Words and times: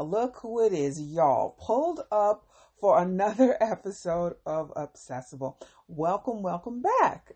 Well, 0.00 0.08
look 0.08 0.38
who 0.38 0.64
it 0.64 0.72
is, 0.72 0.98
y'all. 0.98 1.58
Pulled 1.60 2.00
up 2.10 2.48
for 2.80 3.02
another 3.02 3.54
episode 3.62 4.36
of 4.46 4.72
Obsessible. 4.74 5.56
Welcome, 5.88 6.40
welcome 6.40 6.80
back. 6.80 7.32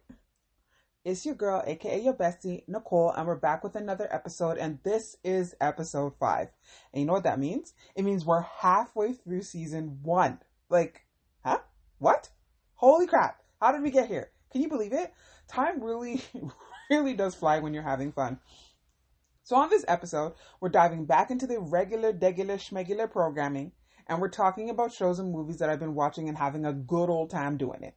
It's 1.05 1.27
your 1.27 1.35
girl, 1.35 1.63
aka 1.67 2.01
your 2.01 2.15
bestie, 2.15 2.67
Nicole, 2.67 3.11
and 3.11 3.27
we're 3.27 3.37
back 3.37 3.65
with 3.65 3.77
another 3.77 4.09
episode, 4.11 4.57
and 4.57 4.79
this 4.83 5.19
is 5.23 5.55
episode 5.61 6.15
five. 6.19 6.49
And 6.95 7.03
you 7.03 7.07
know 7.07 7.13
what 7.13 7.25
that 7.25 7.39
means? 7.39 7.75
It 7.97 8.03
means 8.03 8.25
we're 8.25 8.41
halfway 8.41 9.13
through 9.13 9.43
season 9.43 9.99
one. 10.03 10.39
Like, 10.71 11.05
huh? 11.45 11.59
What? 11.99 12.31
Holy 12.77 13.07
crap. 13.07 13.43
How 13.61 13.73
did 13.73 13.83
we 13.83 13.91
get 13.91 14.09
here? 14.09 14.31
Can 14.51 14.63
you 14.63 14.71
believe 14.71 14.95
it? 14.95 15.13
Time 15.49 15.83
really, 15.83 16.23
really 16.91 17.13
does 17.13 17.35
fly 17.35 17.59
when 17.59 17.75
you're 17.75 17.83
having 17.83 18.13
fun. 18.13 18.39
So 19.47 19.57
on 19.57 19.69
this 19.69 19.85
episode, 19.87 20.33
we're 20.59 20.71
diving 20.71 21.05
back 21.05 21.31
into 21.31 21.47
the 21.47 21.61
regular, 21.61 22.15
degular, 22.15 22.57
schmegular 22.57 23.11
programming, 23.11 23.73
and 24.09 24.19
we're 24.19 24.31
talking 24.31 24.71
about 24.71 24.91
shows 24.91 25.19
and 25.19 25.31
movies 25.31 25.59
that 25.59 25.69
I've 25.69 25.79
been 25.79 25.95
watching 25.95 26.31
and 26.31 26.39
having 26.39 26.65
a 26.65 26.73
good 26.73 27.11
old 27.11 27.29
time 27.29 27.59
doing 27.59 27.83
it. 27.83 27.95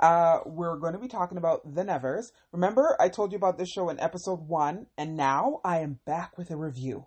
Uh, 0.00 0.38
we're 0.46 0.78
going 0.78 0.94
to 0.94 0.98
be 0.98 1.06
talking 1.06 1.36
about 1.36 1.74
The 1.74 1.84
Nevers. 1.84 2.32
Remember, 2.52 2.96
I 2.98 3.10
told 3.10 3.32
you 3.32 3.36
about 3.36 3.58
this 3.58 3.68
show 3.68 3.90
in 3.90 4.00
episode 4.00 4.48
one, 4.48 4.86
and 4.96 5.14
now 5.14 5.60
I 5.62 5.80
am 5.80 6.00
back 6.06 6.38
with 6.38 6.50
a 6.50 6.56
review. 6.56 7.04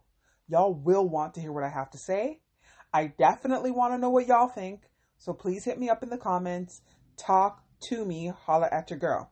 Y'all 0.48 0.76
will 0.76 1.10
want 1.10 1.34
to 1.34 1.42
hear 1.42 1.52
what 1.52 1.64
I 1.64 1.70
have 1.70 1.90
to 1.92 1.98
say. 1.98 2.42
I 2.94 3.08
definitely 3.08 3.72
want 3.72 3.96
to 3.96 3.98
know 3.98 4.12
what 4.12 4.28
y'all 4.28 4.48
think, 4.48 4.84
so 5.18 5.34
please 5.34 5.66
hit 5.66 5.80
me 5.80 5.90
up 5.90 6.04
in 6.04 6.10
the 6.10 6.20
comments. 6.20 6.84
Talk 7.18 7.64
to 7.86 8.06
me, 8.06 8.32
holla 8.46 8.70
at 8.72 8.92
your 8.92 9.00
girl. 9.00 9.31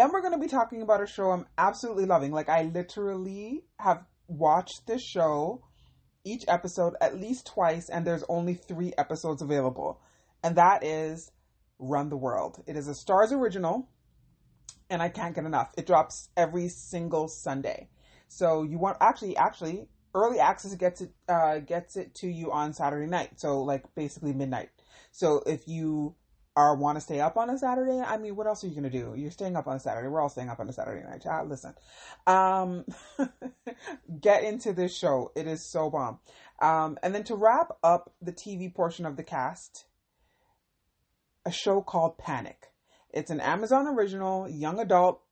Then 0.00 0.12
we're 0.12 0.22
going 0.22 0.32
to 0.32 0.38
be 0.38 0.46
talking 0.46 0.80
about 0.80 1.02
a 1.02 1.06
show 1.06 1.30
I'm 1.30 1.44
absolutely 1.58 2.06
loving. 2.06 2.32
Like, 2.32 2.48
I 2.48 2.62
literally 2.62 3.64
have 3.78 4.02
watched 4.28 4.86
this 4.86 5.02
show, 5.02 5.62
each 6.24 6.42
episode, 6.48 6.94
at 7.02 7.20
least 7.20 7.48
twice, 7.48 7.90
and 7.90 8.06
there's 8.06 8.24
only 8.26 8.54
three 8.54 8.94
episodes 8.96 9.42
available. 9.42 10.00
And 10.42 10.56
that 10.56 10.82
is 10.82 11.30
Run 11.78 12.08
the 12.08 12.16
World. 12.16 12.62
It 12.66 12.78
is 12.78 12.88
a 12.88 12.92
Starz 12.92 13.30
original, 13.30 13.90
and 14.88 15.02
I 15.02 15.10
can't 15.10 15.34
get 15.34 15.44
enough. 15.44 15.74
It 15.76 15.86
drops 15.86 16.30
every 16.34 16.68
single 16.68 17.28
Sunday. 17.28 17.90
So 18.26 18.62
you 18.62 18.78
want 18.78 18.96
actually 19.02 19.36
actually 19.36 19.86
early 20.14 20.40
access 20.40 20.74
gets 20.76 21.02
it 21.02 21.10
uh, 21.28 21.58
gets 21.58 21.98
it 21.98 22.14
to 22.14 22.26
you 22.26 22.52
on 22.52 22.72
Saturday 22.72 23.06
night. 23.06 23.38
So 23.38 23.60
like 23.60 23.84
basically 23.94 24.32
midnight. 24.32 24.70
So 25.12 25.42
if 25.46 25.68
you 25.68 26.14
are 26.56 26.74
want 26.74 26.96
to 26.96 27.00
stay 27.00 27.20
up 27.20 27.36
on 27.36 27.48
a 27.48 27.58
Saturday, 27.58 28.00
I 28.00 28.18
mean, 28.18 28.36
what 28.36 28.46
else 28.46 28.64
are 28.64 28.66
you 28.66 28.74
gonna 28.74 28.90
do? 28.90 29.14
You're 29.16 29.30
staying 29.30 29.56
up 29.56 29.66
on 29.66 29.76
a 29.76 29.80
Saturday. 29.80 30.08
We're 30.08 30.20
all 30.20 30.28
staying 30.28 30.48
up 30.48 30.60
on 30.60 30.68
a 30.68 30.72
Saturday 30.72 31.06
night. 31.08 31.22
Child, 31.22 31.48
listen, 31.48 31.74
um, 32.26 32.84
get 34.20 34.44
into 34.44 34.72
this 34.72 34.96
show. 34.96 35.32
It 35.36 35.46
is 35.46 35.70
so 35.70 35.90
bomb. 35.90 36.18
Um, 36.60 36.98
and 37.02 37.14
then 37.14 37.24
to 37.24 37.36
wrap 37.36 37.72
up 37.82 38.12
the 38.20 38.32
TV 38.32 38.72
portion 38.72 39.06
of 39.06 39.16
the 39.16 39.22
cast, 39.22 39.86
a 41.46 41.50
show 41.50 41.80
called 41.80 42.18
Panic. 42.18 42.66
It's 43.12 43.30
an 43.30 43.40
Amazon 43.40 43.86
original, 43.86 44.48
young 44.48 44.78
adult 44.78 45.22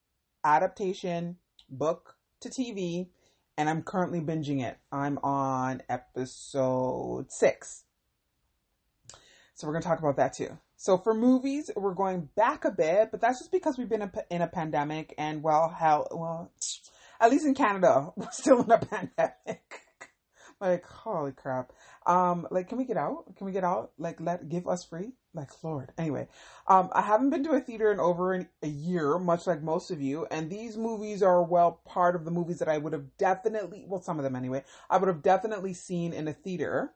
adaptation, 0.44 1.36
book 1.68 2.16
to 2.40 2.48
TV, 2.48 3.08
and 3.56 3.68
I'm 3.68 3.82
currently 3.82 4.20
binging 4.20 4.62
it. 4.62 4.78
I'm 4.90 5.18
on 5.18 5.82
episode 5.88 7.26
six. 7.30 7.84
So 9.54 9.66
we're 9.66 9.74
going 9.74 9.82
to 9.82 9.88
talk 9.88 9.98
about 9.98 10.16
that 10.16 10.34
too. 10.34 10.56
So 10.80 10.96
for 10.96 11.12
movies, 11.12 11.72
we're 11.74 11.92
going 11.92 12.28
back 12.36 12.64
a 12.64 12.70
bit, 12.70 13.10
but 13.10 13.20
that's 13.20 13.40
just 13.40 13.50
because 13.50 13.76
we've 13.76 13.88
been 13.88 14.08
in 14.30 14.42
a 14.42 14.46
pandemic 14.46 15.12
and 15.18 15.42
well, 15.42 15.68
hell, 15.68 16.06
well, 16.12 16.52
at 17.20 17.32
least 17.32 17.46
in 17.46 17.54
Canada, 17.54 18.12
we're 18.16 18.30
still 18.30 18.62
in 18.62 18.70
a 18.70 18.78
pandemic. 18.78 19.80
like, 20.60 20.86
holy 20.86 21.32
crap. 21.32 21.72
Um, 22.06 22.46
like, 22.52 22.68
can 22.68 22.78
we 22.78 22.84
get 22.84 22.96
out? 22.96 23.24
Can 23.36 23.46
we 23.46 23.52
get 23.52 23.64
out? 23.64 23.90
Like, 23.98 24.20
let, 24.20 24.48
give 24.48 24.68
us 24.68 24.84
free? 24.84 25.14
Like, 25.34 25.50
Lord. 25.64 25.90
Anyway, 25.98 26.28
um, 26.68 26.90
I 26.92 27.02
haven't 27.02 27.30
been 27.30 27.42
to 27.42 27.50
a 27.50 27.60
theater 27.60 27.90
in 27.90 27.98
over 27.98 28.32
an, 28.32 28.48
a 28.62 28.68
year, 28.68 29.18
much 29.18 29.48
like 29.48 29.60
most 29.60 29.90
of 29.90 30.00
you, 30.00 30.28
and 30.30 30.48
these 30.48 30.76
movies 30.76 31.24
are, 31.24 31.42
well, 31.42 31.80
part 31.86 32.14
of 32.14 32.24
the 32.24 32.30
movies 32.30 32.60
that 32.60 32.68
I 32.68 32.78
would 32.78 32.92
have 32.92 33.16
definitely, 33.18 33.84
well, 33.88 34.00
some 34.00 34.18
of 34.18 34.22
them 34.22 34.36
anyway, 34.36 34.62
I 34.88 34.98
would 34.98 35.08
have 35.08 35.22
definitely 35.22 35.74
seen 35.74 36.12
in 36.12 36.28
a 36.28 36.32
theater. 36.32 36.92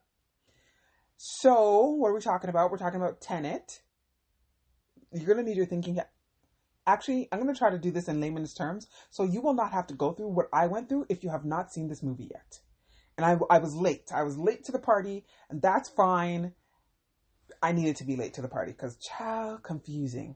So, 1.24 1.84
what 1.84 2.08
are 2.08 2.14
we 2.14 2.20
talking 2.20 2.50
about? 2.50 2.72
We're 2.72 2.78
talking 2.78 3.00
about 3.00 3.20
Tenet. 3.20 3.82
You're 5.12 5.24
going 5.24 5.38
to 5.38 5.44
need 5.44 5.56
your 5.56 5.66
thinking. 5.66 6.00
Actually, 6.84 7.28
I'm 7.30 7.40
going 7.40 7.54
to 7.54 7.56
try 7.56 7.70
to 7.70 7.78
do 7.78 7.92
this 7.92 8.08
in 8.08 8.20
layman's 8.20 8.54
terms 8.54 8.88
so 9.08 9.22
you 9.22 9.40
will 9.40 9.54
not 9.54 9.70
have 9.70 9.86
to 9.86 9.94
go 9.94 10.10
through 10.10 10.30
what 10.30 10.48
I 10.52 10.66
went 10.66 10.88
through 10.88 11.06
if 11.08 11.22
you 11.22 11.30
have 11.30 11.44
not 11.44 11.72
seen 11.72 11.86
this 11.86 12.02
movie 12.02 12.28
yet. 12.32 12.58
And 13.16 13.24
I, 13.24 13.38
I 13.50 13.58
was 13.58 13.72
late. 13.72 14.10
I 14.12 14.24
was 14.24 14.36
late 14.36 14.64
to 14.64 14.72
the 14.72 14.80
party, 14.80 15.24
and 15.48 15.62
that's 15.62 15.88
fine. 15.88 16.54
I 17.62 17.70
needed 17.70 17.94
to 17.98 18.04
be 18.04 18.16
late 18.16 18.34
to 18.34 18.42
the 18.42 18.48
party 18.48 18.72
because, 18.72 18.96
child, 18.96 19.62
confusing. 19.62 20.34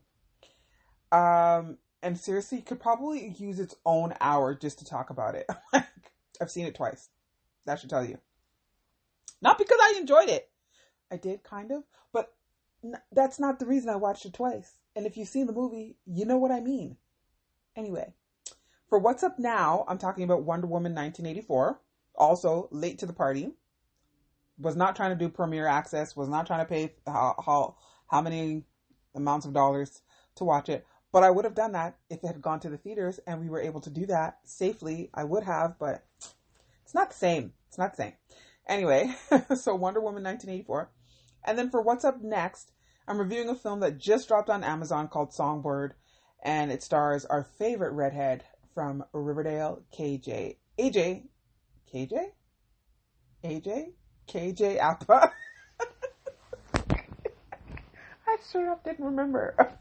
Um, 1.10 1.78
and 2.00 2.16
seriously, 2.16 2.62
could 2.62 2.78
probably 2.78 3.34
use 3.36 3.58
its 3.58 3.74
own 3.84 4.14
hour 4.20 4.54
just 4.54 4.78
to 4.78 4.84
talk 4.84 5.10
about 5.10 5.34
it. 5.34 5.50
I've 6.40 6.52
seen 6.52 6.66
it 6.66 6.76
twice. 6.76 7.08
That 7.64 7.80
should 7.80 7.90
tell 7.90 8.04
you. 8.04 8.20
Not 9.42 9.58
because 9.58 9.80
I 9.82 9.96
enjoyed 9.98 10.28
it. 10.28 10.48
I 11.10 11.16
did 11.16 11.42
kind 11.42 11.70
of, 11.70 11.84
but 12.12 12.34
n- 12.82 13.00
that's 13.12 13.38
not 13.38 13.58
the 13.58 13.66
reason 13.66 13.88
I 13.90 13.96
watched 13.96 14.24
it 14.24 14.34
twice. 14.34 14.78
And 14.94 15.06
if 15.06 15.16
you've 15.16 15.28
seen 15.28 15.46
the 15.46 15.52
movie, 15.52 15.96
you 16.06 16.24
know 16.24 16.36
what 16.36 16.50
I 16.50 16.60
mean. 16.60 16.96
Anyway, 17.76 18.14
for 18.88 18.98
what's 18.98 19.22
up 19.22 19.38
now, 19.38 19.84
I'm 19.88 19.98
talking 19.98 20.24
about 20.24 20.44
Wonder 20.44 20.66
Woman 20.66 20.94
1984. 20.94 21.80
Also, 22.14 22.68
late 22.70 22.98
to 22.98 23.06
the 23.06 23.12
party. 23.12 23.52
Was 24.58 24.74
not 24.74 24.96
trying 24.96 25.10
to 25.10 25.22
do 25.22 25.28
premiere 25.28 25.66
access. 25.66 26.16
Was 26.16 26.30
not 26.30 26.46
trying 26.46 26.60
to 26.60 26.68
pay 26.68 26.94
how 27.06 27.34
how, 27.44 27.76
how 28.10 28.22
many 28.22 28.64
amounts 29.14 29.44
of 29.44 29.52
dollars 29.52 30.00
to 30.36 30.44
watch 30.44 30.70
it. 30.70 30.86
But 31.12 31.24
I 31.24 31.30
would 31.30 31.44
have 31.44 31.54
done 31.54 31.72
that 31.72 31.98
if 32.08 32.24
it 32.24 32.26
had 32.26 32.42
gone 32.42 32.60
to 32.60 32.70
the 32.70 32.78
theaters 32.78 33.20
and 33.26 33.40
we 33.40 33.48
were 33.48 33.60
able 33.60 33.80
to 33.82 33.90
do 33.90 34.06
that 34.06 34.38
safely. 34.44 35.10
I 35.12 35.24
would 35.24 35.44
have, 35.44 35.78
but 35.78 36.04
it's 36.84 36.94
not 36.94 37.10
the 37.10 37.16
same. 37.16 37.52
It's 37.68 37.78
not 37.78 37.96
the 37.96 38.02
same. 38.02 38.12
Anyway, 38.68 39.14
so 39.56 39.74
Wonder 39.74 40.00
Woman 40.00 40.24
1984. 40.24 40.90
And 41.46 41.56
then 41.56 41.70
for 41.70 41.80
what's 41.80 42.04
up 42.04 42.20
next, 42.20 42.72
I'm 43.06 43.18
reviewing 43.18 43.48
a 43.48 43.54
film 43.54 43.80
that 43.80 43.98
just 43.98 44.26
dropped 44.26 44.50
on 44.50 44.64
Amazon 44.64 45.06
called 45.06 45.32
Songbird, 45.32 45.94
and 46.42 46.72
it 46.72 46.82
stars 46.82 47.24
our 47.24 47.44
favorite 47.44 47.92
redhead 47.92 48.44
from 48.74 49.04
Riverdale, 49.12 49.82
KJ. 49.96 50.56
AJ. 50.78 51.22
KJ? 51.94 52.32
AJ? 53.44 53.92
KJ 54.28 54.80
Apa. 54.80 55.32
I 58.28 58.36
straight 58.42 58.66
up 58.66 58.84
didn't 58.84 59.04
remember. 59.04 59.54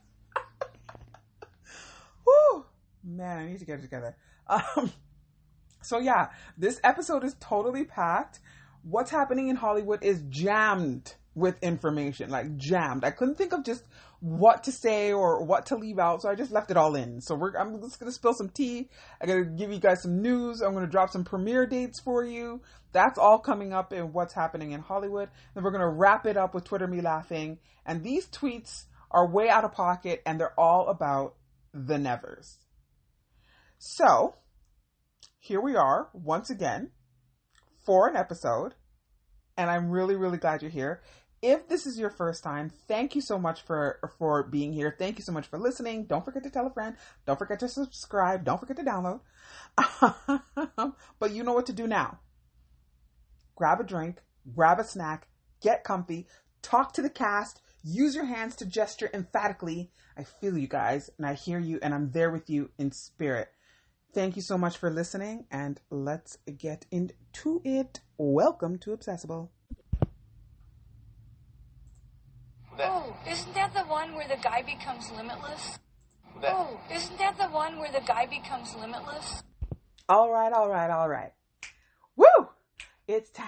Woo! 2.26 2.66
Man, 3.04 3.40
I 3.40 3.48
need 3.48 3.58
to 3.60 3.66
get 3.66 3.80
it 3.80 3.82
together. 3.82 4.16
Um, 4.48 4.92
so 5.82 5.98
yeah, 5.98 6.30
this 6.58 6.80
episode 6.84 7.24
is 7.24 7.36
totally 7.40 7.86
packed. 7.86 8.40
What's 8.84 9.10
happening 9.10 9.48
in 9.48 9.56
Hollywood 9.56 10.04
is 10.04 10.22
jammed 10.30 11.16
with 11.36 11.62
information, 11.62 12.30
like 12.30 12.56
jammed. 12.56 13.04
I 13.04 13.12
couldn't 13.12 13.36
think 13.36 13.54
of 13.54 13.66
just 13.66 13.84
what 14.22 14.64
to 14.64 14.72
say 14.72 15.12
or 15.12 15.44
what 15.44 15.68
to 15.68 15.76
leave 15.76 16.00
out, 16.00 16.22
so 16.22 16.30
I 16.30 16.36
just 16.36 16.52
left 16.52 16.72
it 16.72 16.78
all 16.78 16.96
in. 16.96 17.20
So 17.22 17.36
we're, 17.36 17.56
I'm 17.58 17.80
just 17.82 18.00
gonna 18.00 18.14
spill 18.14 18.34
some 18.34 18.50
tea. 18.50 18.90
I'm 19.22 19.28
gonna 19.28 19.46
give 19.46 19.72
you 19.72 19.80
guys 19.80 20.02
some 20.02 20.22
news. 20.22 20.62
I'm 20.62 20.74
gonna 20.74 20.88
drop 20.88 21.12
some 21.12 21.26
premiere 21.26 21.66
dates 21.66 22.00
for 22.00 22.24
you. 22.24 22.62
That's 22.94 23.20
all 23.20 23.38
coming 23.40 23.74
up 23.74 23.92
in 23.92 24.14
what's 24.14 24.34
happening 24.34 24.72
in 24.72 24.80
Hollywood. 24.80 25.30
Then 25.54 25.64
we're 25.64 25.72
gonna 25.72 25.92
wrap 25.92 26.26
it 26.26 26.38
up 26.38 26.56
with 26.56 26.64
Twitter 26.64 26.88
me 26.88 27.02
laughing. 27.02 27.60
And 27.86 28.02
these 28.02 28.28
tweets 28.28 28.86
are 29.12 29.30
way 29.30 29.50
out 29.50 29.66
of 29.66 29.74
pocket, 29.74 30.22
and 30.26 30.40
they're 30.40 30.60
all 30.60 30.88
about 30.88 31.36
the 31.74 31.98
Nevers. 31.98 32.58
So 33.78 34.36
here 35.40 35.62
we 35.62 35.76
are 35.76 36.10
once 36.14 36.50
again 36.50 36.92
for 37.86 38.08
an 38.08 38.16
episode 38.16 38.74
and 39.58 39.70
I'm 39.70 39.90
really, 39.90 40.16
really 40.16 40.38
glad 40.38 40.62
you're 40.62 40.72
here. 40.72 41.02
If 41.48 41.68
this 41.68 41.86
is 41.86 42.00
your 42.00 42.10
first 42.10 42.44
time, 42.44 42.72
thank 42.88 43.14
you 43.14 43.22
so 43.22 43.38
much 43.38 43.62
for 43.62 44.00
for 44.18 44.42
being 44.42 44.74
here. 44.74 44.96
Thank 44.98 45.20
you 45.20 45.24
so 45.24 45.32
much 45.32 45.46
for 45.46 45.60
listening. 45.60 46.06
Don't 46.06 46.26
forget 46.26 46.42
to 46.42 46.50
tell 46.50 46.66
a 46.66 46.74
friend. 46.74 46.96
Don't 47.28 47.38
forget 47.38 47.60
to 47.60 47.68
subscribe. 47.68 48.44
Don't 48.44 48.60
forget 48.60 48.78
to 48.78 48.84
download. 48.84 49.20
but 51.20 51.30
you 51.30 51.44
know 51.44 51.54
what 51.54 51.68
to 51.68 51.72
do 51.72 51.86
now. 51.86 52.18
Grab 53.56 53.80
a 53.80 53.84
drink, 53.84 54.24
grab 54.56 54.80
a 54.80 54.84
snack, 54.84 55.28
get 55.62 55.84
comfy, 55.84 56.26
talk 56.64 56.94
to 56.94 57.04
the 57.04 57.12
cast, 57.12 57.62
use 57.84 58.16
your 58.16 58.26
hands 58.26 58.56
to 58.56 58.66
gesture 58.66 59.12
emphatically. 59.14 59.92
I 60.18 60.24
feel 60.24 60.58
you 60.58 60.68
guys, 60.68 61.12
and 61.20 61.28
I 61.28 61.36
hear 61.36 61.60
you, 61.60 61.78
and 61.84 61.94
I'm 61.94 62.10
there 62.10 62.32
with 62.32 62.50
you 62.50 62.72
in 62.80 62.92
spirit. 62.92 63.50
Thank 64.16 64.36
you 64.36 64.42
so 64.42 64.58
much 64.58 64.78
for 64.78 64.90
listening, 64.90 65.46
and 65.52 65.80
let's 65.92 66.40
get 66.58 66.88
into 66.90 67.62
it. 67.64 68.00
Welcome 68.18 68.80
to 68.80 68.98
Obsessible. 68.98 69.50
Oh, 72.80 73.16
isn't 73.30 73.54
that 73.54 73.74
the 73.74 73.82
one 73.82 74.16
where 74.16 74.28
the 74.28 74.38
guy 74.38 74.62
becomes 74.62 75.12
limitless? 75.12 75.80
That- 76.42 76.54
Oh, 76.54 76.80
isn't 76.92 77.18
that 77.18 77.38
the 77.38 77.48
one 77.48 77.80
where 77.80 77.92
the 77.92 78.02
guy 78.02 78.26
becomes 78.26 78.76
limitless? 78.76 79.44
All 80.10 80.32
right, 80.32 80.52
all 80.52 80.70
right, 80.70 80.92
all 80.92 81.10
right. 81.10 81.34
Woo! 82.16 82.50
it's 83.08 83.30
time 83.30 83.48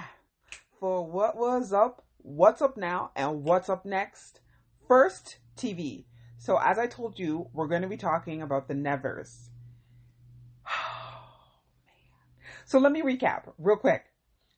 for 0.79 1.06
what 1.06 1.35
was 1.35 1.74
up, 1.74 2.03
what's 2.19 2.62
up 2.62 2.77
now, 2.77 3.12
and 3.15 3.44
what's 3.44 3.69
up 3.69 3.85
next. 3.85 4.39
First, 4.88 5.38
TV. 5.57 6.06
So, 6.38 6.57
as 6.57 6.77
I 6.77 6.88
told 6.88 7.19
you, 7.19 7.50
we're 7.53 7.68
going 7.68 7.81
to 7.81 7.88
be 7.88 7.97
talking 7.97 8.41
about 8.41 8.68
the 8.68 8.75
Nevers. 8.75 9.50
so, 12.65 12.80
let 12.80 12.91
me 12.91 13.01
recap 13.01 13.51
real 13.57 13.77
quick. 13.77 14.06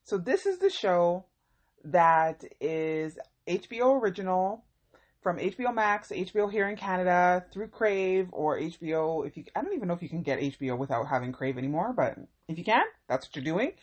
So, 0.04 0.18
this 0.18 0.46
is 0.46 0.60
the 0.60 0.70
show 0.70 1.26
that 1.84 2.44
is 2.60 3.18
HBO 3.50 4.02
original 4.02 4.64
from 5.22 5.38
HBO 5.38 5.74
Max, 5.74 6.10
HBO 6.10 6.52
here 6.52 6.70
in 6.70 6.78
Canada 6.78 7.46
through 7.52 7.68
Crave 7.68 8.30
or 8.32 8.58
HBO. 8.58 9.28
If 9.28 9.36
you, 9.36 9.46
I 9.56 9.62
don't 9.62 9.74
even 9.74 9.88
know 9.88 9.94
if 9.94 10.02
you 10.02 10.10
can 10.10 10.24
get 10.24 10.40
HBO 10.40 10.78
without 10.78 11.08
having 11.08 11.32
Crave 11.32 11.58
anymore, 11.58 11.94
but 11.94 12.18
if 12.48 12.58
you 12.58 12.64
can, 12.64 12.84
that's 13.08 13.28
what 13.28 13.36
you're 13.36 13.44
doing. 13.44 13.74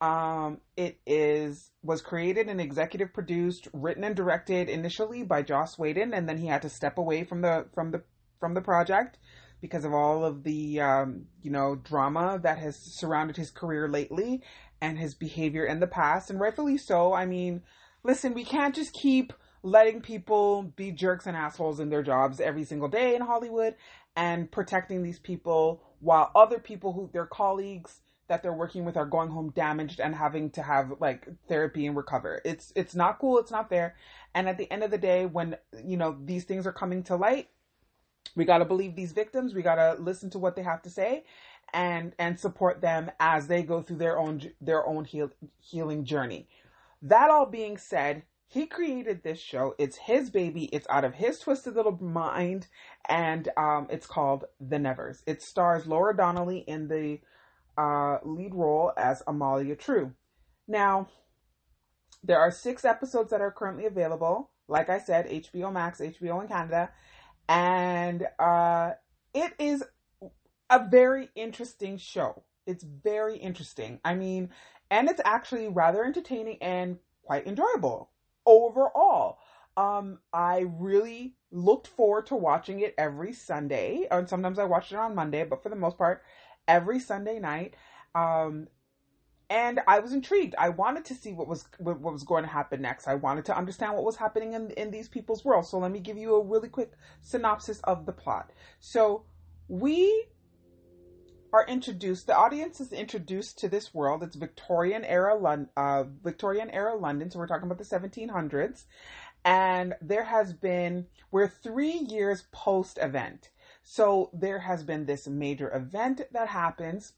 Um, 0.00 0.60
it 0.76 0.98
is 1.06 1.70
was 1.84 2.02
created 2.02 2.48
and 2.48 2.60
executive 2.60 3.14
produced, 3.14 3.68
written 3.72 4.02
and 4.02 4.16
directed 4.16 4.68
initially 4.68 5.22
by 5.22 5.42
Joss 5.42 5.78
Whedon, 5.78 6.12
and 6.12 6.28
then 6.28 6.38
he 6.38 6.48
had 6.48 6.62
to 6.62 6.68
step 6.68 6.98
away 6.98 7.22
from 7.22 7.42
the 7.42 7.66
from 7.72 7.92
the 7.92 8.02
from 8.40 8.54
the 8.54 8.60
project 8.60 9.18
because 9.60 9.84
of 9.84 9.94
all 9.94 10.24
of 10.24 10.42
the 10.42 10.80
um, 10.80 11.26
you 11.40 11.52
know 11.52 11.76
drama 11.76 12.40
that 12.42 12.58
has 12.58 12.76
surrounded 12.76 13.36
his 13.36 13.52
career 13.52 13.88
lately 13.88 14.42
and 14.80 14.98
his 14.98 15.14
behavior 15.14 15.64
in 15.64 15.78
the 15.78 15.86
past, 15.86 16.30
and 16.30 16.40
rightfully 16.40 16.76
so. 16.76 17.12
I 17.12 17.24
mean, 17.24 17.62
listen, 18.04 18.34
we 18.34 18.44
can't 18.44 18.74
just 18.74 18.92
keep 18.92 19.32
letting 19.62 20.00
people 20.00 20.64
be 20.76 20.90
jerks 20.90 21.26
and 21.26 21.36
assholes 21.36 21.80
in 21.80 21.88
their 21.88 22.02
jobs 22.02 22.40
every 22.40 22.64
single 22.64 22.88
day 22.88 23.14
in 23.14 23.22
Hollywood 23.22 23.76
and 24.16 24.50
protecting 24.50 25.02
these 25.02 25.18
people 25.18 25.82
while 26.00 26.30
other 26.34 26.58
people 26.58 26.92
who 26.92 27.08
their 27.12 27.26
colleagues 27.26 28.00
that 28.28 28.42
they're 28.42 28.52
working 28.52 28.84
with 28.84 28.96
are 28.96 29.06
going 29.06 29.28
home 29.28 29.52
damaged 29.54 30.00
and 30.00 30.14
having 30.14 30.50
to 30.50 30.62
have 30.62 30.94
like 31.00 31.28
therapy 31.48 31.86
and 31.86 31.96
recover. 31.96 32.40
It's 32.44 32.72
it's 32.74 32.94
not 32.94 33.18
cool, 33.18 33.38
it's 33.38 33.50
not 33.50 33.68
fair. 33.68 33.94
And 34.34 34.48
at 34.48 34.58
the 34.58 34.70
end 34.72 34.82
of 34.82 34.90
the 34.90 34.98
day 34.98 35.26
when 35.26 35.56
you 35.84 35.96
know 35.96 36.16
these 36.24 36.44
things 36.44 36.66
are 36.66 36.72
coming 36.72 37.02
to 37.04 37.16
light, 37.16 37.48
we 38.34 38.44
got 38.44 38.58
to 38.58 38.64
believe 38.64 38.96
these 38.96 39.12
victims, 39.12 39.54
we 39.54 39.62
got 39.62 39.76
to 39.76 40.00
listen 40.00 40.30
to 40.30 40.38
what 40.38 40.56
they 40.56 40.62
have 40.62 40.82
to 40.82 40.90
say 40.90 41.24
and 41.72 42.14
and 42.18 42.38
support 42.38 42.80
them 42.80 43.10
as 43.20 43.46
they 43.46 43.62
go 43.62 43.82
through 43.82 43.96
their 43.96 44.18
own 44.18 44.40
their 44.60 44.86
own 44.86 45.04
heal, 45.04 45.30
healing 45.60 46.04
journey. 46.04 46.48
That 47.02 47.30
all 47.30 47.46
being 47.46 47.76
said, 47.76 48.22
he 48.46 48.66
created 48.66 49.22
this 49.22 49.40
show. 49.40 49.74
It's 49.78 49.96
his 49.96 50.30
baby. 50.30 50.66
It's 50.66 50.86
out 50.88 51.04
of 51.04 51.14
his 51.14 51.38
twisted 51.40 51.74
little 51.74 51.98
mind, 52.00 52.68
and 53.08 53.48
um, 53.56 53.88
it's 53.90 54.06
called 54.06 54.44
The 54.60 54.78
Nevers. 54.78 55.22
It 55.26 55.42
stars 55.42 55.86
Laura 55.86 56.16
Donnelly 56.16 56.58
in 56.58 56.88
the 56.88 57.20
uh, 57.76 58.18
lead 58.24 58.54
role 58.54 58.92
as 58.96 59.22
Amalia 59.26 59.74
True. 59.74 60.12
Now, 60.68 61.08
there 62.22 62.38
are 62.38 62.50
six 62.50 62.84
episodes 62.84 63.30
that 63.30 63.40
are 63.40 63.50
currently 63.50 63.86
available. 63.86 64.50
Like 64.68 64.88
I 64.90 64.98
said, 64.98 65.28
HBO 65.28 65.72
Max, 65.72 66.00
HBO 66.00 66.42
in 66.42 66.48
Canada, 66.48 66.90
and 67.48 68.26
uh, 68.38 68.92
it 69.34 69.52
is 69.58 69.82
a 70.70 70.86
very 70.88 71.30
interesting 71.34 71.96
show. 71.96 72.44
It's 72.66 72.84
very 72.84 73.36
interesting. 73.38 73.98
I 74.04 74.14
mean, 74.14 74.50
and 74.92 75.08
it's 75.08 75.22
actually 75.24 75.68
rather 75.68 76.04
entertaining 76.04 76.58
and 76.60 76.98
quite 77.24 77.46
enjoyable 77.46 78.10
overall. 78.44 79.38
Um, 79.74 80.18
I 80.34 80.66
really 80.68 81.34
looked 81.50 81.86
forward 81.86 82.26
to 82.26 82.36
watching 82.36 82.80
it 82.80 82.94
every 82.98 83.32
Sunday, 83.32 84.06
and 84.10 84.28
sometimes 84.28 84.58
I 84.58 84.64
watched 84.64 84.92
it 84.92 84.98
on 84.98 85.14
Monday, 85.14 85.44
but 85.44 85.62
for 85.62 85.70
the 85.70 85.76
most 85.76 85.96
part, 85.96 86.22
every 86.68 87.00
Sunday 87.00 87.38
night. 87.38 87.74
Um, 88.14 88.68
and 89.48 89.80
I 89.88 89.98
was 89.98 90.12
intrigued. 90.12 90.54
I 90.58 90.68
wanted 90.68 91.06
to 91.06 91.14
see 91.14 91.32
what 91.32 91.48
was 91.48 91.64
what, 91.78 91.98
was 92.00 92.22
going 92.22 92.44
to 92.44 92.50
happen 92.50 92.82
next. 92.82 93.08
I 93.08 93.14
wanted 93.14 93.46
to 93.46 93.56
understand 93.56 93.94
what 93.94 94.04
was 94.04 94.16
happening 94.16 94.52
in 94.52 94.72
in 94.72 94.90
these 94.90 95.08
people's 95.08 95.42
world. 95.42 95.64
So 95.64 95.78
let 95.78 95.90
me 95.90 96.00
give 96.00 96.18
you 96.18 96.34
a 96.34 96.44
really 96.44 96.68
quick 96.68 96.92
synopsis 97.22 97.80
of 97.84 98.04
the 98.04 98.12
plot. 98.12 98.50
So 98.80 99.24
we 99.68 100.26
are 101.52 101.66
introduced. 101.66 102.26
The 102.26 102.36
audience 102.36 102.80
is 102.80 102.92
introduced 102.92 103.58
to 103.58 103.68
this 103.68 103.92
world. 103.92 104.22
It's 104.22 104.36
Victorian 104.36 105.04
era, 105.04 105.34
Lon- 105.34 105.68
uh, 105.76 106.04
Victorian 106.22 106.70
era 106.70 106.96
London. 106.96 107.30
So 107.30 107.38
we're 107.38 107.46
talking 107.46 107.70
about 107.70 107.78
the 107.78 107.84
1700s, 107.84 108.84
and 109.44 109.94
there 110.00 110.24
has 110.24 110.52
been 110.52 111.06
we're 111.30 111.48
three 111.48 111.92
years 111.98 112.44
post 112.52 112.98
event. 113.00 113.50
So 113.82 114.30
there 114.32 114.60
has 114.60 114.82
been 114.82 115.06
this 115.06 115.26
major 115.26 115.74
event 115.74 116.22
that 116.32 116.48
happens, 116.48 117.12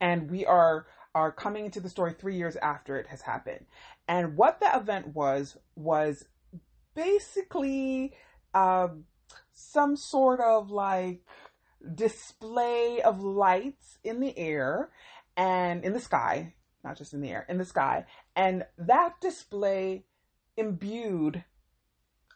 and 0.00 0.30
we 0.30 0.46
are 0.46 0.86
are 1.14 1.32
coming 1.32 1.64
into 1.64 1.80
the 1.80 1.88
story 1.88 2.12
three 2.12 2.36
years 2.36 2.56
after 2.56 2.98
it 2.98 3.06
has 3.06 3.22
happened. 3.22 3.64
And 4.06 4.36
what 4.36 4.60
the 4.60 4.70
event 4.76 5.14
was 5.14 5.56
was 5.74 6.26
basically 6.94 8.12
um, 8.52 9.04
some 9.54 9.96
sort 9.96 10.40
of 10.40 10.70
like 10.70 11.22
display 11.94 13.00
of 13.02 13.20
lights 13.20 13.98
in 14.04 14.20
the 14.20 14.36
air 14.38 14.90
and 15.36 15.84
in 15.84 15.92
the 15.92 16.00
sky, 16.00 16.54
not 16.84 16.96
just 16.96 17.12
in 17.12 17.20
the 17.20 17.30
air, 17.30 17.46
in 17.48 17.58
the 17.58 17.64
sky. 17.64 18.04
And 18.34 18.64
that 18.78 19.20
display 19.20 20.04
imbued 20.56 21.44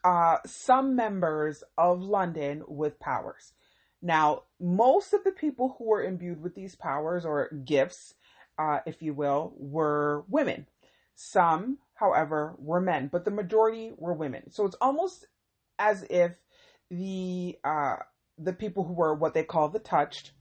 uh, 0.03 0.37
some 0.45 0.95
members 0.95 1.63
of 1.77 2.01
London 2.01 2.63
with 2.67 2.99
powers. 2.99 3.53
Now, 4.01 4.43
most 4.59 5.13
of 5.13 5.23
the 5.23 5.31
people 5.31 5.75
who 5.77 5.85
were 5.85 6.03
imbued 6.03 6.41
with 6.41 6.55
these 6.55 6.75
powers 6.75 7.23
or 7.23 7.49
gifts, 7.65 8.15
uh, 8.57 8.79
if 8.85 9.01
you 9.01 9.13
will, 9.13 9.53
were 9.57 10.25
women. 10.27 10.67
Some, 11.13 11.77
however, 11.93 12.55
were 12.57 12.81
men, 12.81 13.09
but 13.11 13.25
the 13.25 13.31
majority 13.31 13.91
were 13.95 14.13
women. 14.13 14.49
So 14.49 14.65
it's 14.65 14.77
almost 14.81 15.27
as 15.77 16.03
if 16.09 16.31
the 16.89 17.59
uh, 17.63 17.97
the 18.41 18.53
people 18.53 18.83
who 18.83 18.93
were 18.93 19.13
what 19.13 19.33
they 19.33 19.43
call 19.43 19.69
the 19.69 19.79
touched 19.79 20.31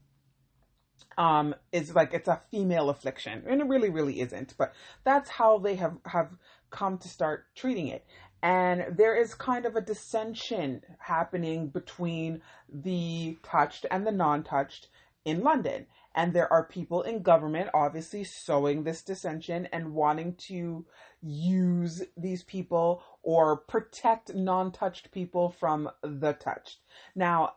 um 1.18 1.54
is 1.72 1.94
like 1.94 2.14
it's 2.14 2.28
a 2.28 2.40
female 2.50 2.88
affliction. 2.90 3.42
And 3.46 3.60
it 3.60 3.66
really 3.66 3.90
really 3.90 4.20
isn't 4.20 4.54
but 4.56 4.72
that's 5.04 5.30
how 5.30 5.58
they 5.58 5.74
have 5.76 5.96
have 6.06 6.30
come 6.70 6.98
to 6.98 7.08
start 7.08 7.46
treating 7.54 7.88
it. 7.88 8.04
And 8.42 8.96
there 8.96 9.14
is 9.16 9.34
kind 9.34 9.66
of 9.66 9.76
a 9.76 9.82
dissension 9.82 10.82
happening 10.98 11.68
between 11.68 12.40
the 12.72 13.38
touched 13.42 13.84
and 13.90 14.06
the 14.06 14.12
non-touched 14.12 14.88
in 15.24 15.42
London. 15.42 15.86
And 16.14 16.32
there 16.32 16.50
are 16.50 16.64
people 16.64 17.02
in 17.02 17.22
government 17.22 17.70
obviously 17.74 18.24
sowing 18.24 18.82
this 18.82 19.02
dissension 19.02 19.68
and 19.72 19.94
wanting 19.94 20.34
to 20.48 20.86
use 21.22 22.02
these 22.16 22.42
people 22.42 23.02
or 23.22 23.58
protect 23.58 24.34
non-touched 24.34 25.12
people 25.12 25.50
from 25.50 25.90
the 26.02 26.32
touched. 26.32 26.78
Now 27.14 27.54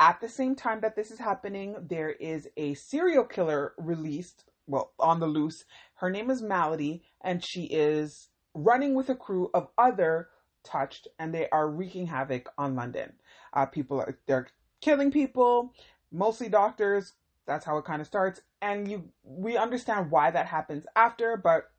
at 0.00 0.20
the 0.20 0.28
same 0.28 0.56
time 0.56 0.80
that 0.80 0.96
this 0.96 1.10
is 1.10 1.18
happening, 1.18 1.76
there 1.78 2.10
is 2.10 2.48
a 2.56 2.72
serial 2.72 3.24
killer 3.24 3.74
released, 3.76 4.44
well, 4.66 4.92
on 4.98 5.20
the 5.20 5.26
loose. 5.26 5.64
Her 5.96 6.10
name 6.10 6.30
is 6.30 6.40
Maladie, 6.40 7.02
and 7.20 7.44
she 7.44 7.64
is 7.64 8.30
running 8.54 8.94
with 8.94 9.10
a 9.10 9.14
crew 9.14 9.50
of 9.52 9.68
other 9.76 10.28
touched, 10.64 11.06
and 11.18 11.34
they 11.34 11.48
are 11.50 11.68
wreaking 11.68 12.06
havoc 12.06 12.48
on 12.56 12.74
London. 12.74 13.12
Uh, 13.52 13.66
people 13.66 14.00
are 14.00 14.18
they're 14.26 14.48
killing 14.80 15.10
people, 15.10 15.74
mostly 16.10 16.48
doctors. 16.48 17.12
That's 17.46 17.66
how 17.66 17.76
it 17.76 17.84
kind 17.84 18.00
of 18.00 18.06
starts, 18.06 18.40
and 18.62 18.88
you 18.88 19.10
we 19.22 19.58
understand 19.58 20.10
why 20.10 20.30
that 20.30 20.46
happens 20.46 20.86
after, 20.96 21.36
but 21.36 21.70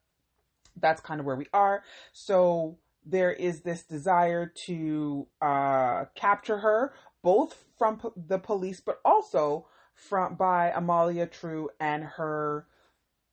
that's 0.76 1.02
kind 1.02 1.20
of 1.20 1.26
where 1.26 1.36
we 1.36 1.48
are. 1.54 1.84
So 2.14 2.78
there 3.06 3.32
is 3.32 3.62
this 3.62 3.84
desire 3.84 4.52
to 4.68 5.28
uh, 5.42 6.06
capture 6.16 6.58
her 6.60 6.94
both 7.22 7.66
from 7.78 8.00
the 8.16 8.40
police, 8.40 8.80
but 8.80 9.00
also 9.06 9.68
from 9.94 10.36
by 10.36 10.72
Amalia 10.72 11.28
True 11.28 11.70
and 11.80 12.04
her 12.04 12.68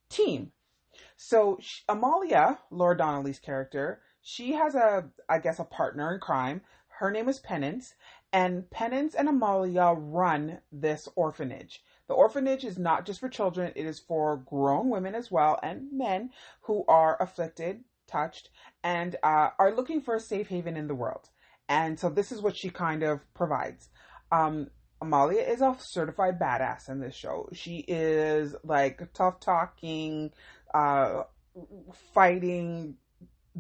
team. 0.09 0.53
So 1.17 1.59
she, 1.61 1.83
Amalia, 1.89 2.59
Laura 2.71 2.97
Donnelly's 2.97 3.39
character, 3.39 4.01
she 4.21 4.53
has 4.53 4.75
a, 4.75 5.11
I 5.29 5.39
guess, 5.39 5.59
a 5.59 5.65
partner 5.65 6.13
in 6.13 6.21
crime. 6.21 6.63
Her 6.89 7.11
name 7.11 7.29
is 7.29 7.39
Penance, 7.39 7.95
and 8.33 8.69
Penance 8.71 9.15
and 9.15 9.29
Amalia 9.29 9.95
run 9.97 10.61
this 10.73 11.09
orphanage. 11.15 11.83
The 12.09 12.15
orphanage 12.15 12.65
is 12.65 12.79
not 12.79 13.07
just 13.07 13.21
for 13.21 13.29
children; 13.29 13.73
it 13.77 13.87
is 13.87 13.99
for 14.01 14.37
grown 14.37 14.91
women 14.91 15.15
as 15.15 15.31
well 15.31 15.59
and 15.63 15.93
men 15.93 16.31
who 16.63 16.85
are 16.89 17.17
afflicted, 17.21 17.85
touched, 18.07 18.51
and 18.83 19.17
uh, 19.23 19.51
are 19.59 19.75
looking 19.75 20.01
for 20.01 20.17
a 20.17 20.21
safe 20.21 20.49
haven 20.49 20.77
in 20.77 20.89
the 20.89 20.95
world. 20.95 21.31
And 21.69 21.99
so 21.99 22.09
this 22.09 22.33
is 22.33 22.41
what 22.41 22.57
she 22.57 22.71
kind 22.71 23.03
of 23.03 23.21
provides. 23.35 23.89
Um, 24.33 24.69
Amalia 25.01 25.43
is 25.43 25.61
a 25.61 25.77
certified 25.79 26.41
badass 26.41 26.89
in 26.89 27.01
this 27.01 27.15
show. 27.15 27.49
She 27.53 27.85
is 27.87 28.55
like 28.65 29.13
tough 29.13 29.39
talking, 29.41 30.33
uh, 30.75 31.25
fighting, 32.15 32.97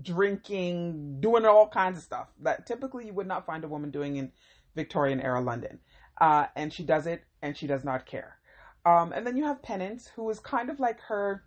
drinking, 0.00 1.20
doing 1.20 1.44
all 1.44 1.68
kinds 1.68 1.98
of 1.98 2.04
stuff 2.04 2.28
that 2.42 2.66
typically 2.66 3.06
you 3.06 3.12
would 3.12 3.26
not 3.26 3.46
find 3.46 3.64
a 3.64 3.68
woman 3.68 3.90
doing 3.90 4.16
in 4.16 4.32
Victorian 4.74 5.20
era 5.20 5.40
London. 5.40 5.78
Uh, 6.20 6.46
and 6.56 6.72
she 6.72 6.82
does 6.82 7.06
it 7.06 7.22
and 7.42 7.56
she 7.56 7.66
does 7.66 7.84
not 7.84 8.06
care. 8.06 8.38
Um, 8.84 9.12
and 9.12 9.26
then 9.26 9.36
you 9.36 9.44
have 9.44 9.62
Penance, 9.62 10.10
who 10.16 10.28
is 10.30 10.40
kind 10.40 10.70
of 10.70 10.80
like 10.80 11.00
her 11.02 11.44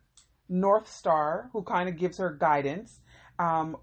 North 0.47 0.87
Star, 0.87 1.49
who 1.53 1.63
kind 1.63 1.89
of 1.89 1.97
gives 1.97 2.17
her 2.17 2.29
guidance, 2.33 2.99
um, 3.39 3.77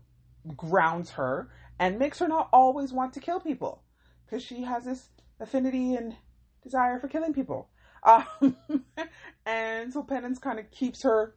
grounds 0.57 1.11
her, 1.11 1.51
and 1.79 1.99
makes 1.99 2.19
her 2.19 2.29
not 2.29 2.49
always 2.53 2.93
want 2.93 3.13
to 3.15 3.21
kill 3.21 3.41
people 3.41 3.83
because 4.25 4.43
she 4.43 4.63
has 4.63 4.85
this 4.85 5.09
affinity 5.41 5.95
and 5.95 6.17
desire 6.63 6.99
for 6.99 7.09
killing 7.09 7.33
people. 7.33 7.69
Um, 8.03 8.57
and 9.47 9.93
so 9.93 10.03
Penance 10.03 10.39
kind 10.39 10.59
of 10.59 10.71
keeps 10.71 11.03
her 11.03 11.35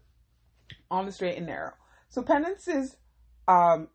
on 0.89 1.05
the 1.05 1.11
straight 1.11 1.37
and 1.37 1.47
narrow. 1.47 1.73
So 2.09 2.21
Penance 2.21 2.67
is 2.67 2.97
um, 3.47 3.87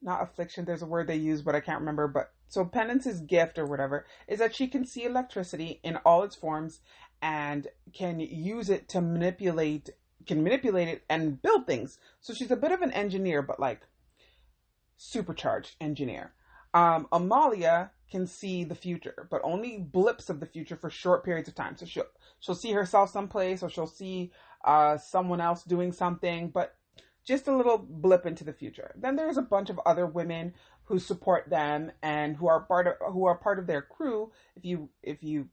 not 0.00 0.22
affliction. 0.22 0.64
There's 0.64 0.82
a 0.82 0.86
word 0.86 1.06
they 1.06 1.16
use, 1.16 1.42
but 1.42 1.54
I 1.54 1.60
can't 1.60 1.80
remember. 1.80 2.08
But 2.08 2.32
so 2.48 2.64
Penance's 2.64 3.20
gift 3.20 3.58
or 3.58 3.66
whatever 3.66 4.06
is 4.28 4.38
that 4.38 4.54
she 4.54 4.68
can 4.68 4.84
see 4.84 5.04
electricity 5.04 5.80
in 5.82 5.96
all 6.04 6.22
its 6.22 6.36
forms 6.36 6.80
and 7.20 7.68
can 7.92 8.18
use 8.20 8.68
it 8.68 8.88
to 8.90 9.00
manipulate, 9.00 9.90
can 10.26 10.42
manipulate 10.42 10.88
it 10.88 11.04
and 11.08 11.40
build 11.40 11.66
things. 11.66 11.98
So 12.20 12.34
she's 12.34 12.50
a 12.50 12.56
bit 12.56 12.72
of 12.72 12.82
an 12.82 12.92
engineer, 12.92 13.42
but 13.42 13.60
like 13.60 13.82
supercharged 14.96 15.76
engineer. 15.80 16.32
Um, 16.74 17.06
Amalia 17.12 17.90
can 18.10 18.26
see 18.26 18.64
the 18.64 18.74
future, 18.74 19.26
but 19.30 19.40
only 19.44 19.78
blips 19.78 20.30
of 20.30 20.40
the 20.40 20.46
future 20.46 20.76
for 20.76 20.90
short 20.90 21.24
periods 21.24 21.48
of 21.48 21.54
time. 21.54 21.76
So 21.76 21.86
she'll 21.86 22.06
she'll 22.40 22.54
see 22.54 22.72
herself 22.72 23.10
someplace, 23.10 23.62
or 23.62 23.70
she'll 23.70 23.86
see 23.86 24.32
uh, 24.64 24.98
someone 24.98 25.40
else 25.40 25.64
doing 25.64 25.92
something, 25.92 26.48
but 26.48 26.76
just 27.24 27.48
a 27.48 27.56
little 27.56 27.78
blip 27.78 28.26
into 28.26 28.44
the 28.44 28.52
future. 28.52 28.92
Then 28.96 29.16
there's 29.16 29.36
a 29.36 29.42
bunch 29.42 29.70
of 29.70 29.80
other 29.86 30.06
women 30.06 30.54
who 30.84 30.98
support 30.98 31.48
them 31.48 31.92
and 32.02 32.36
who 32.36 32.48
are 32.48 32.60
part 32.60 32.86
of 32.86 32.94
who 33.12 33.24
are 33.26 33.36
part 33.36 33.58
of 33.58 33.66
their 33.66 33.82
crew, 33.82 34.32
if 34.56 34.64
you 34.64 34.88
if 35.02 35.22
you 35.22 35.48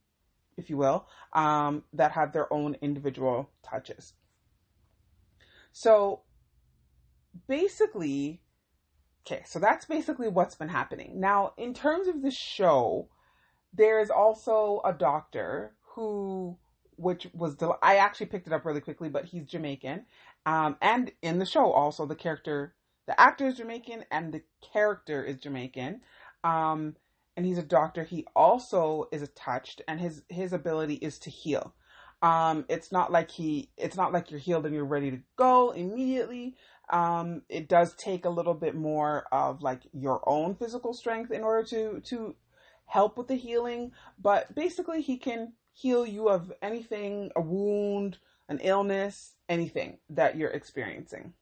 if 0.58 0.70
you 0.70 0.78
will, 0.78 1.08
um, 1.34 1.84
that 1.94 2.12
have 2.12 2.34
their 2.34 2.52
own 2.52 2.76
individual 2.82 3.50
touches. 3.64 4.14
So 5.72 6.22
basically, 7.48 8.42
okay, 9.26 9.44
so 9.46 9.60
that's 9.60 9.86
basically 9.86 10.28
what's 10.28 10.56
been 10.56 10.70
happening. 10.70 11.20
Now, 11.20 11.54
in 11.58 11.74
terms 11.74 12.08
of 12.08 12.22
the 12.22 12.32
show, 12.32 13.10
there's 13.74 14.10
also 14.10 14.82
a 14.86 14.94
doctor 14.94 15.76
who 15.96 16.58
which 16.98 17.28
was 17.34 17.56
del- 17.56 17.80
I 17.82 17.96
actually 17.96 18.26
picked 18.26 18.48
it 18.48 18.54
up 18.54 18.66
really 18.66 18.82
quickly, 18.82 19.08
but 19.08 19.26
he's 19.26 19.46
Jamaican, 19.46 20.06
um, 20.46 20.76
and 20.82 21.12
in 21.22 21.40
the 21.40 21.46
show 21.46 21.72
also 21.72 22.06
the 22.06 22.16
character, 22.16 22.76
the 23.08 23.20
actor 23.20 23.48
is 23.48 23.56
Jamaican 23.58 24.04
and 24.12 24.34
the 24.34 24.44
character 24.74 25.24
is 25.24 25.38
Jamaican, 25.38 26.02
um, 26.44 26.96
and 27.38 27.46
he's 27.46 27.58
a 27.58 27.64
doctor. 27.64 28.04
He 28.04 28.26
also 28.36 29.08
is 29.12 29.30
touched, 29.36 29.82
and 29.88 30.00
his 30.00 30.24
his 30.30 30.52
ability 30.52 30.96
is 30.96 31.20
to 31.20 31.30
heal. 31.30 31.74
Um, 32.22 32.66
it's 32.68 32.92
not 32.92 33.12
like 33.14 33.32
he, 33.32 33.72
it's 33.78 33.96
not 33.96 34.12
like 34.12 34.30
you're 34.30 34.42
healed 34.42 34.66
and 34.66 34.76
you're 34.76 34.84
ready 34.84 35.10
to 35.12 35.20
go 35.38 35.72
immediately. 35.72 36.56
Um, 36.90 37.44
it 37.50 37.70
does 37.70 37.94
take 37.94 38.26
a 38.26 38.30
little 38.30 38.56
bit 38.56 38.76
more 38.76 39.26
of 39.32 39.62
like 39.62 39.82
your 39.94 40.28
own 40.28 40.56
physical 40.56 40.94
strength 40.94 41.32
in 41.32 41.44
order 41.44 41.68
to 41.68 42.02
to 42.02 42.36
help 42.86 43.18
with 43.18 43.28
the 43.28 43.36
healing, 43.36 43.92
but 44.20 44.54
basically 44.56 45.02
he 45.02 45.18
can 45.18 45.54
heal 45.74 46.06
you 46.06 46.28
of 46.28 46.52
anything, 46.62 47.32
a 47.36 47.42
wound, 47.42 48.18
an 48.50 48.60
illness, 48.62 49.36
anything 49.48 50.00
that 50.10 50.36
you're 50.36 50.50
experiencing. 50.50 51.34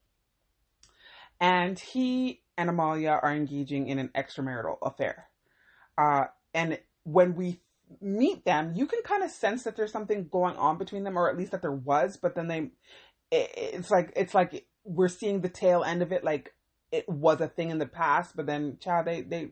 And 1.40 1.80
he 1.80 2.42
and 2.58 2.70
Amalia 2.70 3.20
are 3.22 3.34
engaging 3.34 3.88
in 3.88 4.00
an 4.00 4.10
extramarital 4.16 4.78
affair. 4.82 5.30
Uh, 5.98 6.26
and 6.54 6.80
when 7.04 7.36
we 7.36 7.62
meet 8.02 8.44
them, 8.44 8.74
you 8.76 8.86
can 8.86 9.02
kind 9.04 9.24
of 9.24 9.32
sense 9.32 9.64
that 9.64 9.78
there's 9.78 9.92
something 9.92 10.28
going 10.30 10.58
on 10.58 10.78
between 10.78 11.04
them, 11.04 11.18
or 11.18 11.30
at 11.30 11.38
least 11.38 11.52
that 11.52 11.62
there 11.62 11.72
was. 11.72 12.18
But 12.18 12.36
then 12.36 12.48
they, 12.48 12.72
it, 13.32 13.52
it's 13.56 13.90
like 13.90 14.12
it's 14.16 14.34
like 14.34 14.68
we're 14.88 15.10
seeing 15.10 15.42
the 15.42 15.50
tail 15.50 15.84
end 15.84 16.02
of 16.02 16.12
it, 16.12 16.24
like 16.24 16.54
it 16.92 17.08
was 17.08 17.42
a 17.42 17.48
thing 17.48 17.70
in 17.70 17.78
the 17.78 17.86
past. 17.86 18.36
But 18.36 18.46
then, 18.46 18.78
child, 18.80 19.06
they 19.06 19.22
they 19.22 19.50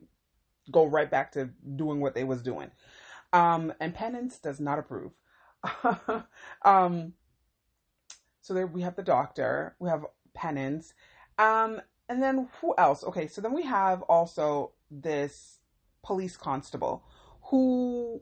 go 0.71 0.85
right 0.85 1.11
back 1.11 1.31
to 1.33 1.49
doing 1.75 1.99
what 1.99 2.15
they 2.15 2.23
was 2.23 2.41
doing. 2.41 2.71
Um, 3.33 3.73
and 3.79 3.93
Penance 3.93 4.39
does 4.39 4.59
not 4.59 4.79
approve. 4.79 5.11
um, 6.63 7.13
so 8.41 8.53
there 8.53 8.67
we 8.67 8.81
have 8.81 8.95
the 8.95 9.03
doctor, 9.03 9.75
we 9.79 9.89
have 9.89 10.05
Penance, 10.33 10.93
um, 11.37 11.81
and 12.07 12.21
then 12.21 12.47
who 12.61 12.73
else? 12.77 13.03
Okay, 13.03 13.27
so 13.27 13.41
then 13.41 13.53
we 13.53 13.63
have 13.63 14.01
also 14.03 14.71
this 14.89 15.59
police 16.03 16.37
constable 16.37 17.03
who 17.49 18.21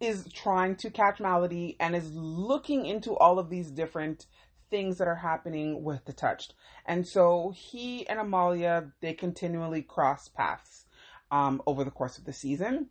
is 0.00 0.28
trying 0.32 0.76
to 0.76 0.90
catch 0.90 1.20
Maladie 1.20 1.76
and 1.80 1.94
is 1.94 2.12
looking 2.14 2.84
into 2.84 3.16
all 3.16 3.38
of 3.38 3.48
these 3.48 3.70
different 3.70 4.26
things 4.74 4.98
that 4.98 5.06
are 5.06 5.14
happening 5.14 5.84
with 5.84 6.04
the 6.04 6.12
touched. 6.12 6.54
And 6.84 7.06
so 7.06 7.52
he 7.54 8.08
and 8.08 8.18
Amalia, 8.18 8.90
they 9.00 9.14
continually 9.14 9.82
cross 9.82 10.26
paths 10.28 10.86
um, 11.30 11.62
over 11.64 11.84
the 11.84 11.92
course 11.92 12.18
of 12.18 12.24
the 12.24 12.32
season 12.32 12.88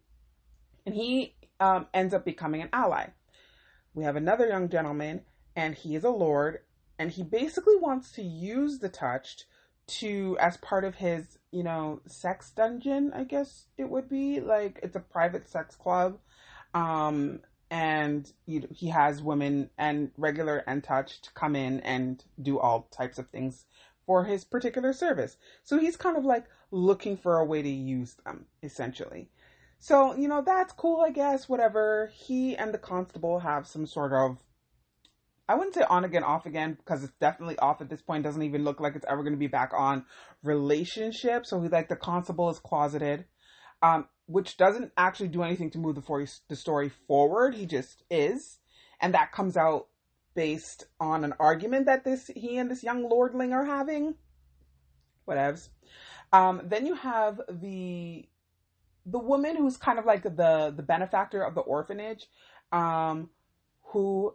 and 0.85 0.95
he 0.95 1.35
um, 1.59 1.87
ends 1.93 2.13
up 2.13 2.25
becoming 2.25 2.61
an 2.61 2.69
ally. 2.73 3.07
We 3.93 4.03
have 4.03 4.15
another 4.15 4.47
young 4.47 4.69
gentleman, 4.69 5.21
and 5.55 5.75
he 5.75 5.95
is 5.95 6.03
a 6.03 6.09
lord, 6.09 6.59
and 6.97 7.11
he 7.11 7.23
basically 7.23 7.75
wants 7.75 8.11
to 8.13 8.23
use 8.23 8.79
the 8.79 8.89
touched 8.89 9.45
to 9.85 10.37
as 10.39 10.55
part 10.57 10.85
of 10.85 10.95
his 10.95 11.37
you 11.51 11.61
know 11.61 11.99
sex 12.07 12.51
dungeon 12.51 13.11
i 13.13 13.25
guess 13.25 13.65
it 13.77 13.89
would 13.89 14.07
be 14.07 14.39
like 14.39 14.79
it's 14.81 14.95
a 14.95 14.99
private 15.01 15.49
sex 15.49 15.75
club 15.75 16.17
um 16.73 17.41
and 17.73 18.31
you 18.45 18.59
know, 18.59 18.67
he 18.71 18.89
has 18.89 19.21
women 19.21 19.69
and 19.77 20.11
regular 20.17 20.57
and 20.67 20.83
touched 20.83 21.33
come 21.33 21.55
in 21.55 21.79
and 21.79 22.23
do 22.41 22.59
all 22.59 22.87
types 22.91 23.17
of 23.17 23.27
things 23.29 23.65
for 24.05 24.25
his 24.25 24.43
particular 24.43 24.93
service 24.93 25.37
so 25.63 25.79
he's 25.79 25.97
kind 25.97 26.17
of 26.17 26.23
like 26.23 26.45
looking 26.71 27.17
for 27.17 27.37
a 27.37 27.45
way 27.45 27.61
to 27.61 27.69
use 27.69 28.15
them 28.25 28.45
essentially 28.61 29.29
so, 29.83 30.15
you 30.15 30.29
know, 30.29 30.41
that's 30.41 30.71
cool, 30.71 31.01
I 31.01 31.09
guess, 31.11 31.49
whatever. 31.49 32.09
He 32.13 32.55
and 32.55 32.73
the 32.73 32.77
constable 32.77 33.39
have 33.39 33.67
some 33.67 33.85
sort 33.85 34.13
of, 34.13 34.37
I 35.49 35.55
wouldn't 35.55 35.75
say 35.75 35.81
on 35.81 36.05
again, 36.05 36.23
off 36.23 36.45
again, 36.45 36.75
because 36.75 37.03
it's 37.03 37.11
definitely 37.19 37.59
off 37.59 37.81
at 37.81 37.89
this 37.89 38.01
point. 38.01 38.23
Doesn't 38.23 38.43
even 38.43 38.63
look 38.63 38.79
like 38.79 38.95
it's 38.95 39.05
ever 39.09 39.23
going 39.23 39.33
to 39.33 39.37
be 39.37 39.47
back 39.47 39.73
on 39.75 40.05
relationship. 40.41 41.45
So, 41.45 41.59
he's 41.59 41.73
like, 41.73 41.89
the 41.89 41.97
constable 41.97 42.49
is 42.49 42.59
closeted, 42.59 43.25
um, 43.81 44.07
which 44.25 44.57
doesn't 44.57 44.91
actually 44.97 45.27
do 45.27 45.43
anything 45.43 45.69
to 45.71 45.77
move 45.77 45.95
the, 45.95 46.01
for- 46.01 46.25
the 46.47 46.55
story 46.55 46.89
forward. 46.89 47.55
He 47.55 47.65
just 47.65 48.03
is. 48.09 48.59
And 49.01 49.13
that 49.13 49.31
comes 49.31 49.57
out 49.57 49.87
based 50.35 50.85
on 50.99 51.23
an 51.23 51.33
argument 51.39 51.85
that 51.85 52.03
this 52.03 52.31
he 52.35 52.57
and 52.57 52.69
this 52.69 52.83
young 52.83 53.07
lordling 53.07 53.53
are 53.53 53.65
having. 53.65 54.15
Whatevs. 55.27 55.69
Um, 56.31 56.61
then 56.63 56.85
you 56.85 56.95
have 56.95 57.41
the 57.49 58.27
the 59.05 59.19
woman 59.19 59.55
who's 59.57 59.77
kind 59.77 59.99
of 59.99 60.05
like 60.05 60.23
the 60.23 60.73
the 60.75 60.83
benefactor 60.83 61.43
of 61.43 61.55
the 61.55 61.61
orphanage, 61.61 62.27
um, 62.71 63.29
who 63.83 64.33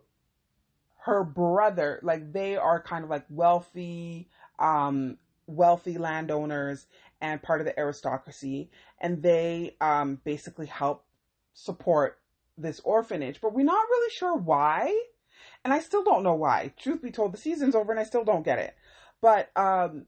her 1.00 1.24
brother, 1.24 2.00
like 2.02 2.32
they 2.32 2.56
are 2.56 2.82
kind 2.82 3.04
of 3.04 3.10
like 3.10 3.24
wealthy, 3.30 4.28
um, 4.58 5.16
wealthy 5.46 5.96
landowners 5.96 6.86
and 7.20 7.42
part 7.42 7.60
of 7.60 7.66
the 7.66 7.78
aristocracy, 7.78 8.70
and 9.00 9.22
they 9.22 9.76
um 9.80 10.20
basically 10.24 10.66
help 10.66 11.04
support 11.54 12.18
this 12.56 12.80
orphanage, 12.80 13.40
but 13.40 13.54
we're 13.54 13.64
not 13.64 13.88
really 13.88 14.10
sure 14.10 14.36
why. 14.36 14.96
And 15.64 15.72
I 15.72 15.80
still 15.80 16.04
don't 16.04 16.22
know 16.22 16.34
why. 16.34 16.72
Truth 16.78 17.02
be 17.02 17.10
told, 17.10 17.32
the 17.32 17.38
season's 17.38 17.74
over 17.74 17.92
and 17.92 18.00
I 18.00 18.04
still 18.04 18.24
don't 18.24 18.44
get 18.44 18.58
it. 18.58 18.74
But 19.20 19.50
um 19.56 20.06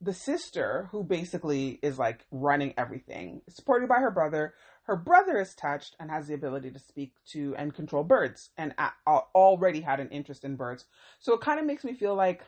the 0.00 0.14
sister, 0.14 0.88
who 0.92 1.04
basically 1.04 1.78
is 1.82 1.98
like 1.98 2.24
running 2.30 2.72
everything, 2.78 3.42
supported 3.48 3.88
by 3.88 3.98
her 3.98 4.10
brother. 4.10 4.54
Her 4.84 4.96
brother 4.96 5.38
is 5.38 5.54
touched 5.54 5.94
and 6.00 6.10
has 6.10 6.26
the 6.26 6.34
ability 6.34 6.70
to 6.70 6.78
speak 6.78 7.12
to 7.32 7.54
and 7.56 7.74
control 7.74 8.02
birds 8.02 8.50
and 8.56 8.74
already 9.06 9.82
had 9.82 10.00
an 10.00 10.08
interest 10.08 10.42
in 10.42 10.56
birds. 10.56 10.86
So 11.20 11.34
it 11.34 11.42
kind 11.42 11.60
of 11.60 11.66
makes 11.66 11.84
me 11.84 11.94
feel 11.94 12.14
like 12.14 12.42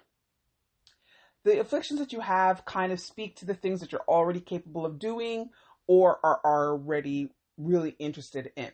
the 1.45 1.61
afflictions 1.61 2.01
that 2.01 2.13
you 2.13 2.21
have 2.21 2.65
kind 2.65 2.93
of 2.93 3.01
speak 3.01 3.37
to 3.37 3.47
the 3.47 3.55
things 3.55 3.81
that 3.81 3.93
you're 3.93 4.05
already 4.09 4.41
capable 4.41 4.87
of 4.87 4.99
doing 4.99 5.51
or 5.87 6.19
are 6.25 6.41
already 6.45 7.29
really 7.59 7.97
interested 7.99 8.53
in. 8.57 8.71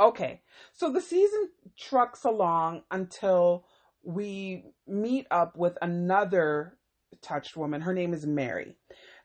Okay, 0.00 0.40
so 0.72 0.90
the 0.90 1.00
season 1.00 1.50
trucks 1.78 2.24
along 2.24 2.82
until 2.90 3.66
we 4.02 4.64
meet 4.86 5.26
up 5.30 5.56
with 5.56 5.76
another 5.82 6.78
touched 7.20 7.56
woman. 7.56 7.82
Her 7.82 7.92
name 7.92 8.14
is 8.14 8.26
Mary. 8.26 8.76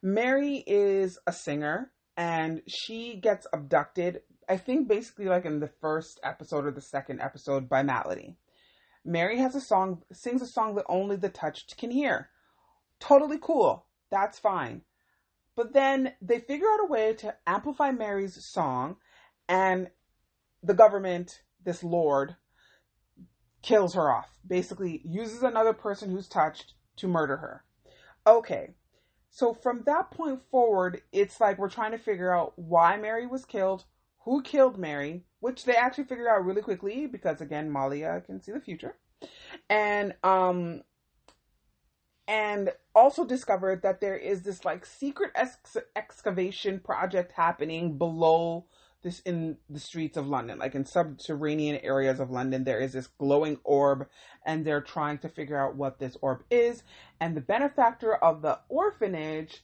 Mary 0.01 0.63
is 0.67 1.17
a 1.25 1.31
singer 1.31 1.91
and 2.17 2.61
she 2.67 3.15
gets 3.15 3.47
abducted, 3.53 4.21
I 4.49 4.57
think 4.57 4.87
basically 4.87 5.25
like 5.25 5.45
in 5.45 5.59
the 5.59 5.71
first 5.81 6.19
episode 6.23 6.65
or 6.65 6.71
the 6.71 6.81
second 6.81 7.21
episode 7.21 7.69
by 7.69 7.83
Maladie. 7.83 8.35
Mary 9.05 9.37
has 9.37 9.55
a 9.55 9.61
song, 9.61 10.01
sings 10.11 10.41
a 10.41 10.47
song 10.47 10.75
that 10.75 10.85
only 10.89 11.15
the 11.15 11.29
touched 11.29 11.77
can 11.77 11.91
hear. 11.91 12.29
Totally 12.99 13.37
cool. 13.39 13.85
That's 14.09 14.39
fine. 14.39 14.81
But 15.55 15.73
then 15.73 16.13
they 16.21 16.39
figure 16.39 16.67
out 16.67 16.83
a 16.83 16.91
way 16.91 17.13
to 17.13 17.35
amplify 17.47 17.91
Mary's 17.91 18.43
song, 18.43 18.97
and 19.47 19.89
the 20.63 20.73
government, 20.73 21.43
this 21.63 21.83
lord, 21.83 22.35
kills 23.61 23.93
her 23.93 24.11
off. 24.11 24.39
Basically, 24.45 25.01
uses 25.05 25.43
another 25.43 25.73
person 25.73 26.09
who's 26.09 26.27
touched 26.27 26.73
to 26.97 27.07
murder 27.07 27.37
her. 27.37 27.63
Okay. 28.27 28.73
So 29.29 29.53
from 29.53 29.83
that 29.85 30.11
point 30.11 30.41
forward, 30.49 31.01
it's 31.11 31.39
like 31.39 31.57
we're 31.57 31.69
trying 31.69 31.91
to 31.91 31.97
figure 31.97 32.33
out 32.33 32.53
why 32.55 32.97
Mary 32.97 33.27
was 33.27 33.45
killed, 33.45 33.85
who 34.25 34.41
killed 34.41 34.77
Mary, 34.77 35.23
which 35.39 35.63
they 35.63 35.75
actually 35.75 36.03
figured 36.03 36.27
out 36.27 36.43
really 36.43 36.61
quickly 36.61 37.05
because 37.05 37.41
again, 37.41 37.71
Malia 37.71 38.21
can 38.25 38.41
see 38.41 38.51
the 38.51 38.59
future. 38.59 38.97
And 39.69 40.13
um 40.23 40.81
and 42.27 42.71
also 42.95 43.23
discovered 43.23 43.83
that 43.83 44.01
there 44.01 44.17
is 44.17 44.41
this 44.41 44.65
like 44.65 44.83
secret 44.85 45.31
ex- 45.35 45.77
excavation 45.95 46.79
project 46.79 47.31
happening 47.33 47.99
below 47.99 48.65
this 49.03 49.19
in 49.19 49.57
the 49.69 49.79
streets 49.79 50.17
of 50.17 50.27
London, 50.27 50.57
like 50.57 50.73
in 50.73 50.83
subterranean 50.83 51.77
areas 51.83 52.19
of 52.19 52.31
London, 52.31 52.63
there 52.63 52.79
is 52.79 52.93
this 52.93 53.05
glowing 53.05 53.59
orb, 53.63 54.07
and 54.43 54.65
they're 54.65 54.81
trying 54.81 55.19
to 55.19 55.29
figure 55.29 55.59
out 55.59 55.75
what 55.75 55.99
this 55.99 56.17
orb 56.23 56.43
is. 56.49 56.81
And 57.21 57.37
the 57.37 57.41
benefactor 57.41 58.15
of 58.15 58.41
the 58.41 58.57
orphanage, 58.67 59.63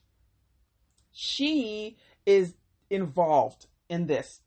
she 1.11 1.97
is 2.27 2.53
involved 2.91 3.65
in 3.89 4.05
this 4.05 4.40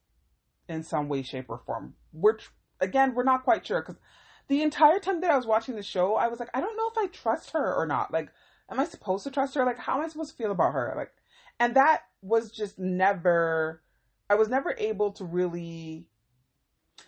in 0.68 0.82
some 0.82 1.08
way, 1.08 1.22
shape, 1.22 1.46
or 1.48 1.58
form. 1.58 1.94
Which, 2.12 2.48
again, 2.80 3.14
we're 3.14 3.24
not 3.24 3.44
quite 3.44 3.66
sure 3.66 3.80
because 3.80 4.00
the 4.48 4.62
entire 4.62 4.98
time 4.98 5.20
that 5.20 5.30
I 5.30 5.36
was 5.36 5.46
watching 5.46 5.76
the 5.76 5.82
show, 5.82 6.14
I 6.16 6.28
was 6.28 6.40
like, 6.40 6.50
I 6.54 6.60
don't 6.60 6.76
know 6.76 6.90
if 6.90 6.98
I 6.98 7.06
trust 7.08 7.50
her 7.50 7.74
or 7.74 7.86
not. 7.86 8.12
Like, 8.12 8.30
am 8.70 8.80
I 8.80 8.84
supposed 8.84 9.24
to 9.24 9.30
trust 9.30 9.54
her? 9.54 9.64
Like, 9.64 9.78
how 9.78 9.96
am 9.98 10.04
I 10.04 10.08
supposed 10.08 10.30
to 10.30 10.36
feel 10.36 10.52
about 10.52 10.72
her? 10.72 10.94
Like, 10.96 11.12
and 11.60 11.74
that 11.76 12.02
was 12.22 12.50
just 12.50 12.78
never 12.78 13.82
I 14.28 14.36
was 14.36 14.48
never 14.48 14.74
able 14.78 15.12
to 15.12 15.24
really 15.24 16.06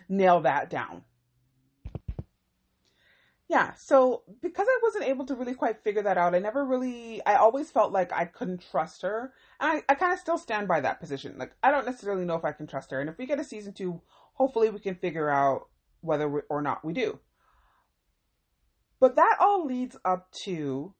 nail 0.09 0.41
that 0.43 0.71
down. 0.71 1.03
Yeah, 3.49 3.75
so 3.75 4.23
because 4.43 4.67
I 4.69 4.79
wasn't 4.83 5.05
able 5.05 5.25
to 5.26 5.37
really 5.37 5.55
quite 5.55 5.85
figure 5.85 6.03
that 6.03 6.19
out, 6.19 6.35
I 6.35 6.41
never 6.41 6.65
really, 6.65 7.25
I 7.25 7.37
always 7.37 7.71
felt 7.71 7.93
like 7.93 8.12
I 8.12 8.25
couldn't 8.25 8.65
trust 8.71 9.03
her. 9.03 9.33
And 9.61 9.83
I, 9.88 9.93
I 9.93 9.95
kind 9.95 10.12
of 10.12 10.19
still 10.19 10.38
stand 10.38 10.67
by 10.67 10.81
that 10.81 10.99
position. 10.99 11.37
Like, 11.38 11.53
I 11.62 11.71
don't 11.71 11.87
necessarily 11.87 12.25
know 12.25 12.35
if 12.35 12.45
I 12.45 12.50
can 12.50 12.67
trust 12.67 12.91
her. 12.91 13.00
And 13.00 13.09
if 13.09 13.19
we 13.19 13.26
get 13.26 13.38
a 13.38 13.45
season 13.45 13.73
two, 13.73 14.00
hopefully 14.35 14.69
we 14.71 14.81
can 14.81 14.97
figure 14.97 15.31
out 15.31 15.69
whether 16.00 16.29
we, 16.29 16.41
or 16.49 16.61
not 16.61 16.85
we 16.85 16.93
do. 16.93 17.21
But 18.99 19.15
that 19.15 19.37
all 19.38 19.65
leads 19.65 19.97
up 20.05 20.29
to, 20.45 20.95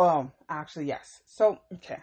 um, 0.00 0.32
actually, 0.48 0.86
yes. 0.86 1.22
So, 1.26 1.60
okay. 1.74 1.98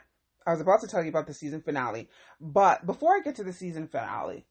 I 0.48 0.52
was 0.52 0.62
about 0.62 0.82
to 0.82 0.88
tell 0.88 1.04
you 1.04 1.10
about 1.10 1.28
the 1.28 1.34
season 1.34 1.62
finale, 1.62 2.10
but 2.40 2.86
before 2.86 3.16
I 3.16 3.20
get 3.20 3.36
to 3.36 3.44
the 3.44 3.54
season 3.54 3.88
finale, 3.88 4.46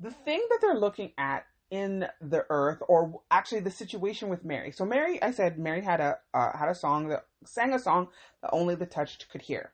the 0.00 0.10
thing 0.10 0.44
that 0.48 0.58
they're 0.60 0.74
looking 0.74 1.12
at 1.18 1.44
in 1.70 2.06
the 2.20 2.46
earth, 2.48 2.82
or 2.88 3.20
actually 3.30 3.60
the 3.60 3.70
situation 3.70 4.28
with 4.28 4.44
Mary. 4.44 4.72
So 4.72 4.84
Mary, 4.84 5.22
I 5.22 5.30
said 5.32 5.58
Mary 5.58 5.82
had 5.82 6.00
a 6.00 6.18
uh, 6.32 6.56
had 6.56 6.68
a 6.68 6.74
song 6.74 7.08
that 7.08 7.26
sang 7.44 7.72
a 7.74 7.78
song 7.78 8.08
that 8.42 8.50
only 8.52 8.74
the 8.74 8.86
touched 8.86 9.28
could 9.30 9.42
hear. 9.42 9.72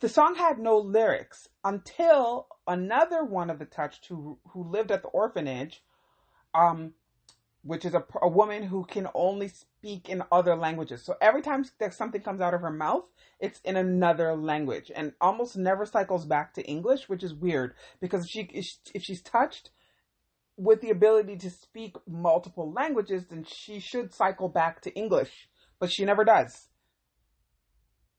The 0.00 0.08
song 0.08 0.34
had 0.34 0.58
no 0.58 0.78
lyrics 0.78 1.48
until 1.62 2.48
another 2.66 3.22
one 3.24 3.50
of 3.50 3.58
the 3.58 3.66
touched 3.66 4.06
who 4.06 4.38
who 4.48 4.64
lived 4.64 4.90
at 4.90 5.02
the 5.02 5.08
orphanage, 5.08 5.84
um, 6.54 6.94
which 7.62 7.84
is 7.84 7.94
a, 7.94 8.04
a 8.22 8.28
woman 8.28 8.64
who 8.64 8.84
can 8.84 9.08
only 9.14 9.48
speak 9.48 10.08
in 10.08 10.22
other 10.32 10.56
languages. 10.56 11.04
So 11.04 11.16
every 11.20 11.42
time 11.42 11.64
that 11.78 11.92
something 11.92 12.22
comes 12.22 12.40
out 12.40 12.54
of 12.54 12.62
her 12.62 12.70
mouth, 12.72 13.04
it's 13.38 13.60
in 13.60 13.76
another 13.76 14.34
language 14.34 14.90
and 14.94 15.12
almost 15.20 15.56
never 15.56 15.84
cycles 15.84 16.24
back 16.24 16.54
to 16.54 16.62
English, 16.62 17.10
which 17.10 17.22
is 17.22 17.34
weird 17.34 17.74
because 18.00 18.24
if 18.24 18.30
she 18.30 18.48
if 18.94 19.02
she's 19.02 19.20
touched 19.20 19.70
with 20.56 20.80
the 20.80 20.90
ability 20.90 21.36
to 21.36 21.50
speak 21.50 21.96
multiple 22.06 22.72
languages, 22.72 23.26
then 23.28 23.44
she 23.44 23.80
should 23.80 24.14
cycle 24.14 24.48
back 24.48 24.80
to 24.82 24.94
English, 24.94 25.48
but 25.78 25.90
she 25.90 26.04
never 26.04 26.24
does. 26.24 26.68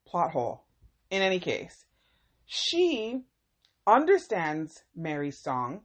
Plot 0.07 0.31
hole. 0.31 0.65
In 1.09 1.21
any 1.21 1.39
case, 1.39 1.85
she 2.45 3.23
understands 3.85 4.83
Mary's 4.95 5.39
song 5.41 5.81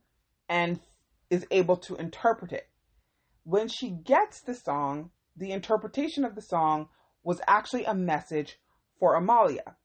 and 0.49 0.81
is 1.31 1.47
able 1.51 1.77
to 1.77 1.97
interpret 1.97 2.53
it 2.53 2.69
when 3.49 3.67
she 3.67 3.89
gets 3.89 4.43
the 4.43 4.53
song, 4.53 5.11
the 5.35 5.53
interpretation 5.53 6.23
of 6.23 6.35
the 6.35 6.43
song 6.43 6.91
was 7.25 7.41
actually 7.49 7.87
a 7.87 7.95
message 7.95 8.59
for 9.01 9.15
Amalia. 9.15 9.77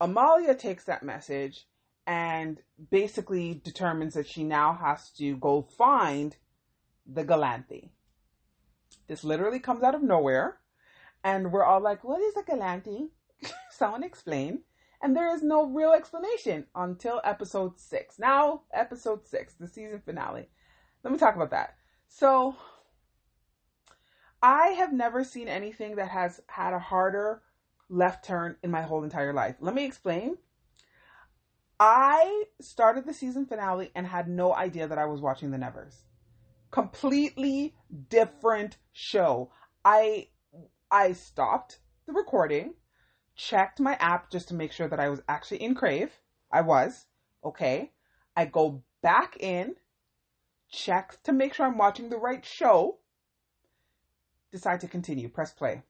Amalia 0.00 0.54
takes 0.54 0.84
that 0.84 1.02
message 1.02 1.66
and 2.06 2.60
basically 2.90 3.60
determines 3.64 4.14
that 4.14 4.28
she 4.28 4.44
now 4.44 4.74
has 4.74 5.10
to 5.10 5.36
go 5.36 5.62
find 5.62 6.36
the 7.06 7.24
Galanthi. 7.24 7.90
This 9.06 9.24
literally 9.24 9.60
comes 9.60 9.82
out 9.82 9.94
of 9.94 10.02
nowhere, 10.02 10.58
and 11.24 11.52
we're 11.52 11.64
all 11.64 11.80
like, 11.80 12.04
What 12.04 12.20
is 12.20 12.36
a 12.36 12.42
Galanthi? 12.42 13.10
Someone 13.70 14.04
explain. 14.04 14.60
And 15.02 15.16
there 15.16 15.34
is 15.34 15.42
no 15.42 15.66
real 15.66 15.92
explanation 15.92 16.66
until 16.76 17.20
episode 17.24 17.78
six. 17.80 18.20
Now, 18.20 18.62
episode 18.72 19.26
six, 19.26 19.54
the 19.54 19.66
season 19.66 20.00
finale. 20.04 20.48
Let 21.02 21.12
me 21.12 21.18
talk 21.18 21.34
about 21.34 21.50
that. 21.50 21.74
So, 22.06 22.54
I 24.40 24.68
have 24.68 24.92
never 24.92 25.24
seen 25.24 25.48
anything 25.48 25.96
that 25.96 26.10
has 26.10 26.40
had 26.46 26.72
a 26.72 26.78
harder 26.78 27.42
left 27.88 28.24
turn 28.24 28.56
in 28.62 28.70
my 28.70 28.82
whole 28.82 29.02
entire 29.02 29.32
life. 29.32 29.56
Let 29.60 29.74
me 29.74 29.84
explain. 29.84 30.36
I 31.84 32.44
started 32.60 33.06
the 33.06 33.12
season 33.12 33.44
finale 33.44 33.90
and 33.96 34.06
had 34.06 34.28
no 34.28 34.54
idea 34.54 34.86
that 34.86 34.98
I 34.98 35.06
was 35.06 35.20
watching 35.20 35.50
The 35.50 35.58
Nevers. 35.58 36.04
Completely 36.70 37.74
different 38.08 38.76
show. 38.92 39.50
I 39.84 40.28
I 40.92 41.12
stopped 41.12 41.80
the 42.06 42.12
recording, 42.12 42.74
checked 43.34 43.80
my 43.80 43.94
app 43.94 44.30
just 44.30 44.46
to 44.48 44.54
make 44.54 44.70
sure 44.70 44.86
that 44.86 45.00
I 45.00 45.08
was 45.08 45.22
actually 45.28 45.60
in 45.60 45.74
Crave. 45.74 46.12
I 46.52 46.60
was. 46.60 47.06
Okay. 47.44 47.90
I 48.36 48.44
go 48.44 48.84
back 49.02 49.36
in, 49.40 49.74
check 50.70 51.20
to 51.24 51.32
make 51.32 51.52
sure 51.52 51.66
I'm 51.66 51.78
watching 51.78 52.10
the 52.10 52.16
right 52.16 52.44
show 52.44 52.98
decide 54.52 54.82
to 54.82 54.86
continue. 54.86 55.28
Press 55.28 55.50
play. 55.50 55.82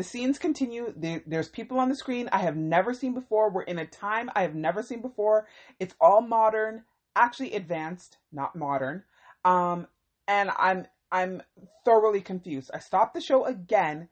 The 0.00 0.04
scenes 0.04 0.38
continue. 0.38 0.94
There's 1.26 1.50
people 1.50 1.78
on 1.78 1.90
the 1.90 1.94
screen 1.94 2.30
I 2.32 2.38
have 2.38 2.56
never 2.56 2.94
seen 2.94 3.12
before. 3.12 3.50
We're 3.50 3.64
in 3.64 3.78
a 3.78 3.84
time 3.84 4.30
I 4.34 4.40
have 4.40 4.54
never 4.54 4.82
seen 4.82 5.02
before. 5.02 5.46
It's 5.78 5.94
all 6.00 6.22
modern, 6.22 6.84
actually 7.14 7.52
advanced, 7.52 8.16
not 8.32 8.56
modern. 8.56 9.02
Um, 9.44 9.88
and 10.26 10.50
I'm 10.56 10.86
I'm 11.12 11.42
thoroughly 11.84 12.22
confused. 12.22 12.70
I 12.72 12.78
stop 12.78 13.12
the 13.12 13.20
show 13.20 13.44
again, 13.44 14.08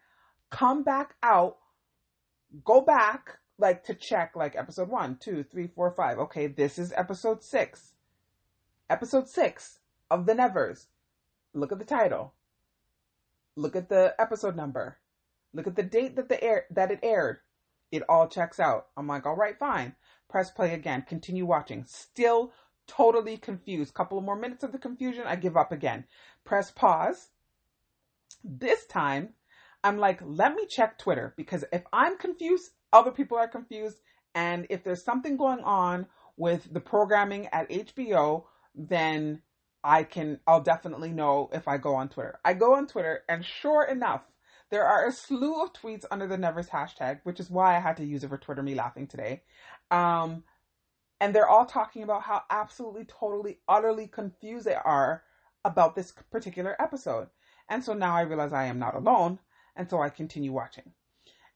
come 0.50 0.82
back 0.82 1.14
out, 1.22 1.56
go 2.66 2.82
back 2.82 3.38
like 3.56 3.82
to 3.84 3.94
check 3.94 4.36
like 4.36 4.56
episode 4.56 4.90
one, 4.90 5.16
two, 5.16 5.42
three, 5.42 5.68
four, 5.68 5.90
five. 5.90 6.18
Okay, 6.18 6.48
this 6.48 6.78
is 6.78 6.92
episode 6.98 7.42
six. 7.42 7.94
Episode 8.90 9.26
six 9.26 9.78
of 10.10 10.26
the 10.26 10.34
Nevers. 10.34 10.88
Look 11.54 11.72
at 11.72 11.78
the 11.78 11.86
title. 11.86 12.34
Look 13.56 13.74
at 13.74 13.88
the 13.88 14.14
episode 14.18 14.54
number. 14.54 14.98
Look 15.54 15.66
at 15.66 15.76
the 15.76 15.82
date 15.82 16.16
that 16.16 16.28
the 16.28 16.42
air 16.42 16.66
that 16.70 16.90
it 16.90 17.00
aired. 17.02 17.38
It 17.90 18.02
all 18.08 18.28
checks 18.28 18.60
out. 18.60 18.88
I'm 18.96 19.06
like, 19.06 19.24
all 19.24 19.36
right, 19.36 19.58
fine. 19.58 19.94
Press 20.28 20.50
play 20.50 20.74
again. 20.74 21.04
Continue 21.08 21.46
watching. 21.46 21.84
Still 21.86 22.52
totally 22.86 23.36
confused. 23.36 23.94
Couple 23.94 24.18
of 24.18 24.24
more 24.24 24.36
minutes 24.36 24.62
of 24.62 24.72
the 24.72 24.78
confusion. 24.78 25.24
I 25.26 25.36
give 25.36 25.56
up 25.56 25.72
again. 25.72 26.04
Press 26.44 26.70
pause. 26.70 27.28
This 28.44 28.86
time, 28.86 29.30
I'm 29.82 29.98
like, 29.98 30.20
let 30.22 30.54
me 30.54 30.66
check 30.66 30.98
Twitter 30.98 31.34
because 31.36 31.64
if 31.72 31.82
I'm 31.92 32.18
confused, 32.18 32.70
other 32.92 33.10
people 33.10 33.38
are 33.38 33.48
confused. 33.48 33.98
And 34.34 34.66
if 34.70 34.84
there's 34.84 35.04
something 35.04 35.36
going 35.36 35.60
on 35.60 36.06
with 36.36 36.72
the 36.72 36.80
programming 36.80 37.46
at 37.48 37.70
HBO, 37.70 38.44
then 38.74 39.42
I 39.82 40.02
can, 40.02 40.40
I'll 40.46 40.60
definitely 40.60 41.10
know 41.10 41.50
if 41.52 41.68
I 41.68 41.78
go 41.78 41.94
on 41.94 42.08
Twitter. 42.08 42.38
I 42.44 42.54
go 42.54 42.74
on 42.74 42.86
Twitter, 42.86 43.22
and 43.28 43.44
sure 43.44 43.84
enough, 43.84 44.22
there 44.70 44.86
are 44.86 45.06
a 45.06 45.12
slew 45.12 45.62
of 45.62 45.72
tweets 45.72 46.04
under 46.10 46.26
the 46.26 46.36
Nevers 46.36 46.68
hashtag, 46.68 47.20
which 47.24 47.40
is 47.40 47.50
why 47.50 47.76
I 47.76 47.80
had 47.80 47.96
to 47.98 48.04
use 48.04 48.24
it 48.24 48.28
for 48.28 48.38
Twitter 48.38 48.62
me 48.62 48.74
laughing 48.74 49.06
today. 49.06 49.42
Um, 49.90 50.44
and 51.20 51.34
they're 51.34 51.48
all 51.48 51.66
talking 51.66 52.02
about 52.02 52.22
how 52.22 52.42
absolutely, 52.50 53.04
totally, 53.04 53.58
utterly 53.66 54.06
confused 54.06 54.66
they 54.66 54.74
are 54.74 55.22
about 55.64 55.96
this 55.96 56.12
particular 56.30 56.76
episode. 56.80 57.28
And 57.68 57.82
so 57.82 57.94
now 57.94 58.14
I 58.14 58.22
realize 58.22 58.52
I 58.52 58.66
am 58.66 58.78
not 58.78 58.94
alone, 58.94 59.38
and 59.76 59.88
so 59.88 60.00
I 60.00 60.10
continue 60.10 60.52
watching. 60.52 60.92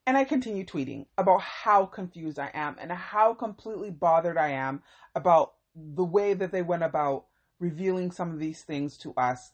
And 0.07 0.17
I 0.17 0.25
continue 0.25 0.65
tweeting 0.65 1.07
about 1.17 1.43
how 1.43 1.87
confused 1.87 2.39
I 2.39 2.51
am 2.55 2.77
and 2.81 2.91
how 2.91 3.35
completely 3.35 3.91
bothered 3.91 4.37
I 4.37 4.49
am 4.49 4.83
about 5.15 5.55
the 5.75 6.05
way 6.05 6.35
that 6.35 6.51
they 6.51 6.63
went 6.63 6.83
about 6.83 7.27
revealing 7.61 8.11
some 8.11 8.33
of 8.33 8.41
these 8.41 8.63
things 8.63 8.99
to 8.99 9.15
us 9.15 9.53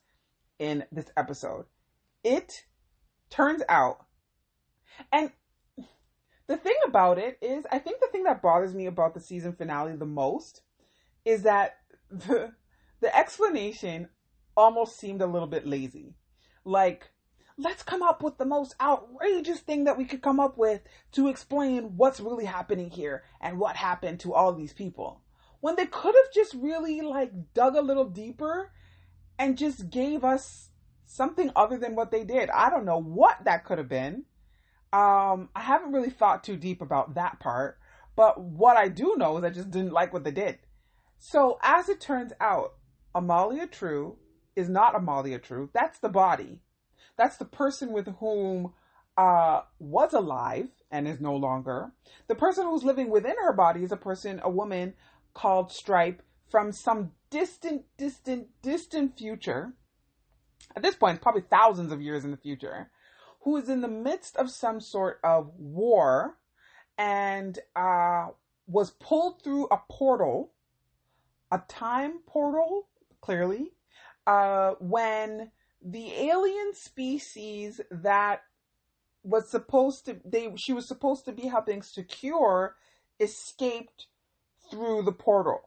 in 0.59 0.85
this 0.91 1.11
episode. 1.17 1.67
It 2.25 2.65
turns 3.31 3.63
out, 3.69 4.05
and 5.13 5.31
the 6.47 6.57
thing 6.57 6.77
about 6.87 7.19
it 7.19 7.39
is, 7.43 7.67
I 7.71 7.79
think 7.79 8.01
the 8.01 8.09
thing 8.09 8.25
that 8.25 8.43
bothers 8.43 8.75
me 8.75 8.87
about 8.87 9.15
the 9.15 9.21
season 9.21 9.53
finale 9.53 9.95
the 9.97 10.07
most 10.07 10.63
is 11.25 11.43
that 11.43 11.77
the 12.11 12.53
the 13.01 13.17
explanation 13.17 14.09
almost 14.57 14.99
seemed 14.99 15.23
a 15.23 15.27
little 15.27 15.47
bit 15.47 15.67
lazy. 15.67 16.15
Like, 16.65 17.11
let's 17.57 17.83
come 17.83 18.03
up 18.03 18.23
with 18.23 18.39
the 18.39 18.45
most 18.45 18.75
outrageous 18.81 19.61
thing 19.61 19.85
that 19.85 19.97
we 19.97 20.05
could 20.05 20.23
come 20.23 20.41
up 20.41 20.59
with 20.59 20.81
to 21.13 21.29
explain 21.29 21.97
what's 21.97 22.21
really 22.21 22.45
happening 22.45 22.91
here 22.91 23.25
and 23.41 23.59
what 23.59 23.77
happened 23.77 24.21
to 24.21 24.35
all 24.35 24.53
these 24.53 24.73
people. 24.73 25.23
When 25.61 25.77
they 25.77 25.87
could 25.87 26.15
have 26.15 26.33
just 26.33 26.55
really 26.55 27.01
like 27.03 27.33
dug 27.55 27.77
a 27.77 27.83
little 27.83 28.05
deeper 28.05 28.73
and 29.39 29.59
just 29.59 29.91
gave 29.91 30.25
us 30.25 30.68
something 31.09 31.51
other 31.57 31.79
than 31.79 31.95
what 31.95 32.11
they 32.11 32.23
did. 32.23 32.51
I 32.51 32.71
don't 32.71 32.85
know 32.85 33.01
what 33.01 33.39
that 33.45 33.65
could 33.65 33.79
have 33.79 33.89
been. 33.89 34.25
Um, 34.93 35.49
I 35.55 35.61
haven't 35.61 35.93
really 35.93 36.11
thought 36.11 36.45
too 36.45 36.57
deep 36.57 36.81
about 36.81 37.15
that 37.15 37.41
part, 37.41 37.79
but 38.15 38.41
what 38.41 38.77
I 38.77 38.89
do 38.89 39.17
know 39.17 39.37
is 39.39 39.45
I 39.45 39.51
just 39.51 39.71
didn't 39.71 39.93
like 39.93 40.13
what 40.13 40.25
they 40.25 40.31
did. 40.31 40.59
So 41.19 41.59
as 41.63 41.89
it 41.89 42.01
turns 42.01 42.33
out, 42.41 42.75
Amalia 43.15 43.67
True 43.67 44.17
is 44.55 44.69
not 44.69 44.95
Amalia 44.95 45.39
True. 45.39 45.71
That's 45.73 45.99
the 45.99 46.09
body. 46.09 46.61
That's 47.17 47.37
the 47.37 47.45
person 47.45 47.93
with 47.93 48.07
whom 48.19 48.73
uh, 49.17 49.63
was 49.79 50.13
alive 50.13 50.69
and 50.91 51.09
is 51.09 51.21
no 51.21 51.35
longer. 51.35 51.93
The 52.29 52.35
person 52.35 52.67
who's 52.67 52.85
living 52.85 53.11
within 53.11 53.35
her 53.43 53.53
body 53.53 53.83
is 53.83 53.93
a 53.93 53.97
person, 53.97 54.41
a 54.43 54.51
woman 54.51 54.95
called 55.35 55.73
Stripe 55.73 56.23
from 56.49 56.73
some 56.73 57.13
distant, 57.31 57.85
distant, 57.97 58.49
distant 58.63 59.19
future. 59.19 59.75
At 60.77 60.83
this 60.83 60.95
point, 60.95 61.21
probably 61.21 61.43
thousands 61.43 61.93
of 61.93 62.03
years 62.03 62.25
in 62.25 62.31
the 62.31 62.37
future, 62.37 62.91
who 63.41 63.57
is 63.57 63.69
in 63.69 63.81
the 63.81 63.89
midst 63.89 64.37
of 64.37 64.51
some 64.51 64.81
sort 64.81 65.21
of 65.25 65.53
war 65.59 66.37
and 66.97 67.59
uh, 67.75 68.29
was 68.67 68.91
pulled 68.91 69.43
through 69.43 69.67
a 69.67 69.81
portal, 69.89 70.53
a 71.51 71.63
time 71.69 72.21
portal, 72.27 72.89
clearly, 73.21 73.73
uh, 74.27 74.75
when 74.81 75.51
the 75.83 76.13
alien 76.13 76.75
species 76.75 77.81
that 77.91 78.43
was 79.23 79.49
supposed 79.49 80.07
to 80.07 80.19
they 80.25 80.55
she 80.57 80.73
was 80.73 80.87
supposed 80.87 81.25
to 81.25 81.33
be 81.33 81.47
helping 81.47 81.83
secure 81.83 82.77
escaped 83.21 84.07
through 84.71 85.03
the 85.03 85.13
portal. 85.13 85.61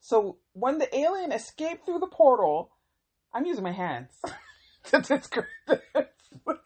So 0.00 0.38
when 0.52 0.78
the 0.78 0.94
alien 0.96 1.32
escaped 1.32 1.84
through 1.84 1.98
the 1.98 2.06
portal, 2.06 2.70
I'm 3.36 3.44
using 3.44 3.64
my 3.64 3.72
hands 3.72 4.12
to 4.84 5.02
describe 5.02 5.44
this. 5.66 6.06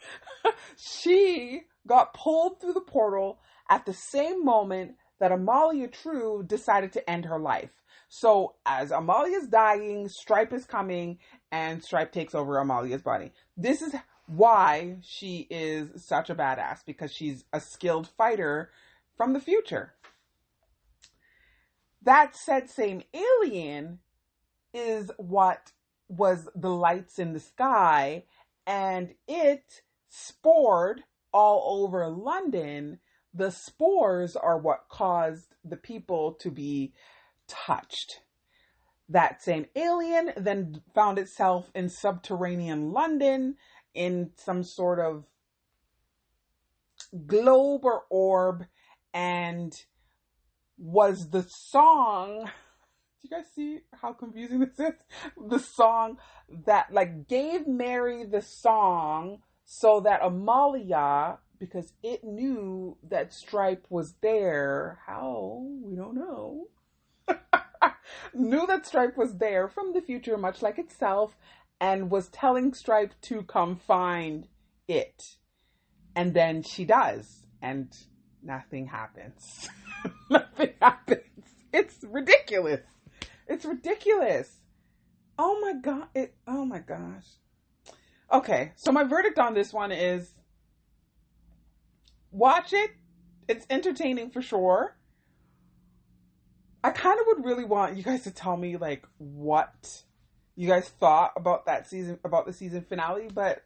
she 0.76 1.62
got 1.85 2.14
pulled 2.14 2.61
through 2.61 2.74
the 2.74 2.80
portal 2.80 3.40
at 3.68 3.87
the 3.87 3.92
same 3.92 4.44
moment 4.44 4.92
that 5.18 5.33
Amalia 5.33 5.88
True 5.88 6.44
decided 6.46 6.92
to 6.92 7.11
end 7.11 7.24
her 7.24 7.40
life. 7.40 7.70
So 8.09 8.54
as 8.64 8.92
Amalia's 8.92 9.48
dying, 9.48 10.09
Stripe 10.09 10.52
is 10.52 10.64
coming 10.64 11.18
and 11.50 11.83
Stripe 11.83 12.12
takes 12.12 12.37
over 12.37 12.61
Amalia's 12.61 13.02
body. 13.02 13.33
This 13.56 13.83
is 13.83 13.92
why 14.26 14.98
she 15.02 15.48
is 15.50 16.06
such 16.06 16.30
a 16.30 16.37
badass 16.37 16.85
because 16.87 17.12
she's 17.12 17.44
a 17.52 17.59
skilled 17.59 18.09
fighter 18.16 18.70
from 19.16 19.33
the 19.33 19.40
future. 19.40 19.94
That 22.02 22.37
said 22.37 22.70
same 22.70 23.02
alien 23.12 23.98
is 24.72 25.11
what 25.16 25.72
was 26.11 26.49
the 26.57 26.70
lights 26.70 27.18
in 27.18 27.33
the 27.33 27.40
sky 27.40 28.25
and 28.66 29.14
it 29.29 29.83
spored 30.09 31.05
all 31.33 31.85
over 31.85 32.09
London. 32.09 32.99
The 33.33 33.51
spores 33.51 34.35
are 34.35 34.59
what 34.59 34.88
caused 34.88 35.55
the 35.64 35.77
people 35.77 36.33
to 36.40 36.51
be 36.51 36.92
touched. 37.46 38.23
That 39.09 39.42
same 39.42 39.66
alien 39.77 40.33
then 40.37 40.83
found 40.94 41.18
itself 41.18 41.70
in 41.75 41.88
subterranean 41.88 42.92
London 42.92 43.57
in 43.94 44.31
some 44.37 44.64
sort 44.64 44.99
of 44.99 45.25
globe 47.27 47.85
or 47.85 48.03
orb 48.11 48.66
and 49.14 49.73
was 50.77 51.31
the 51.31 51.42
song 51.49 52.51
do 53.20 53.28
you 53.28 53.37
guys 53.37 53.46
see 53.54 53.80
how 54.00 54.12
confusing 54.12 54.61
this 54.76 54.78
is 54.78 54.94
the 55.48 55.59
song 55.59 56.18
that 56.66 56.92
like 56.92 57.28
gave 57.28 57.66
mary 57.66 58.24
the 58.24 58.42
song 58.42 59.38
so 59.64 60.00
that 60.00 60.20
amalia 60.22 61.38
because 61.59 61.92
it 62.02 62.24
knew 62.24 62.96
that 63.09 63.33
stripe 63.33 63.87
was 63.90 64.14
there 64.22 65.00
how 65.06 65.62
we 65.85 65.94
don't 65.96 66.14
know 66.14 66.66
knew 68.35 68.66
that 68.66 68.87
Stripe 68.87 69.16
was 69.16 69.37
there 69.37 69.68
from 69.68 69.92
the 69.92 70.00
future, 70.00 70.37
much 70.37 70.62
like 70.62 70.78
itself, 70.78 71.37
and 71.80 72.11
was 72.11 72.28
telling 72.28 72.74
Stripe 72.74 73.14
to 73.22 73.42
come 73.42 73.76
find 73.76 74.48
it. 74.88 75.37
And 76.14 76.35
then 76.35 76.62
she 76.62 76.85
does, 76.85 77.46
and 77.62 77.92
nothing 78.42 78.87
happens. 78.87 79.68
nothing 80.30 80.74
happens. 80.80 81.22
It's 81.72 81.98
ridiculous. 82.02 82.80
It's 83.51 83.65
ridiculous. 83.65 84.59
Oh 85.37 85.61
my 85.61 85.75
god. 85.75 86.07
It 86.15 86.35
oh 86.47 86.65
my 86.65 86.79
gosh. 86.79 87.27
Okay, 88.33 88.73
so 88.77 88.93
my 88.93 89.03
verdict 89.03 89.41
on 89.41 89.55
this 89.55 89.73
one 89.73 89.91
is 89.91 90.33
watch 92.31 92.73
it. 92.73 92.93
It's 93.49 93.67
entertaining 93.69 94.31
for 94.31 94.41
sure. 94.41 94.97
I 96.85 96.91
kind 96.91 97.19
of 97.19 97.27
would 97.27 97.45
really 97.45 97.65
want 97.65 97.97
you 97.97 98.05
guys 98.05 98.23
to 98.23 98.31
tell 98.31 98.57
me 98.57 98.77
like 98.77 99.05
what 99.19 100.05
you 100.55 100.69
guys 100.69 100.89
thought 100.89 101.33
about 101.37 101.67
that 101.67 101.89
season, 101.89 102.21
about 102.25 102.47
the 102.47 102.53
season 102.53 102.83
finale, 102.83 103.29
but 103.35 103.65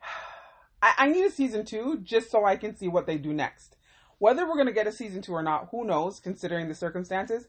I, 0.82 0.94
I 0.96 1.08
need 1.08 1.24
a 1.24 1.30
season 1.30 1.64
two 1.64 1.98
just 2.04 2.30
so 2.30 2.44
I 2.44 2.54
can 2.54 2.76
see 2.76 2.86
what 2.86 3.06
they 3.06 3.18
do 3.18 3.32
next. 3.32 3.76
Whether 4.18 4.48
we're 4.48 4.56
gonna 4.56 4.72
get 4.72 4.86
a 4.86 4.92
season 4.92 5.22
two 5.22 5.32
or 5.32 5.42
not, 5.42 5.68
who 5.72 5.84
knows, 5.84 6.20
considering 6.20 6.68
the 6.68 6.74
circumstances. 6.74 7.48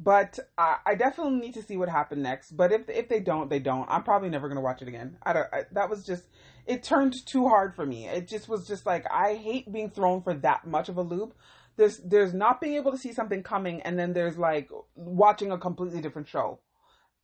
But 0.00 0.38
I, 0.56 0.76
I 0.86 0.94
definitely 0.94 1.40
need 1.40 1.54
to 1.54 1.62
see 1.62 1.76
what 1.76 1.88
happened 1.88 2.22
next. 2.22 2.56
But 2.56 2.70
if 2.72 2.88
if 2.88 3.08
they 3.08 3.20
don't, 3.20 3.50
they 3.50 3.58
don't. 3.58 3.88
I'm 3.90 4.04
probably 4.04 4.28
never 4.28 4.48
gonna 4.48 4.60
watch 4.60 4.80
it 4.80 4.88
again. 4.88 5.16
I 5.22 5.32
don't. 5.32 5.46
I, 5.52 5.64
that 5.72 5.90
was 5.90 6.04
just 6.04 6.24
it 6.66 6.82
turned 6.82 7.14
too 7.26 7.48
hard 7.48 7.74
for 7.74 7.84
me. 7.84 8.06
It 8.06 8.28
just 8.28 8.48
was 8.48 8.66
just 8.66 8.86
like 8.86 9.06
I 9.10 9.34
hate 9.34 9.72
being 9.72 9.90
thrown 9.90 10.22
for 10.22 10.34
that 10.34 10.66
much 10.66 10.88
of 10.88 10.96
a 10.96 11.02
loop 11.02 11.34
there's 11.78 11.98
there's 11.98 12.34
not 12.34 12.60
being 12.60 12.74
able 12.74 12.90
to 12.90 12.98
see 12.98 13.12
something 13.12 13.42
coming 13.42 13.80
and 13.82 13.98
then 13.98 14.12
there's 14.12 14.36
like 14.36 14.68
watching 14.96 15.50
a 15.50 15.56
completely 15.56 16.02
different 16.02 16.28
show 16.28 16.58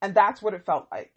and 0.00 0.14
that's 0.14 0.40
what 0.40 0.54
it 0.54 0.64
felt 0.64 0.86
like 0.90 1.12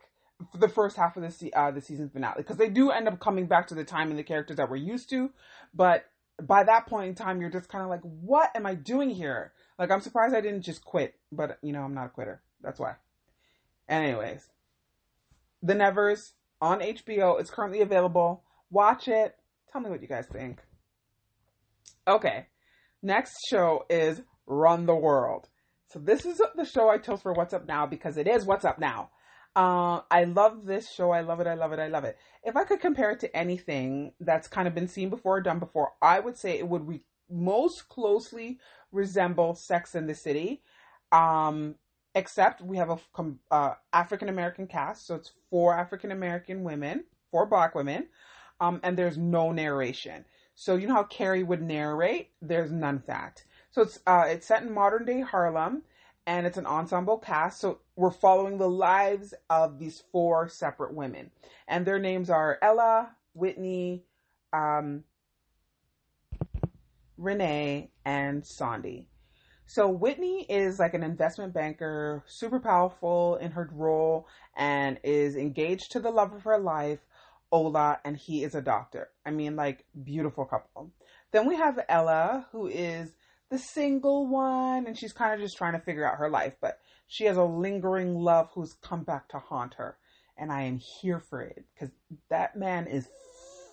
for 0.51 0.57
the 0.57 0.67
first 0.67 0.97
half 0.97 1.15
of 1.15 1.23
the 1.23 1.31
se- 1.31 1.51
uh, 1.55 1.71
the 1.71 1.79
season 1.79 2.09
finale 2.09 2.35
because 2.37 2.57
they 2.57 2.67
do 2.67 2.89
end 2.89 3.07
up 3.07 3.19
coming 3.19 3.45
back 3.45 3.67
to 3.67 3.75
the 3.75 3.83
time 3.83 4.09
and 4.09 4.19
the 4.19 4.23
characters 4.23 4.57
that 4.57 4.69
we're 4.69 4.75
used 4.75 5.09
to 5.09 5.29
but 5.73 6.05
by 6.41 6.63
that 6.63 6.87
point 6.87 7.07
in 7.09 7.15
time 7.15 7.39
you're 7.39 7.49
just 7.49 7.69
kind 7.69 7.83
of 7.83 7.89
like 7.89 8.01
what 8.01 8.49
am 8.55 8.65
i 8.65 8.73
doing 8.73 9.09
here 9.09 9.53
like 9.77 9.91
i'm 9.91 10.01
surprised 10.01 10.35
i 10.35 10.41
didn't 10.41 10.61
just 10.61 10.83
quit 10.83 11.15
but 11.31 11.57
you 11.61 11.71
know 11.71 11.83
i'm 11.83 11.93
not 11.93 12.07
a 12.07 12.09
quitter 12.09 12.41
that's 12.61 12.79
why 12.79 12.95
anyways 13.89 14.49
the 15.63 15.75
nevers 15.75 16.33
on 16.61 16.79
hbo 16.79 17.39
it's 17.39 17.49
currently 17.49 17.81
available 17.81 18.43
watch 18.71 19.07
it 19.07 19.35
tell 19.71 19.81
me 19.81 19.89
what 19.89 20.01
you 20.01 20.07
guys 20.07 20.27
think 20.31 20.59
okay 22.07 22.47
Next 23.03 23.37
show 23.49 23.85
is 23.89 24.21
Run 24.47 24.85
the 24.85 24.95
World. 24.95 25.49
So 25.87 25.99
this 25.99 26.25
is 26.25 26.41
the 26.55 26.65
show 26.65 26.89
I 26.89 26.97
chose 26.97 27.21
for 27.21 27.31
What's 27.31 27.53
Up 27.53 27.67
Now 27.67 27.85
because 27.85 28.17
it 28.17 28.27
is 28.27 28.43
What's 28.43 28.65
Up 28.65 28.79
Now. 28.79 29.11
Uh, 29.55 30.01
I 30.11 30.23
love 30.25 30.65
this 30.65 30.91
show. 30.91 31.11
I 31.11 31.21
love 31.21 31.39
it. 31.39 31.47
I 31.47 31.53
love 31.53 31.73
it. 31.73 31.79
I 31.79 31.87
love 31.87 32.03
it. 32.03 32.17
If 32.43 32.55
I 32.55 32.63
could 32.63 32.79
compare 32.79 33.11
it 33.11 33.19
to 33.21 33.37
anything 33.37 34.13
that's 34.19 34.47
kind 34.47 34.67
of 34.67 34.75
been 34.75 34.87
seen 34.87 35.09
before 35.09 35.37
or 35.37 35.41
done 35.41 35.59
before, 35.59 35.93
I 36.01 36.19
would 36.19 36.37
say 36.37 36.57
it 36.57 36.67
would 36.67 36.87
re- 36.87 37.03
most 37.29 37.87
closely 37.87 38.59
resemble 38.91 39.55
Sex 39.55 39.95
in 39.95 40.07
the 40.07 40.15
City. 40.15 40.61
Um, 41.11 41.75
except 42.15 42.61
we 42.61 42.77
have 42.77 42.89
a 42.89 42.97
uh, 43.51 43.73
African 43.93 44.29
American 44.29 44.67
cast, 44.67 45.05
so 45.05 45.15
it's 45.15 45.31
four 45.49 45.77
African 45.77 46.11
American 46.11 46.63
women, 46.63 47.03
four 47.31 47.45
black 47.45 47.75
women, 47.75 48.07
um, 48.59 48.79
and 48.83 48.97
there's 48.97 49.17
no 49.17 49.51
narration. 49.51 50.25
So 50.55 50.75
you 50.75 50.87
know 50.87 50.95
how 50.95 51.03
Carrie 51.03 51.43
would 51.43 51.61
narrate? 51.61 52.31
There's 52.41 52.71
none 52.71 52.95
of 52.95 53.05
that. 53.05 53.43
So 53.69 53.83
it's 53.83 53.99
uh, 54.07 54.25
it's 54.27 54.47
set 54.47 54.63
in 54.63 54.73
modern 54.73 55.05
day 55.05 55.21
Harlem, 55.21 55.83
and 56.25 56.47
it's 56.47 56.57
an 56.57 56.65
ensemble 56.65 57.19
cast. 57.19 57.59
So 57.59 57.79
we're 57.95 58.09
following 58.09 58.57
the 58.57 58.69
lives 58.69 59.35
of 59.49 59.77
these 59.77 60.03
four 60.11 60.49
separate 60.49 60.93
women, 60.93 61.29
and 61.67 61.85
their 61.85 61.99
names 61.99 62.31
are 62.31 62.57
Ella, 62.63 63.15
Whitney, 63.35 64.03
um, 64.51 65.03
Renee, 67.17 67.91
and 68.05 68.45
Sandy. 68.45 69.07
So 69.65 69.89
Whitney 69.89 70.45
is 70.47 70.79
like 70.79 70.93
an 70.93 71.03
investment 71.03 71.53
banker, 71.53 72.23
super 72.27 72.59
powerful 72.59 73.35
in 73.37 73.51
her 73.51 73.69
role, 73.73 74.27
and 74.55 74.99
is 75.03 75.35
engaged 75.35 75.91
to 75.91 75.99
the 75.99 76.11
love 76.11 76.33
of 76.33 76.43
her 76.43 76.57
life 76.57 76.99
Ola, 77.51 77.99
and 78.03 78.17
he 78.17 78.43
is 78.43 78.55
a 78.55 78.61
doctor. 78.61 79.09
I 79.25 79.31
mean, 79.31 79.55
like, 79.55 79.85
beautiful 80.03 80.45
couple. 80.45 80.91
Then 81.31 81.47
we 81.47 81.55
have 81.55 81.79
Ella, 81.87 82.47
who 82.51 82.67
is 82.67 83.13
the 83.49 83.57
single 83.57 84.27
one, 84.27 84.85
and 84.85 84.97
she's 84.97 85.13
kind 85.13 85.33
of 85.33 85.39
just 85.39 85.57
trying 85.57 85.73
to 85.73 85.79
figure 85.79 86.05
out 86.05 86.17
her 86.17 86.29
life. 86.29 86.55
But 86.61 86.79
she 87.07 87.25
has 87.25 87.37
a 87.37 87.43
lingering 87.43 88.15
love 88.15 88.49
who's 88.53 88.73
come 88.81 89.03
back 89.03 89.29
to 89.29 89.39
haunt 89.39 89.75
her, 89.75 89.97
and 90.37 90.51
I 90.51 90.63
am 90.63 90.77
here 91.01 91.19
for 91.19 91.41
it 91.41 91.65
because 91.73 91.93
that 92.29 92.57
man 92.57 92.87
is 92.87 93.07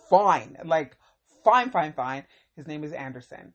fine, 0.09 0.57
like 0.65 0.97
fine, 1.45 1.71
fine, 1.71 1.93
fine. 1.93 2.25
His 2.57 2.67
name 2.67 2.85
is 2.85 2.93
Anderson. 2.93 3.53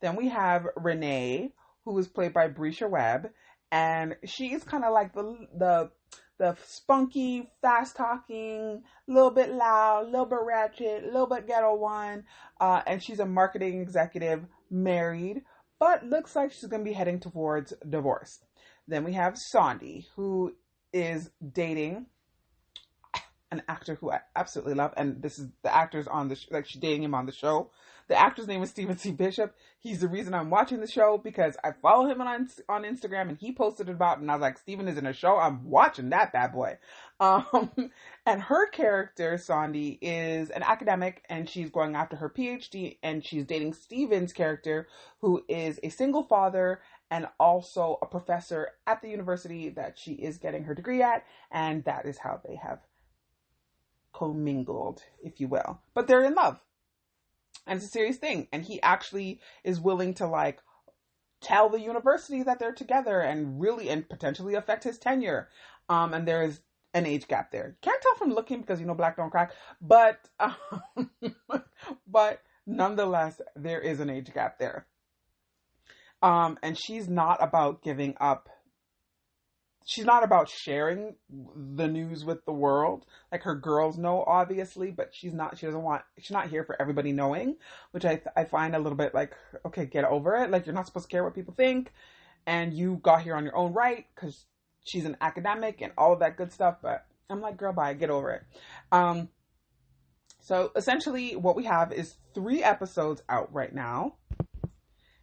Then 0.00 0.16
we 0.16 0.28
have 0.28 0.66
Renee, 0.76 1.52
who 1.84 1.98
is 1.98 2.08
played 2.08 2.32
by 2.32 2.48
Bresha 2.48 2.88
Webb, 2.88 3.30
and 3.70 4.16
she's 4.24 4.64
kind 4.64 4.84
of 4.84 4.92
like 4.92 5.14
the 5.14 5.46
the 5.56 5.90
the 6.38 6.56
spunky, 6.66 7.50
fast 7.60 7.94
talking, 7.94 8.82
little 9.06 9.30
bit 9.30 9.52
loud, 9.52 10.06
little 10.06 10.26
bit 10.26 10.40
ratchet, 10.44 11.04
little 11.04 11.28
bit 11.28 11.46
ghetto 11.46 11.74
one. 11.76 12.24
Uh, 12.60 12.82
and 12.86 13.02
she's 13.02 13.20
a 13.20 13.26
marketing 13.26 13.80
executive, 13.80 14.44
married, 14.68 15.42
but 15.78 16.04
looks 16.04 16.34
like 16.34 16.50
she's 16.50 16.68
going 16.68 16.82
to 16.82 16.88
be 16.88 16.94
heading 16.94 17.20
towards 17.20 17.72
divorce. 17.88 18.40
Then 18.88 19.04
we 19.04 19.12
have 19.12 19.36
Sondi, 19.54 20.06
who 20.16 20.54
is 20.92 21.30
dating 21.52 22.06
an 23.52 23.62
actor 23.68 23.94
who 23.94 24.10
I 24.10 24.20
absolutely 24.34 24.74
love, 24.74 24.94
and 24.96 25.22
this 25.22 25.38
is 25.38 25.48
the 25.62 25.74
actor's 25.74 26.08
on 26.08 26.28
the 26.28 26.36
sh- 26.36 26.48
like 26.50 26.66
she's 26.66 26.80
dating 26.80 27.04
him 27.04 27.14
on 27.14 27.26
the 27.26 27.32
show. 27.32 27.70
The 28.08 28.18
actor's 28.18 28.48
name 28.48 28.62
is 28.62 28.70
Stephen 28.70 28.98
C. 28.98 29.12
Bishop. 29.12 29.54
He's 29.78 30.00
the 30.00 30.08
reason 30.08 30.34
I'm 30.34 30.50
watching 30.50 30.80
the 30.80 30.86
show 30.86 31.18
because 31.18 31.56
I 31.62 31.72
follow 31.72 32.06
him 32.08 32.20
on 32.20 32.48
on 32.68 32.82
Instagram 32.82 33.28
and 33.28 33.38
he 33.38 33.52
posted 33.52 33.88
about 33.88 34.18
and 34.18 34.30
I 34.30 34.34
was 34.34 34.42
like, 34.42 34.58
Stephen 34.58 34.88
is 34.88 34.98
in 34.98 35.06
a 35.06 35.12
show. 35.12 35.38
I'm 35.38 35.64
watching 35.64 36.10
that 36.10 36.32
bad 36.32 36.52
boy. 36.52 36.78
Um, 37.20 37.70
and 38.26 38.42
her 38.42 38.68
character, 38.70 39.34
Sondi, 39.34 39.96
is 40.02 40.50
an 40.50 40.64
academic 40.64 41.22
and 41.28 41.48
she's 41.48 41.70
going 41.70 41.94
after 41.94 42.16
her 42.16 42.28
PhD 42.28 42.98
and 43.00 43.24
she's 43.24 43.44
dating 43.44 43.74
Stephen's 43.74 44.32
character, 44.32 44.88
who 45.20 45.44
is 45.48 45.78
a 45.84 45.88
single 45.88 46.24
father 46.24 46.80
and 47.12 47.28
also 47.38 47.96
a 48.02 48.06
professor 48.06 48.70
at 48.88 49.02
the 49.02 49.08
university 49.08 49.68
that 49.68 50.00
she 50.00 50.14
is 50.14 50.38
getting 50.38 50.64
her 50.64 50.74
degree 50.74 51.00
at. 51.00 51.24
And 51.52 51.84
that 51.84 52.06
is 52.06 52.18
how 52.18 52.40
they 52.44 52.56
have 52.56 52.80
commingled, 54.22 55.02
if 55.22 55.40
you 55.40 55.48
will. 55.48 55.80
But 55.94 56.06
they're 56.06 56.24
in 56.24 56.34
love 56.34 56.60
and 57.66 57.76
it's 57.76 57.86
a 57.86 57.90
serious 57.90 58.16
thing. 58.16 58.48
And 58.52 58.64
he 58.64 58.80
actually 58.82 59.40
is 59.64 59.80
willing 59.80 60.14
to 60.14 60.26
like 60.26 60.60
tell 61.40 61.68
the 61.68 61.80
university 61.80 62.42
that 62.42 62.58
they're 62.58 62.72
together 62.72 63.20
and 63.20 63.60
really 63.60 63.88
and 63.88 64.08
potentially 64.08 64.54
affect 64.54 64.84
his 64.84 64.98
tenure. 64.98 65.48
Um, 65.88 66.14
and 66.14 66.26
there 66.26 66.42
is 66.42 66.60
an 66.94 67.06
age 67.06 67.26
gap 67.26 67.50
there. 67.50 67.76
Can't 67.80 68.02
tell 68.02 68.14
from 68.16 68.34
looking 68.34 68.60
because 68.60 68.80
you 68.80 68.86
know 68.86 68.94
black 68.94 69.16
don't 69.16 69.30
crack, 69.30 69.52
but 69.80 70.28
um, 70.38 71.10
but 72.06 72.42
nonetheless 72.66 73.40
there 73.56 73.80
is 73.80 74.00
an 74.00 74.10
age 74.10 74.32
gap 74.32 74.58
there. 74.58 74.86
Um, 76.22 76.58
and 76.62 76.78
she's 76.78 77.08
not 77.08 77.42
about 77.42 77.82
giving 77.82 78.14
up 78.20 78.48
she's 79.84 80.04
not 80.04 80.24
about 80.24 80.48
sharing 80.48 81.14
the 81.30 81.88
news 81.88 82.24
with 82.24 82.44
the 82.44 82.52
world. 82.52 83.04
Like 83.30 83.42
her 83.42 83.54
girls 83.54 83.98
know, 83.98 84.24
obviously, 84.26 84.90
but 84.90 85.10
she's 85.12 85.32
not. 85.32 85.58
She 85.58 85.66
doesn't 85.66 85.82
want. 85.82 86.02
She's 86.18 86.30
not 86.30 86.48
here 86.48 86.64
for 86.64 86.80
everybody 86.80 87.12
knowing, 87.12 87.56
which 87.90 88.04
I 88.04 88.20
I 88.36 88.44
find 88.44 88.74
a 88.74 88.78
little 88.78 88.96
bit 88.96 89.14
like 89.14 89.32
okay, 89.66 89.86
get 89.86 90.04
over 90.04 90.36
it. 90.36 90.50
Like 90.50 90.66
you're 90.66 90.74
not 90.74 90.86
supposed 90.86 91.08
to 91.08 91.10
care 91.10 91.24
what 91.24 91.34
people 91.34 91.54
think, 91.54 91.92
and 92.46 92.72
you 92.72 93.00
got 93.02 93.22
here 93.22 93.34
on 93.34 93.44
your 93.44 93.56
own 93.56 93.72
right 93.72 94.06
because 94.14 94.44
she's 94.84 95.04
an 95.04 95.16
academic 95.20 95.80
and 95.80 95.92
all 95.96 96.12
of 96.12 96.20
that 96.20 96.36
good 96.36 96.52
stuff. 96.52 96.78
But 96.82 97.06
I'm 97.30 97.40
like, 97.40 97.56
girl, 97.56 97.72
bye, 97.72 97.94
get 97.94 98.10
over 98.10 98.30
it. 98.30 98.42
Um. 98.90 99.28
So 100.40 100.72
essentially, 100.74 101.36
what 101.36 101.54
we 101.54 101.64
have 101.64 101.92
is 101.92 102.16
three 102.34 102.64
episodes 102.64 103.22
out 103.28 103.52
right 103.52 103.72
now, 103.72 104.16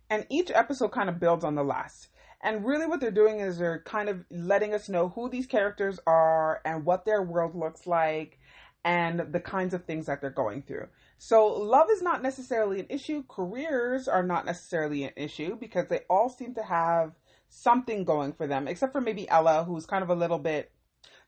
and 0.09 0.25
each 0.29 0.49
episode 0.49 0.89
kind 0.89 1.09
of 1.09 1.19
builds 1.19 1.43
on 1.43 1.55
the 1.55 1.63
last. 1.63 2.09
And 2.41 2.65
really, 2.65 2.85
what 2.85 3.01
they're 3.01 3.11
doing 3.11 3.39
is 3.39 3.57
they're 3.57 3.81
kind 3.81 4.07
of 4.07 4.23
letting 4.31 4.73
us 4.73 4.87
know 4.87 5.09
who 5.09 5.29
these 5.29 5.45
characters 5.45 5.99
are 6.07 6.61
and 6.63 6.85
what 6.85 7.05
their 7.05 7.21
world 7.21 7.55
looks 7.55 7.85
like 7.85 8.39
and 8.85 9.33
the 9.33 9.41
kinds 9.41 9.73
of 9.73 9.83
things 9.83 10.05
that 10.05 10.21
they're 10.21 10.29
going 10.29 10.61
through. 10.61 10.87
So, 11.17 11.47
love 11.47 11.89
is 11.91 12.01
not 12.01 12.23
necessarily 12.23 12.79
an 12.79 12.85
issue, 12.89 13.23
careers 13.27 14.07
are 14.07 14.23
not 14.23 14.45
necessarily 14.45 15.03
an 15.03 15.11
issue 15.17 15.57
because 15.57 15.87
they 15.87 16.01
all 16.09 16.29
seem 16.29 16.53
to 16.55 16.63
have 16.63 17.11
something 17.49 18.05
going 18.05 18.31
for 18.31 18.47
them, 18.47 18.67
except 18.67 18.93
for 18.93 19.01
maybe 19.01 19.27
Ella, 19.29 19.65
who's 19.65 19.85
kind 19.85 20.03
of 20.03 20.09
a 20.09 20.15
little 20.15 20.39
bit 20.39 20.71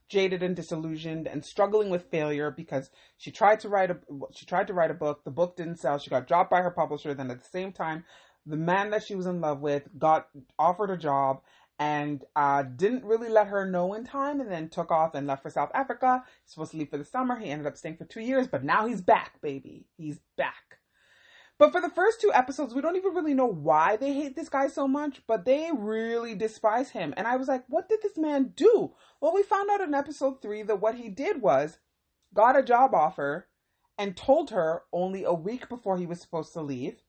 jaded 0.08 0.44
and 0.44 0.56
disillusioned 0.58 1.26
and 1.26 1.44
struggling 1.44 1.90
with 1.90 2.12
failure 2.12 2.52
because 2.52 2.90
she 3.18 3.32
tried 3.32 3.62
to 3.62 3.70
write 3.70 3.90
a 3.90 3.98
she 4.34 4.46
tried 4.46 4.68
to 4.68 4.74
write 4.74 4.92
a 4.92 4.94
book. 4.94 5.24
The 5.24 5.32
book 5.32 5.56
didn't 5.56 5.80
sell. 5.80 5.98
She 5.98 6.10
got 6.10 6.28
dropped 6.28 6.52
by 6.52 6.62
her 6.62 6.72
publisher. 6.72 7.14
Then 7.14 7.32
at 7.32 7.42
the 7.42 7.50
same 7.50 7.72
time 7.72 8.04
the 8.46 8.58
man 8.58 8.90
that 8.92 9.04
she 9.04 9.16
was 9.16 9.26
in 9.26 9.42
love 9.42 9.62
with 9.62 9.88
got 9.98 10.28
offered 10.58 10.90
a 10.90 10.98
job 10.98 11.42
and 11.80 12.24
uh, 12.36 12.62
didn't 12.62 13.04
really 13.04 13.30
let 13.30 13.48
her 13.48 13.66
know 13.66 13.94
in 13.94 14.06
time 14.06 14.40
and 14.40 14.52
then 14.52 14.70
took 14.70 14.92
off 14.92 15.16
and 15.16 15.26
left 15.26 15.42
for 15.42 15.50
South 15.50 15.72
Africa. 15.74 16.24
He's 16.44 16.54
supposed 16.54 16.72
to 16.72 16.78
leave 16.78 16.90
for 16.90 16.98
the 16.98 17.04
summer. 17.04 17.40
He 17.40 17.50
ended 17.50 17.66
up 17.68 17.76
staying 17.76 17.98
for 17.98 18.06
two 18.06 18.22
years, 18.22 18.48
but 18.48 18.64
now 18.64 18.86
he's 18.86 19.02
back, 19.02 19.42
baby. 19.42 19.88
He's 19.98 20.20
back. 20.38 20.78
But 21.58 21.72
for 21.72 21.82
the 21.82 21.90
first 21.90 22.22
two 22.22 22.32
episodes, 22.34 22.74
we 22.74 22.82
don't 22.82 22.96
even 22.96 23.14
really 23.14 23.34
know 23.34 23.46
why 23.46 23.96
they 23.96 24.14
hate 24.14 24.36
this 24.36 24.50
guy 24.50 24.68
so 24.68 24.88
much, 24.88 25.22
but 25.28 25.46
they 25.46 25.70
really 25.76 26.34
despise 26.34 26.90
him. 26.90 27.14
And 27.18 27.28
I 27.28 27.36
was 27.36 27.48
like, 27.48 27.64
what 27.68 27.88
did 27.88 28.02
this 28.02 28.18
man 28.18 28.54
do? 28.56 28.94
Well, 29.20 29.34
we 29.34 29.44
found 29.44 29.70
out 29.70 29.82
in 29.82 29.94
episode 29.94 30.42
three 30.42 30.64
that 30.64 30.82
what 30.82 30.96
he 30.96 31.10
did 31.10 31.42
was 31.42 31.78
got 32.34 32.58
a 32.58 32.64
job 32.64 32.94
offer 32.94 33.48
and 33.98 34.18
told 34.18 34.50
her 34.50 34.84
only 34.92 35.24
a 35.24 35.34
week 35.34 35.70
before 35.70 35.98
he 35.98 36.08
was 36.08 36.20
supposed 36.20 36.54
to 36.54 36.62
leave 36.62 37.02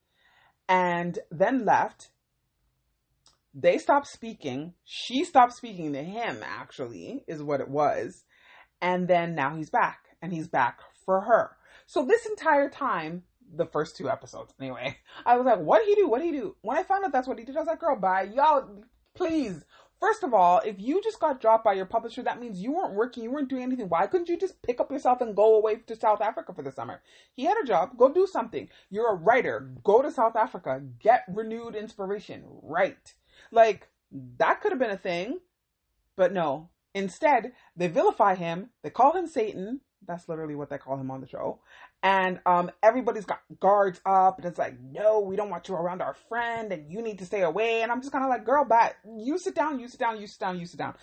and 0.69 1.19
then 1.31 1.65
left. 1.65 2.11
They 3.55 3.79
stopped 3.79 4.07
speaking. 4.07 4.75
She 4.85 5.25
stopped 5.25 5.53
speaking 5.55 5.93
to 5.93 6.03
him, 6.03 6.43
actually, 6.43 7.25
is 7.29 7.43
what 7.43 7.61
it 7.61 7.69
was. 7.69 8.25
And 8.81 9.07
then 9.07 9.35
now 9.35 9.55
he's 9.57 9.71
back, 9.71 10.17
and 10.23 10.33
he's 10.33 10.49
back 10.49 10.81
for 11.05 11.21
her. 11.23 11.57
So 11.87 12.05
this 12.05 12.27
entire 12.27 12.71
time, 12.71 13.25
the 13.55 13.67
first 13.67 13.97
two 13.97 14.09
episodes, 14.09 14.55
anyway, 14.61 14.97
I 15.27 15.37
was 15.37 15.45
like, 15.45 15.59
what 15.59 15.81
did 15.81 15.89
he 15.89 15.95
do? 15.97 16.09
What 16.09 16.21
did 16.21 16.33
he 16.35 16.41
do? 16.41 16.57
When 16.63 16.79
I 16.79 16.83
found 16.83 17.05
out 17.05 17.13
that's 17.13 17.29
what 17.29 17.39
he 17.39 17.45
did, 17.45 17.57
I 17.57 17.61
was 17.61 17.69
like, 17.69 17.81
girl, 17.81 17.97
bye. 17.97 18.31
Y'all, 18.35 18.83
please. 19.15 19.65
First 20.03 20.25
of 20.25 20.35
all, 20.35 20.61
if 20.67 20.81
you 20.81 21.01
just 21.01 21.21
got 21.21 21.41
dropped 21.41 21.63
by 21.63 21.75
your 21.75 21.87
publisher, 21.87 22.25
that 22.25 22.41
means 22.41 22.61
you 22.61 22.73
weren't 22.73 22.95
working, 22.95 23.23
you 23.23 23.31
weren't 23.31 23.49
doing 23.49 23.63
anything. 23.63 23.89
Why 23.89 24.09
couldn't 24.09 24.29
you 24.29 24.37
just 24.37 24.61
pick 24.61 24.81
up 24.81 24.91
yourself 24.91 25.21
and 25.21 25.37
go 25.37 25.55
away 25.55 25.77
to 25.77 25.95
South 25.95 26.21
Africa 26.21 26.53
for 26.53 26.63
the 26.63 26.73
summer? 26.73 27.03
He 27.37 27.45
had 27.45 27.57
a 27.63 27.65
job, 27.65 27.97
go 27.97 28.13
do 28.13 28.27
something. 28.27 28.69
You're 28.91 29.13
a 29.13 29.15
writer, 29.15 29.71
go 29.85 30.03
to 30.03 30.11
South 30.11 30.35
Africa, 30.35 30.83
get 30.99 31.23
renewed 31.29 31.77
inspiration, 31.77 32.43
write. 32.63 33.15
Like, 33.53 33.91
that 34.39 34.61
could 34.61 34.73
have 34.73 34.81
been 34.81 34.91
a 34.91 34.97
thing, 34.97 35.39
but 36.17 36.33
no. 36.33 36.71
Instead, 36.97 37.53
they 37.77 37.87
vilify 37.87 38.35
him, 38.35 38.71
they 38.83 38.91
call 38.91 39.13
him 39.13 39.29
Satan, 39.29 39.83
that's 40.05 40.29
literally 40.29 40.57
what 40.57 40.69
they 40.69 40.79
call 40.79 40.99
him 40.99 41.13
on 41.13 41.21
the 41.21 41.29
show. 41.29 41.61
And 42.03 42.41
um, 42.47 42.71
everybody's 42.83 43.27
got 43.27 43.41
guards 43.61 44.01
up, 44.05 44.39
and 44.39 44.47
it's 44.47 44.59
like, 44.59 44.75
no, 44.81 45.21
we 45.21 45.37
don't 45.37 45.51
want 45.51 45.69
you 45.69 45.75
around 45.77 46.03
our 46.03 46.15
friend, 46.29 46.73
and 46.73 46.91
you 46.91 47.01
need 47.01 47.19
to 47.21 47.27
stay 47.27 47.43
away. 47.43 47.83
And 47.83 47.93
I'm 47.93 48.01
just 48.01 48.13
kind 48.13 48.25
of 48.25 48.31
like, 48.31 48.45
girl, 48.45 48.65
back. 48.65 48.97
You 49.05 49.39
sit 49.39 49.55
down, 49.55 49.79
you 49.79 49.87
sit 49.87 50.01
down, 50.01 50.21
you 50.21 50.27
sit 50.27 50.41
down, 50.41 50.59
you 50.59 50.67
sit 50.67 50.79
down. 50.79 50.95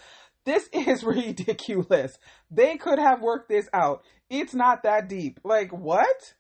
This 0.43 0.67
is 0.73 1.03
ridiculous. 1.03 2.17
They 2.51 2.77
could 2.77 2.99
have 2.99 3.21
worked 3.21 3.49
this 3.49 3.69
out. 3.73 4.03
It's 4.29 4.53
not 4.53 4.83
that 4.83 5.07
deep. 5.07 5.39
Like, 5.43 5.71
what? 5.71 6.33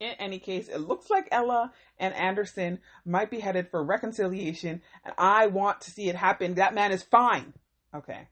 In 0.00 0.12
any 0.18 0.38
case, 0.38 0.68
it 0.68 0.78
looks 0.78 1.08
like 1.08 1.28
Ella 1.30 1.72
and 1.98 2.14
Anderson 2.14 2.80
might 3.04 3.30
be 3.30 3.40
headed 3.40 3.70
for 3.70 3.82
reconciliation, 3.82 4.82
and 5.04 5.14
I 5.16 5.46
want 5.46 5.82
to 5.82 5.90
see 5.90 6.08
it 6.08 6.16
happen. 6.16 6.54
That 6.54 6.74
man 6.74 6.92
is 6.92 7.02
fine. 7.02 7.54
Okay. 7.94 8.28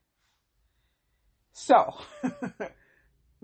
So, 1.52 1.94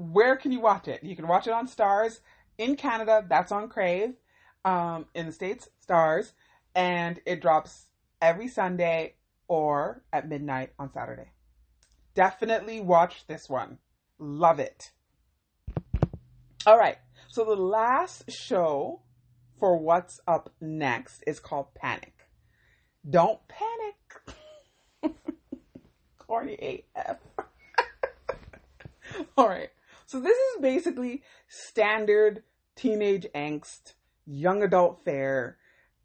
where 0.01 0.37
can 0.37 0.51
you 0.51 0.61
watch 0.61 0.89
it? 0.89 1.05
You 1.05 1.15
can 1.15 1.29
watch 1.29 1.47
it 1.47 1.53
on 1.53 1.69
Starz 1.69 2.21
In 2.57 2.75
Canada, 2.75 3.25
that's 3.29 3.53
on 3.53 3.69
Crave. 3.69 4.15
Um, 4.65 5.07
in 5.15 5.27
the 5.27 5.33
States, 5.33 5.69
Starz, 5.87 6.33
And 6.75 7.21
it 7.27 7.41
drops 7.41 7.87
every 8.21 8.49
Sunday 8.49 9.15
or 9.47 10.03
at 10.13 10.29
midnight 10.29 10.73
on 10.79 10.93
Saturday. 10.93 11.31
Definitely 12.15 12.81
watch 12.81 13.27
this 13.27 13.49
one. 13.49 13.79
Love 14.19 14.59
it. 14.59 14.91
All 16.67 16.79
right. 16.79 16.99
So 17.29 17.45
the 17.45 17.57
last 17.57 18.31
show 18.31 19.03
for 19.59 19.79
what's 19.79 20.21
up 20.27 20.53
next 20.61 21.23
is 21.27 21.41
called 21.41 21.75
Panic. 21.75 22.15
Don't 23.09 23.41
panic. 23.49 23.97
Corny 26.19 26.85
AF. 26.97 27.19
All 29.37 29.49
right. 29.49 29.71
So 30.11 30.19
this 30.19 30.37
is 30.37 30.61
basically 30.61 31.23
standard 31.47 32.43
teenage 32.75 33.29
angst, 33.33 33.95
young 34.27 34.65
adult 34.65 35.05
fare, 35.05 35.57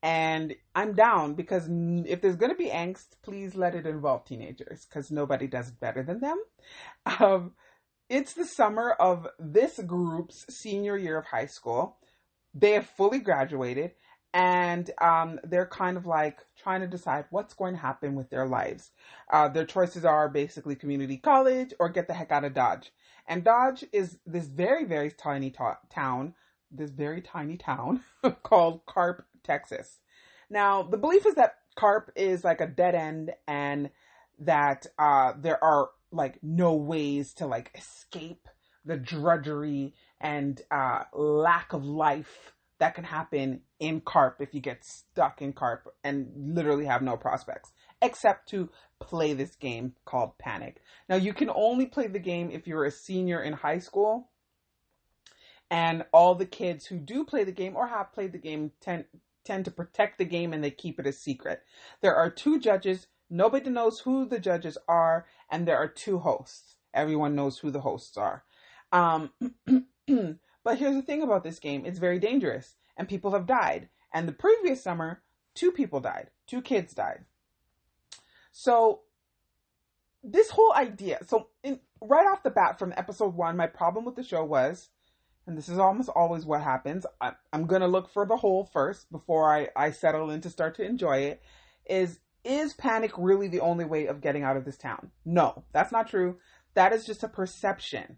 and 0.03 0.53
I'm 0.75 0.93
down 0.93 1.33
because 1.33 1.67
if 1.67 2.21
there's 2.21 2.35
going 2.35 2.51
to 2.51 2.55
be 2.55 2.69
angst, 2.69 3.07
please 3.23 3.55
let 3.55 3.73
it 3.73 3.87
involve 3.87 4.23
teenagers 4.23 4.85
because 4.85 5.09
nobody 5.09 5.47
does 5.47 5.69
it 5.69 5.79
better 5.79 6.03
than 6.03 6.19
them. 6.19 6.37
Um, 7.19 7.53
it's 8.07 8.33
the 8.33 8.45
summer 8.45 8.91
of 8.91 9.27
this 9.39 9.79
group's 9.79 10.45
senior 10.55 10.97
year 10.97 11.17
of 11.17 11.25
high 11.25 11.47
school. 11.47 11.97
They 12.53 12.73
have 12.73 12.85
fully 12.85 13.17
graduated 13.17 13.93
and 14.35 14.91
um, 15.01 15.39
they're 15.45 15.65
kind 15.65 15.95
of 15.95 16.05
like 16.05 16.39
trying 16.61 16.81
to 16.81 16.87
decide 16.87 17.23
what's 17.29 17.53
going 17.53 17.73
to 17.73 17.79
happen 17.79 18.15
with 18.15 18.29
their 18.29 18.45
lives. 18.45 18.91
Uh, 19.31 19.47
their 19.47 19.65
choices 19.65 20.03
are 20.03 20.27
basically 20.27 20.75
community 20.75 21.15
college 21.15 21.73
or 21.79 21.87
get 21.87 22.09
the 22.09 22.13
heck 22.13 22.33
out 22.33 22.43
of 22.43 22.53
Dodge. 22.53 22.91
And 23.27 23.45
Dodge 23.45 23.85
is 23.93 24.19
this 24.25 24.47
very, 24.47 24.83
very 24.83 25.09
tiny 25.09 25.55
town, 25.89 26.33
this 26.69 26.91
very 26.91 27.21
tiny 27.21 27.55
town 27.55 28.01
called 28.43 28.85
Carp, 28.85 29.25
Texas. 29.41 29.99
Now, 30.49 30.83
the 30.83 30.97
belief 30.97 31.25
is 31.25 31.35
that 31.35 31.55
Carp 31.75 32.11
is 32.17 32.43
like 32.43 32.59
a 32.59 32.67
dead 32.67 32.93
end 32.93 33.31
and 33.47 33.89
that 34.39 34.85
uh, 34.99 35.31
there 35.39 35.63
are 35.63 35.91
like 36.11 36.39
no 36.43 36.73
ways 36.73 37.33
to 37.35 37.47
like 37.47 37.71
escape 37.73 38.49
the 38.83 38.97
drudgery 38.97 39.93
and 40.19 40.61
uh, 40.71 41.03
lack 41.13 41.71
of 41.71 41.85
life 41.85 42.51
that 42.79 42.95
can 42.95 43.03
happen 43.03 43.61
in 43.79 44.01
carp 44.01 44.37
if 44.39 44.53
you 44.53 44.59
get 44.59 44.83
stuck 44.83 45.41
in 45.41 45.53
carp 45.53 45.87
and 46.03 46.31
literally 46.35 46.85
have 46.85 47.01
no 47.01 47.15
prospects 47.15 47.71
except 48.01 48.49
to 48.49 48.69
play 48.99 49.33
this 49.33 49.55
game 49.55 49.93
called 50.05 50.37
panic. 50.37 50.81
Now 51.07 51.15
you 51.15 51.33
can 51.33 51.49
only 51.49 51.85
play 51.85 52.07
the 52.07 52.19
game 52.19 52.49
if 52.51 52.67
you're 52.67 52.85
a 52.85 52.91
senior 52.91 53.41
in 53.41 53.53
high 53.53 53.79
school 53.79 54.29
and 55.71 56.05
all 56.11 56.35
the 56.35 56.45
kids 56.45 56.85
who 56.85 56.97
do 56.97 57.23
play 57.23 57.43
the 57.43 57.51
game 57.51 57.75
or 57.75 57.87
have 57.87 58.13
played 58.13 58.31
the 58.31 58.37
game 58.37 58.71
tend 58.81 59.05
tend 59.43 59.65
to 59.65 59.71
protect 59.71 60.17
the 60.17 60.25
game 60.25 60.53
and 60.53 60.63
they 60.63 60.71
keep 60.71 60.99
it 60.99 61.07
a 61.07 61.13
secret. 61.13 61.61
There 62.01 62.15
are 62.15 62.29
two 62.29 62.59
judges 62.59 63.07
nobody 63.29 63.69
knows 63.69 63.99
who 63.99 64.25
the 64.25 64.39
judges 64.39 64.77
are 64.87 65.25
and 65.49 65.67
there 65.67 65.77
are 65.77 65.87
two 65.87 66.19
hosts. 66.19 66.77
Everyone 66.93 67.35
knows 67.35 67.59
who 67.59 67.71
the 67.71 67.81
hosts 67.81 68.17
are. 68.17 68.43
Um, 68.91 69.31
but 70.65 70.79
here's 70.79 70.95
the 70.95 71.01
thing 71.03 71.21
about 71.21 71.43
this 71.43 71.59
game 71.59 71.85
it's 71.85 71.99
very 71.99 72.19
dangerous 72.19 72.75
and 72.97 73.07
people 73.07 73.31
have 73.31 73.45
died. 73.45 73.87
And 74.13 74.27
the 74.27 74.33
previous 74.33 74.83
summer, 74.83 75.21
two 75.53 75.71
people 75.71 76.01
died, 76.01 76.29
two 76.47 76.61
kids 76.61 76.93
died. 76.93 77.25
So, 78.51 79.01
this 80.23 80.49
whole 80.49 80.73
idea, 80.73 81.19
so 81.27 81.49
in, 81.63 81.79
right 82.01 82.25
off 82.25 82.43
the 82.43 82.49
bat 82.49 82.79
from 82.79 82.93
episode 82.97 83.35
one, 83.35 83.57
my 83.57 83.67
problem 83.67 84.05
with 84.05 84.15
the 84.15 84.23
show 84.23 84.43
was, 84.43 84.89
and 85.45 85.57
this 85.57 85.69
is 85.69 85.77
almost 85.77 86.09
always 86.09 86.45
what 86.45 86.61
happens, 86.61 87.05
I, 87.21 87.33
I'm 87.53 87.67
going 87.67 87.81
to 87.81 87.87
look 87.87 88.09
for 88.09 88.25
the 88.25 88.37
hole 88.37 88.67
first 88.73 89.11
before 89.11 89.53
I, 89.53 89.67
I 89.75 89.91
settle 89.91 90.31
in 90.31 90.41
to 90.41 90.49
start 90.49 90.75
to 90.75 90.85
enjoy 90.85 91.17
it, 91.17 91.41
is 91.85 92.19
is 92.43 92.73
panic 92.73 93.11
really 93.17 93.47
the 93.47 93.59
only 93.59 93.85
way 93.85 94.05
of 94.05 94.21
getting 94.21 94.43
out 94.43 94.55
of 94.55 94.65
this 94.65 94.77
town? 94.77 95.11
No, 95.25 95.63
that's 95.73 95.91
not 95.91 96.07
true. 96.07 96.37
That 96.75 96.93
is 96.93 97.05
just 97.05 97.23
a 97.23 97.27
perception 97.27 98.17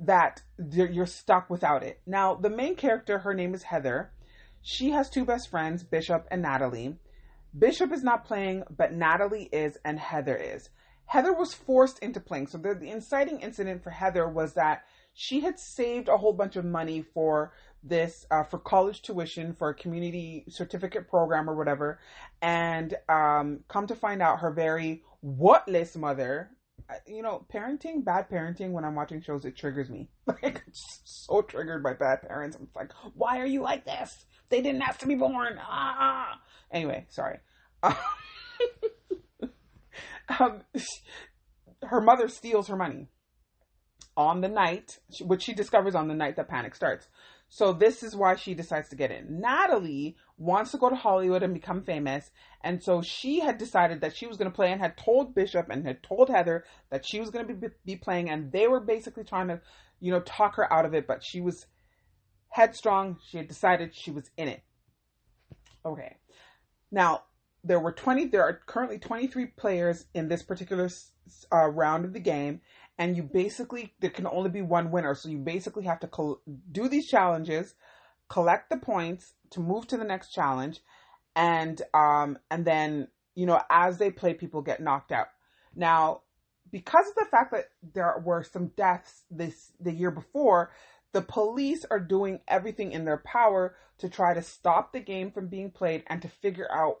that 0.00 0.42
you're 0.58 1.06
stuck 1.06 1.48
without 1.48 1.82
it. 1.82 2.00
Now, 2.06 2.34
the 2.34 2.50
main 2.50 2.76
character, 2.76 3.18
her 3.18 3.34
name 3.34 3.54
is 3.54 3.62
Heather. 3.62 4.12
She 4.62 4.90
has 4.90 5.08
two 5.08 5.24
best 5.24 5.48
friends, 5.48 5.82
Bishop 5.82 6.26
and 6.30 6.42
Natalie. 6.42 6.96
Bishop 7.56 7.92
is 7.92 8.02
not 8.02 8.24
playing, 8.24 8.64
but 8.68 8.92
Natalie 8.92 9.48
is 9.52 9.78
and 9.84 9.98
Heather 9.98 10.36
is. 10.36 10.68
Heather 11.06 11.32
was 11.32 11.54
forced 11.54 12.00
into 12.00 12.20
playing. 12.20 12.48
So 12.48 12.58
the, 12.58 12.74
the 12.74 12.90
inciting 12.90 13.40
incident 13.40 13.82
for 13.82 13.90
Heather 13.90 14.28
was 14.28 14.54
that 14.54 14.82
she 15.14 15.40
had 15.40 15.58
saved 15.58 16.08
a 16.08 16.16
whole 16.16 16.34
bunch 16.34 16.56
of 16.56 16.64
money 16.64 17.02
for 17.14 17.52
this 17.82 18.26
uh, 18.30 18.42
for 18.42 18.58
college 18.58 19.02
tuition 19.02 19.54
for 19.54 19.70
a 19.70 19.74
community 19.74 20.44
certificate 20.48 21.08
program 21.08 21.48
or 21.48 21.54
whatever 21.54 22.00
and 22.42 22.94
um, 23.08 23.60
come 23.68 23.86
to 23.86 23.94
find 23.94 24.20
out 24.20 24.40
her 24.40 24.50
very 24.50 25.02
whatless 25.22 25.96
mother 25.96 26.50
you 27.06 27.22
know, 27.22 27.44
parenting, 27.52 28.04
bad 28.04 28.28
parenting, 28.28 28.70
when 28.70 28.84
I'm 28.84 28.94
watching 28.94 29.20
shows, 29.20 29.44
it 29.44 29.56
triggers 29.56 29.90
me. 29.90 30.08
Like, 30.26 30.62
I'm 30.66 30.72
so 30.72 31.42
triggered 31.42 31.82
by 31.82 31.94
bad 31.94 32.22
parents. 32.22 32.56
I'm 32.56 32.68
like, 32.74 32.92
why 33.14 33.38
are 33.38 33.46
you 33.46 33.62
like 33.62 33.84
this? 33.84 34.26
They 34.48 34.60
didn't 34.60 34.82
have 34.82 34.98
to 34.98 35.06
be 35.06 35.14
born. 35.14 35.58
Ah. 35.60 36.40
Anyway, 36.70 37.06
sorry. 37.08 37.38
um, 37.82 37.94
her 41.82 42.00
mother 42.00 42.28
steals 42.28 42.68
her 42.68 42.76
money 42.76 43.08
on 44.16 44.40
the 44.40 44.48
night, 44.48 44.98
which 45.20 45.42
she 45.42 45.54
discovers 45.54 45.94
on 45.94 46.08
the 46.08 46.14
night 46.14 46.36
that 46.36 46.48
panic 46.48 46.74
starts. 46.74 47.06
So 47.48 47.72
this 47.72 48.02
is 48.02 48.16
why 48.16 48.36
she 48.36 48.54
decides 48.54 48.88
to 48.88 48.96
get 48.96 49.10
in. 49.10 49.40
Natalie 49.40 50.16
wants 50.36 50.72
to 50.72 50.78
go 50.78 50.90
to 50.90 50.96
Hollywood 50.96 51.42
and 51.42 51.54
become 51.54 51.82
famous. 51.82 52.30
And 52.62 52.82
so 52.82 53.02
she 53.02 53.40
had 53.40 53.58
decided 53.58 54.00
that 54.00 54.16
she 54.16 54.26
was 54.26 54.36
going 54.36 54.50
to 54.50 54.54
play 54.54 54.72
and 54.72 54.80
had 54.80 54.96
told 54.96 55.34
Bishop 55.34 55.68
and 55.70 55.86
had 55.86 56.02
told 56.02 56.28
Heather 56.28 56.64
that 56.90 57.06
she 57.06 57.20
was 57.20 57.30
going 57.30 57.46
to 57.46 57.54
be, 57.54 57.68
be 57.84 57.96
playing. 57.96 58.30
And 58.30 58.50
they 58.50 58.66
were 58.66 58.80
basically 58.80 59.24
trying 59.24 59.48
to, 59.48 59.60
you 60.00 60.12
know, 60.12 60.20
talk 60.20 60.56
her 60.56 60.70
out 60.72 60.84
of 60.84 60.94
it. 60.94 61.06
But 61.06 61.24
she 61.24 61.40
was 61.40 61.66
headstrong. 62.48 63.18
She 63.28 63.36
had 63.36 63.48
decided 63.48 63.94
she 63.94 64.10
was 64.10 64.30
in 64.36 64.48
it. 64.48 64.62
Okay. 65.84 66.16
Now, 66.90 67.22
there 67.62 67.80
were 67.80 67.92
20, 67.92 68.26
there 68.26 68.44
are 68.44 68.60
currently 68.66 68.98
23 68.98 69.46
players 69.56 70.06
in 70.14 70.28
this 70.28 70.42
particular 70.42 70.88
uh, 71.52 71.66
round 71.68 72.04
of 72.04 72.12
the 72.12 72.20
game 72.20 72.60
and 72.98 73.16
you 73.16 73.22
basically 73.22 73.94
there 74.00 74.10
can 74.10 74.26
only 74.26 74.50
be 74.50 74.62
one 74.62 74.90
winner. 74.90 75.14
So 75.14 75.28
you 75.28 75.38
basically 75.38 75.84
have 75.84 76.00
to 76.00 76.06
col- 76.06 76.40
do 76.72 76.88
these 76.88 77.08
challenges 77.08 77.74
collect 78.28 78.70
the 78.70 78.76
points 78.76 79.34
to 79.50 79.60
move 79.60 79.86
to 79.86 79.96
the 79.96 80.04
next 80.04 80.30
challenge 80.30 80.80
and 81.36 81.82
um 81.94 82.38
and 82.50 82.64
then 82.64 83.08
you 83.34 83.46
know 83.46 83.60
as 83.70 83.98
they 83.98 84.10
play 84.10 84.34
people 84.34 84.62
get 84.62 84.80
knocked 84.80 85.12
out. 85.12 85.28
Now 85.74 86.22
because 86.72 87.08
of 87.08 87.14
the 87.14 87.26
fact 87.30 87.52
that 87.52 87.66
there 87.94 88.20
were 88.24 88.42
some 88.42 88.68
deaths 88.68 89.22
this 89.30 89.72
the 89.80 89.92
year 89.92 90.10
before 90.10 90.72
the 91.12 91.22
police 91.22 91.84
are 91.90 92.00
doing 92.00 92.40
everything 92.48 92.92
in 92.92 93.04
their 93.04 93.18
power 93.18 93.76
to 93.98 94.08
try 94.08 94.34
to 94.34 94.42
stop 94.42 94.92
the 94.92 95.00
game 95.00 95.30
from 95.30 95.48
being 95.48 95.70
played 95.70 96.02
and 96.08 96.20
to 96.20 96.28
figure 96.28 96.70
out 96.70 96.98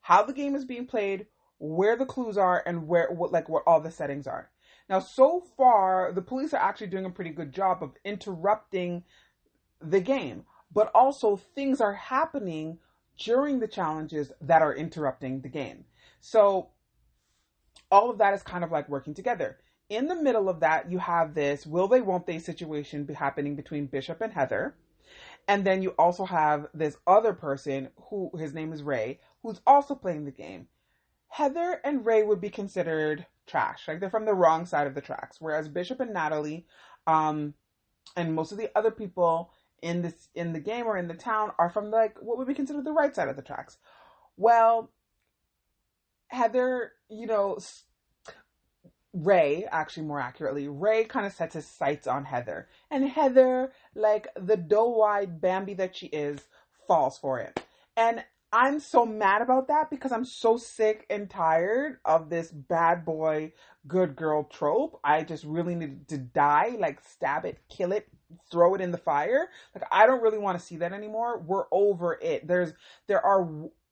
how 0.00 0.22
the 0.22 0.32
game 0.32 0.54
is 0.54 0.64
being 0.64 0.86
played 0.86 1.26
where 1.58 1.96
the 1.96 2.06
clues 2.06 2.38
are 2.38 2.62
and 2.66 2.86
where 2.86 3.10
what 3.10 3.32
like 3.32 3.48
what 3.48 3.64
all 3.66 3.80
the 3.80 3.90
settings 3.90 4.26
are 4.26 4.50
now, 4.88 5.00
so 5.00 5.40
far, 5.56 6.12
the 6.12 6.22
police 6.22 6.54
are 6.54 6.62
actually 6.62 6.86
doing 6.86 7.04
a 7.04 7.10
pretty 7.10 7.30
good 7.30 7.52
job 7.52 7.82
of 7.82 7.92
interrupting 8.04 9.04
the 9.80 10.00
game, 10.00 10.44
but 10.72 10.90
also 10.94 11.36
things 11.36 11.80
are 11.80 11.92
happening 11.92 12.78
during 13.18 13.58
the 13.58 13.68
challenges 13.68 14.32
that 14.40 14.62
are 14.62 14.74
interrupting 14.74 15.42
the 15.42 15.48
game. 15.48 15.84
So, 16.20 16.70
all 17.90 18.10
of 18.10 18.18
that 18.18 18.34
is 18.34 18.42
kind 18.42 18.64
of 18.64 18.72
like 18.72 18.88
working 18.88 19.14
together. 19.14 19.58
In 19.90 20.08
the 20.08 20.14
middle 20.14 20.48
of 20.48 20.60
that, 20.60 20.90
you 20.90 20.98
have 20.98 21.34
this 21.34 21.66
will 21.66 21.88
they, 21.88 22.00
won't 22.00 22.26
they 22.26 22.38
situation 22.38 23.04
be 23.04 23.14
happening 23.14 23.56
between 23.56 23.86
Bishop 23.86 24.20
and 24.20 24.32
Heather. 24.32 24.74
And 25.46 25.64
then 25.64 25.82
you 25.82 25.90
also 25.98 26.24
have 26.26 26.66
this 26.74 26.96
other 27.06 27.32
person 27.32 27.88
who 28.08 28.30
his 28.38 28.52
name 28.52 28.72
is 28.72 28.82
Ray, 28.82 29.20
who's 29.42 29.60
also 29.66 29.94
playing 29.94 30.24
the 30.24 30.30
game. 30.30 30.68
Heather 31.28 31.80
and 31.84 32.04
Ray 32.04 32.22
would 32.22 32.40
be 32.40 32.50
considered 32.50 33.26
trash. 33.48 33.88
Like 33.88 34.00
they're 34.00 34.10
from 34.10 34.26
the 34.26 34.34
wrong 34.34 34.66
side 34.66 34.86
of 34.86 34.94
the 34.94 35.00
tracks. 35.00 35.40
Whereas 35.40 35.68
Bishop 35.68 36.00
and 36.00 36.12
Natalie, 36.12 36.66
um, 37.06 37.54
and 38.16 38.34
most 38.34 38.52
of 38.52 38.58
the 38.58 38.70
other 38.76 38.90
people 38.90 39.50
in 39.82 40.02
this 40.02 40.28
in 40.34 40.52
the 40.52 40.60
game 40.60 40.86
or 40.86 40.96
in 40.96 41.08
the 41.08 41.14
town 41.14 41.52
are 41.58 41.70
from 41.70 41.90
like 41.90 42.16
what 42.20 42.36
would 42.36 42.48
be 42.48 42.54
considered 42.54 42.84
the 42.84 42.92
right 42.92 43.14
side 43.14 43.28
of 43.28 43.36
the 43.36 43.42
tracks. 43.42 43.78
Well, 44.36 44.90
Heather, 46.28 46.92
you 47.08 47.26
know, 47.26 47.58
Ray, 49.12 49.66
actually 49.70 50.06
more 50.06 50.20
accurately, 50.20 50.68
Ray 50.68 51.04
kind 51.04 51.26
of 51.26 51.32
sets 51.32 51.54
his 51.54 51.66
sights 51.66 52.06
on 52.06 52.24
Heather. 52.24 52.68
And 52.90 53.08
Heather, 53.08 53.72
like 53.94 54.28
the 54.36 54.56
doe-eyed 54.56 55.40
Bambi 55.40 55.74
that 55.74 55.96
she 55.96 56.06
is, 56.06 56.40
falls 56.86 57.18
for 57.18 57.40
it. 57.40 57.64
And 57.96 58.24
I'm 58.52 58.80
so 58.80 59.04
mad 59.04 59.42
about 59.42 59.68
that 59.68 59.90
because 59.90 60.10
I'm 60.10 60.24
so 60.24 60.56
sick 60.56 61.04
and 61.10 61.28
tired 61.28 61.98
of 62.04 62.30
this 62.30 62.50
bad 62.50 63.04
boy, 63.04 63.52
good 63.86 64.16
girl 64.16 64.44
trope. 64.44 64.98
I 65.04 65.22
just 65.22 65.44
really 65.44 65.74
need 65.74 66.08
to 66.08 66.16
die, 66.16 66.76
like 66.78 67.00
stab 67.02 67.44
it, 67.44 67.58
kill 67.68 67.92
it, 67.92 68.08
throw 68.50 68.74
it 68.74 68.80
in 68.80 68.90
the 68.90 68.98
fire. 68.98 69.50
Like 69.74 69.84
I 69.92 70.06
don't 70.06 70.22
really 70.22 70.38
want 70.38 70.58
to 70.58 70.64
see 70.64 70.78
that 70.78 70.94
anymore. 70.94 71.38
We're 71.38 71.66
over 71.70 72.18
it. 72.22 72.48
There's 72.48 72.72
there 73.06 73.24
are 73.24 73.46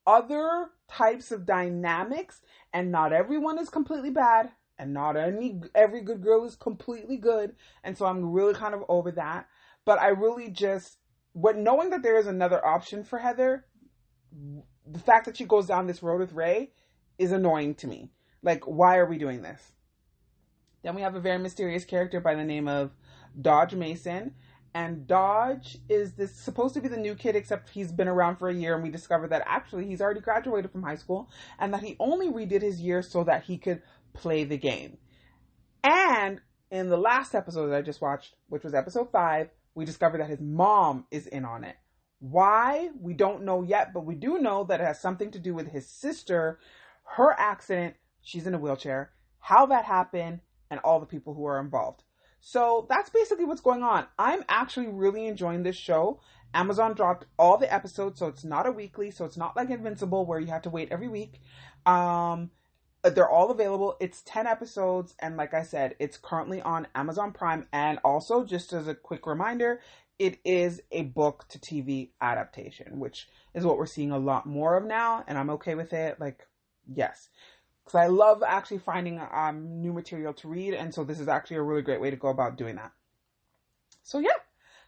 other 0.06 0.70
types 0.88 1.32
of 1.32 1.44
dynamics 1.44 2.40
and 2.72 2.90
not 2.90 3.12
everyone 3.12 3.58
is 3.58 3.68
completely 3.68 4.10
bad 4.10 4.50
and 4.78 4.94
not 4.94 5.16
any 5.16 5.60
every 5.74 6.00
good 6.00 6.22
girl 6.22 6.46
is 6.46 6.56
completely 6.56 7.18
good. 7.18 7.56
And 7.84 7.98
so 7.98 8.06
I'm 8.06 8.32
really 8.32 8.54
kind 8.54 8.74
of 8.74 8.84
over 8.88 9.10
that. 9.12 9.48
But 9.84 9.98
I 9.98 10.08
really 10.08 10.48
just 10.48 10.96
what 11.34 11.58
knowing 11.58 11.90
that 11.90 12.02
there 12.02 12.18
is 12.18 12.26
another 12.26 12.64
option 12.64 13.04
for 13.04 13.18
Heather 13.18 13.66
the 14.86 14.98
fact 14.98 15.26
that 15.26 15.36
she 15.36 15.44
goes 15.44 15.66
down 15.66 15.86
this 15.86 16.02
road 16.02 16.20
with 16.20 16.32
Ray 16.32 16.70
is 17.18 17.32
annoying 17.32 17.74
to 17.76 17.86
me. 17.86 18.10
Like, 18.42 18.64
why 18.64 18.98
are 18.98 19.06
we 19.06 19.18
doing 19.18 19.42
this? 19.42 19.72
Then 20.82 20.94
we 20.94 21.02
have 21.02 21.14
a 21.14 21.20
very 21.20 21.38
mysterious 21.38 21.84
character 21.84 22.20
by 22.20 22.34
the 22.34 22.44
name 22.44 22.68
of 22.68 22.92
Dodge 23.40 23.74
Mason. 23.74 24.34
And 24.74 25.06
Dodge 25.06 25.78
is 25.88 26.12
this 26.12 26.34
supposed 26.34 26.74
to 26.74 26.80
be 26.80 26.88
the 26.88 26.98
new 26.98 27.14
kid, 27.14 27.34
except 27.34 27.70
he's 27.70 27.90
been 27.90 28.08
around 28.08 28.36
for 28.36 28.50
a 28.50 28.54
year, 28.54 28.74
and 28.74 28.82
we 28.82 28.90
discover 28.90 29.26
that 29.28 29.42
actually 29.46 29.86
he's 29.86 30.02
already 30.02 30.20
graduated 30.20 30.70
from 30.70 30.82
high 30.82 30.96
school 30.96 31.30
and 31.58 31.72
that 31.72 31.82
he 31.82 31.96
only 31.98 32.28
redid 32.28 32.60
his 32.60 32.80
year 32.80 33.00
so 33.00 33.24
that 33.24 33.44
he 33.44 33.56
could 33.56 33.82
play 34.12 34.44
the 34.44 34.58
game. 34.58 34.98
And 35.82 36.40
in 36.70 36.90
the 36.90 36.98
last 36.98 37.34
episode 37.34 37.68
that 37.68 37.76
I 37.76 37.82
just 37.82 38.02
watched, 38.02 38.34
which 38.48 38.64
was 38.64 38.74
episode 38.74 39.10
five, 39.10 39.48
we 39.74 39.84
discovered 39.84 40.18
that 40.20 40.28
his 40.28 40.40
mom 40.40 41.06
is 41.10 41.26
in 41.26 41.44
on 41.44 41.64
it. 41.64 41.76
Why? 42.18 42.90
We 43.00 43.14
don't 43.14 43.44
know 43.44 43.62
yet, 43.62 43.92
but 43.92 44.04
we 44.04 44.14
do 44.14 44.38
know 44.38 44.64
that 44.64 44.80
it 44.80 44.84
has 44.84 45.00
something 45.00 45.30
to 45.32 45.38
do 45.38 45.54
with 45.54 45.68
his 45.68 45.86
sister, 45.86 46.58
her 47.16 47.34
accident. 47.38 47.96
She's 48.22 48.46
in 48.46 48.54
a 48.54 48.58
wheelchair. 48.58 49.12
How 49.38 49.66
that 49.66 49.84
happened, 49.84 50.40
and 50.70 50.80
all 50.80 50.98
the 50.98 51.06
people 51.06 51.34
who 51.34 51.44
are 51.46 51.60
involved. 51.60 52.02
So 52.40 52.86
that's 52.88 53.10
basically 53.10 53.44
what's 53.44 53.60
going 53.60 53.82
on. 53.82 54.06
I'm 54.18 54.44
actually 54.48 54.88
really 54.88 55.26
enjoying 55.26 55.62
this 55.62 55.76
show. 55.76 56.20
Amazon 56.54 56.94
dropped 56.94 57.26
all 57.38 57.58
the 57.58 57.72
episodes, 57.72 58.18
so 58.18 58.28
it's 58.28 58.44
not 58.44 58.66
a 58.66 58.72
weekly, 58.72 59.10
so 59.10 59.24
it's 59.24 59.36
not 59.36 59.56
like 59.56 59.70
Invincible 59.70 60.24
where 60.26 60.40
you 60.40 60.46
have 60.48 60.62
to 60.62 60.70
wait 60.70 60.88
every 60.90 61.08
week. 61.08 61.40
Um, 61.84 62.50
they're 63.02 63.28
all 63.28 63.50
available. 63.50 63.96
It's 64.00 64.22
10 64.22 64.46
episodes, 64.46 65.14
and 65.18 65.36
like 65.36 65.54
I 65.54 65.62
said, 65.62 65.94
it's 65.98 66.16
currently 66.16 66.62
on 66.62 66.88
Amazon 66.94 67.32
Prime. 67.32 67.66
And 67.72 67.98
also, 68.04 68.44
just 68.44 68.72
as 68.72 68.88
a 68.88 68.94
quick 68.94 69.26
reminder, 69.26 69.80
it 70.18 70.38
is 70.44 70.82
a 70.90 71.02
book 71.02 71.46
to 71.50 71.58
TV 71.58 72.10
adaptation, 72.20 72.98
which 72.98 73.28
is 73.54 73.64
what 73.64 73.78
we're 73.78 73.86
seeing 73.86 74.10
a 74.10 74.18
lot 74.18 74.46
more 74.46 74.76
of 74.76 74.84
now, 74.84 75.24
and 75.26 75.36
I'm 75.36 75.50
okay 75.50 75.74
with 75.74 75.92
it. 75.92 76.20
Like, 76.20 76.46
yes 76.92 77.28
because 77.86 78.00
I 78.00 78.08
love 78.08 78.42
actually 78.42 78.78
finding 78.78 79.20
um, 79.32 79.80
new 79.80 79.92
material 79.92 80.32
to 80.34 80.48
read, 80.48 80.74
and 80.74 80.92
so 80.92 81.04
this 81.04 81.20
is 81.20 81.28
actually 81.28 81.58
a 81.58 81.62
really 81.62 81.82
great 81.82 82.00
way 82.00 82.10
to 82.10 82.16
go 82.16 82.28
about 82.28 82.56
doing 82.56 82.74
that. 82.76 82.90
So 84.02 84.18
yeah, 84.18 84.38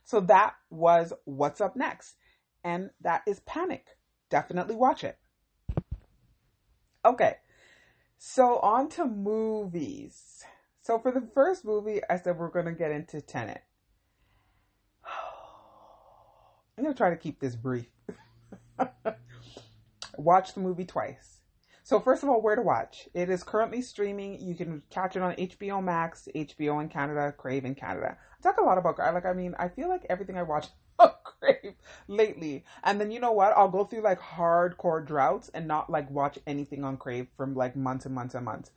so 0.03 0.20
that 0.22 0.55
was 0.68 1.12
what's 1.24 1.61
up 1.61 1.76
next, 1.76 2.16
and 2.64 2.91
that 3.01 3.22
is 3.26 3.39
Panic. 3.41 3.87
Definitely 4.31 4.74
watch 4.74 5.05
it. 5.05 5.16
Okay, 7.05 7.37
so 8.18 8.59
on 8.59 8.89
to 8.91 9.07
movies. 9.07 10.45
So 10.83 10.99
for 10.99 11.12
the 11.12 11.20
first 11.35 11.64
movie, 11.64 12.01
I 12.11 12.16
said 12.18 12.37
we're 12.37 12.51
going 12.51 12.66
to 12.66 12.72
get 12.72 12.91
into 12.91 13.20
Tenet. 13.20 13.62
I'm 16.79 16.85
going 16.85 16.95
to 16.95 16.99
try 16.99 17.11
to 17.11 17.16
keep 17.16 17.41
this 17.41 17.57
brief. 17.57 17.89
Watch 20.16 20.55
the 20.55 20.61
movie 20.61 20.85
twice 20.85 21.39
so 21.89 21.99
first 21.99 22.22
of 22.22 22.29
all, 22.29 22.43
where 22.43 22.55
to 22.55 22.61
watch? 22.61 23.09
It 23.14 23.31
is 23.31 23.43
currently 23.43 23.81
streaming. 23.81 24.39
You 24.39 24.55
can 24.55 24.83
catch 24.91 25.16
it 25.16 25.22
on 25.22 25.33
HBO 25.37 25.83
Max, 25.83 26.29
HBO 26.35 26.83
in 26.83 26.91
Canada, 26.91 27.33
Crave 27.35 27.64
in 27.64 27.74
Canada. 27.74 28.18
I 28.39 28.43
talk 28.43 28.59
a 28.59 28.62
lot 28.62 28.76
about 28.76 28.97
Crave. 28.97 29.14
like 29.14 29.24
I 29.24 29.33
mean, 29.33 29.55
I 29.59 29.68
feel 29.68 29.89
like 29.89 30.05
everything 30.11 30.37
I 30.37 30.43
watch 30.43 30.66
on 30.99 31.12
Crave 31.24 31.76
lately. 32.07 32.66
And 32.85 33.01
then 33.01 33.11
you 33.11 33.20
know 33.20 33.33
what? 33.33 33.55
I'll 33.57 33.70
go 33.70 33.85
through 33.85 34.03
like 34.03 34.20
hardcore 34.20 35.03
droughts 35.07 35.49
and 35.55 35.66
not 35.66 35.89
like 35.89 36.11
watch 36.11 36.39
anything 36.47 36.85
on 36.85 36.99
Crave 36.99 37.29
from 37.39 37.55
like 37.55 37.74
months 37.74 38.05
and 38.05 38.14
months 38.14 38.35
and 38.35 38.45
months. 38.45 38.70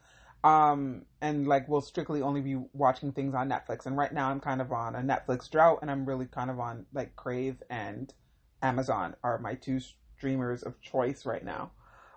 Um 0.43 1.05
and 1.21 1.47
like 1.47 1.67
we'll 1.67 1.81
strictly 1.81 2.21
only 2.21 2.41
be 2.41 2.55
watching 2.73 3.11
things 3.11 3.35
on 3.35 3.49
Netflix. 3.49 3.85
And 3.85 3.97
right 3.97 4.13
now 4.13 4.29
I'm 4.29 4.39
kind 4.39 4.61
of 4.61 4.71
on 4.71 4.95
a 4.95 4.99
Netflix 4.99 5.49
drought 5.49 5.79
and 5.81 5.91
I'm 5.91 6.05
really 6.05 6.25
kind 6.25 6.49
of 6.49 6.59
on 6.59 6.85
like 6.93 7.15
Crave 7.15 7.61
and 7.69 8.13
Amazon 8.61 9.15
are 9.23 9.37
my 9.37 9.55
two 9.55 9.79
streamers 10.17 10.63
of 10.63 10.81
choice 10.81 11.25
right 11.25 11.43
now. 11.43 11.71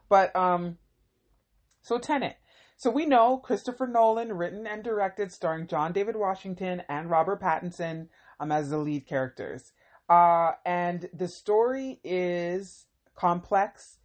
But 0.09 0.35
um 0.35 0.79
so 1.83 1.99
Tenet. 1.99 2.37
So 2.77 2.91
we 2.91 3.07
know 3.07 3.37
Christopher 3.39 3.87
Nolan, 3.87 4.33
written 4.33 4.67
and 4.67 4.83
directed, 4.83 5.31
starring 5.31 5.67
John 5.67 5.93
David 5.93 6.17
Washington 6.17 6.83
and 6.89 7.09
Robert 7.09 7.41
Pattinson 7.41 8.09
um, 8.41 8.51
as 8.51 8.71
the 8.71 8.79
lead 8.79 9.07
characters. 9.07 9.73
Uh, 10.09 10.53
and 10.67 11.09
the 11.15 11.29
story 11.29 12.01
is 12.03 12.87
complex 13.15 13.99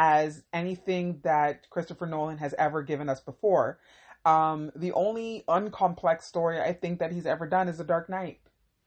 as 0.00 0.42
anything 0.54 1.20
that 1.24 1.68
Christopher 1.68 2.06
Nolan 2.06 2.38
has 2.38 2.54
ever 2.56 2.82
given 2.82 3.10
us 3.10 3.20
before. 3.20 3.78
Um, 4.24 4.72
the 4.74 4.92
only 4.92 5.44
uncomplex 5.46 6.22
story 6.22 6.58
I 6.58 6.72
think 6.72 7.00
that 7.00 7.12
he's 7.12 7.26
ever 7.26 7.46
done 7.46 7.68
is 7.68 7.76
The 7.76 7.84
Dark 7.84 8.08
Knight. 8.08 8.40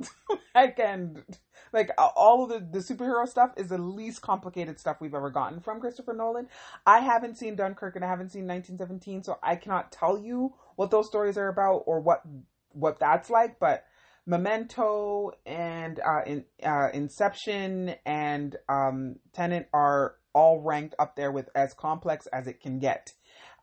Again, 0.55 1.23
like 1.71 1.91
all 1.97 2.43
of 2.43 2.49
the, 2.49 2.79
the 2.79 2.83
superhero 2.83 3.27
stuff 3.27 3.51
is 3.57 3.69
the 3.69 3.77
least 3.77 4.23
complicated 4.23 4.79
stuff 4.79 4.97
we've 4.99 5.13
ever 5.13 5.29
gotten 5.29 5.59
from 5.59 5.79
Christopher 5.79 6.13
Nolan. 6.13 6.47
I 6.83 7.01
haven't 7.01 7.37
seen 7.37 7.55
Dunkirk 7.55 7.95
and 7.95 8.03
I 8.03 8.07
haven't 8.07 8.31
seen 8.31 8.47
1917, 8.47 9.23
so 9.23 9.37
I 9.43 9.55
cannot 9.55 9.91
tell 9.91 10.17
you 10.17 10.55
what 10.77 10.89
those 10.89 11.05
stories 11.05 11.37
are 11.37 11.49
about 11.49 11.83
or 11.85 11.99
what 11.99 12.23
what 12.71 12.97
that's 12.99 13.29
like. 13.29 13.59
But 13.59 13.85
Memento 14.25 15.31
and 15.45 15.99
uh, 15.99 16.23
in, 16.25 16.45
uh, 16.63 16.87
Inception 16.91 17.93
and 18.03 18.55
um, 18.67 19.17
Tenet 19.31 19.69
are 19.73 20.15
all 20.33 20.61
ranked 20.61 20.95
up 20.99 21.15
there 21.15 21.31
with 21.31 21.49
as 21.55 21.73
complex 21.73 22.27
as 22.27 22.47
it 22.47 22.61
can 22.61 22.79
get. 22.79 23.13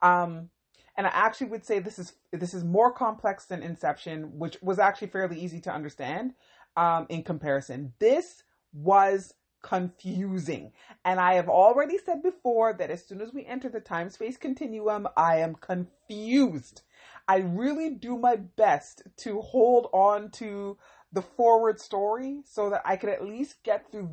Um, 0.02 0.50
and 0.96 1.06
I 1.06 1.10
actually 1.10 1.48
would 1.48 1.64
say 1.64 1.78
this 1.78 1.98
is 1.98 2.14
this 2.32 2.54
is 2.54 2.64
more 2.64 2.92
complex 2.92 3.46
than 3.46 3.62
Inception, 3.62 4.38
which 4.38 4.58
was 4.60 4.78
actually 4.78 5.08
fairly 5.08 5.38
easy 5.40 5.60
to 5.62 5.72
understand 5.72 6.34
um, 6.76 7.06
in 7.08 7.22
comparison. 7.22 7.94
This 7.98 8.42
was 8.72 9.34
confusing. 9.62 10.72
And 11.04 11.20
I 11.20 11.34
have 11.34 11.48
already 11.48 11.98
said 11.98 12.22
before 12.22 12.72
that 12.74 12.90
as 12.90 13.06
soon 13.06 13.20
as 13.20 13.32
we 13.32 13.44
enter 13.44 13.68
the 13.68 13.80
time 13.80 14.10
space 14.10 14.36
continuum, 14.36 15.06
I 15.16 15.38
am 15.38 15.54
confused. 15.54 16.82
I 17.28 17.38
really 17.38 17.90
do 17.90 18.18
my 18.18 18.36
best 18.36 19.02
to 19.18 19.40
hold 19.40 19.88
on 19.92 20.30
to 20.32 20.78
the 21.12 21.22
forward 21.22 21.80
story 21.80 22.40
so 22.44 22.70
that 22.70 22.82
I 22.84 22.96
could 22.96 23.10
at 23.10 23.24
least 23.24 23.62
get 23.62 23.90
through 23.90 24.10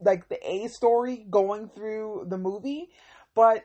like 0.00 0.28
the 0.28 0.38
A 0.48 0.68
story 0.68 1.26
going 1.30 1.68
through 1.68 2.26
the 2.28 2.38
movie. 2.38 2.90
But 3.34 3.64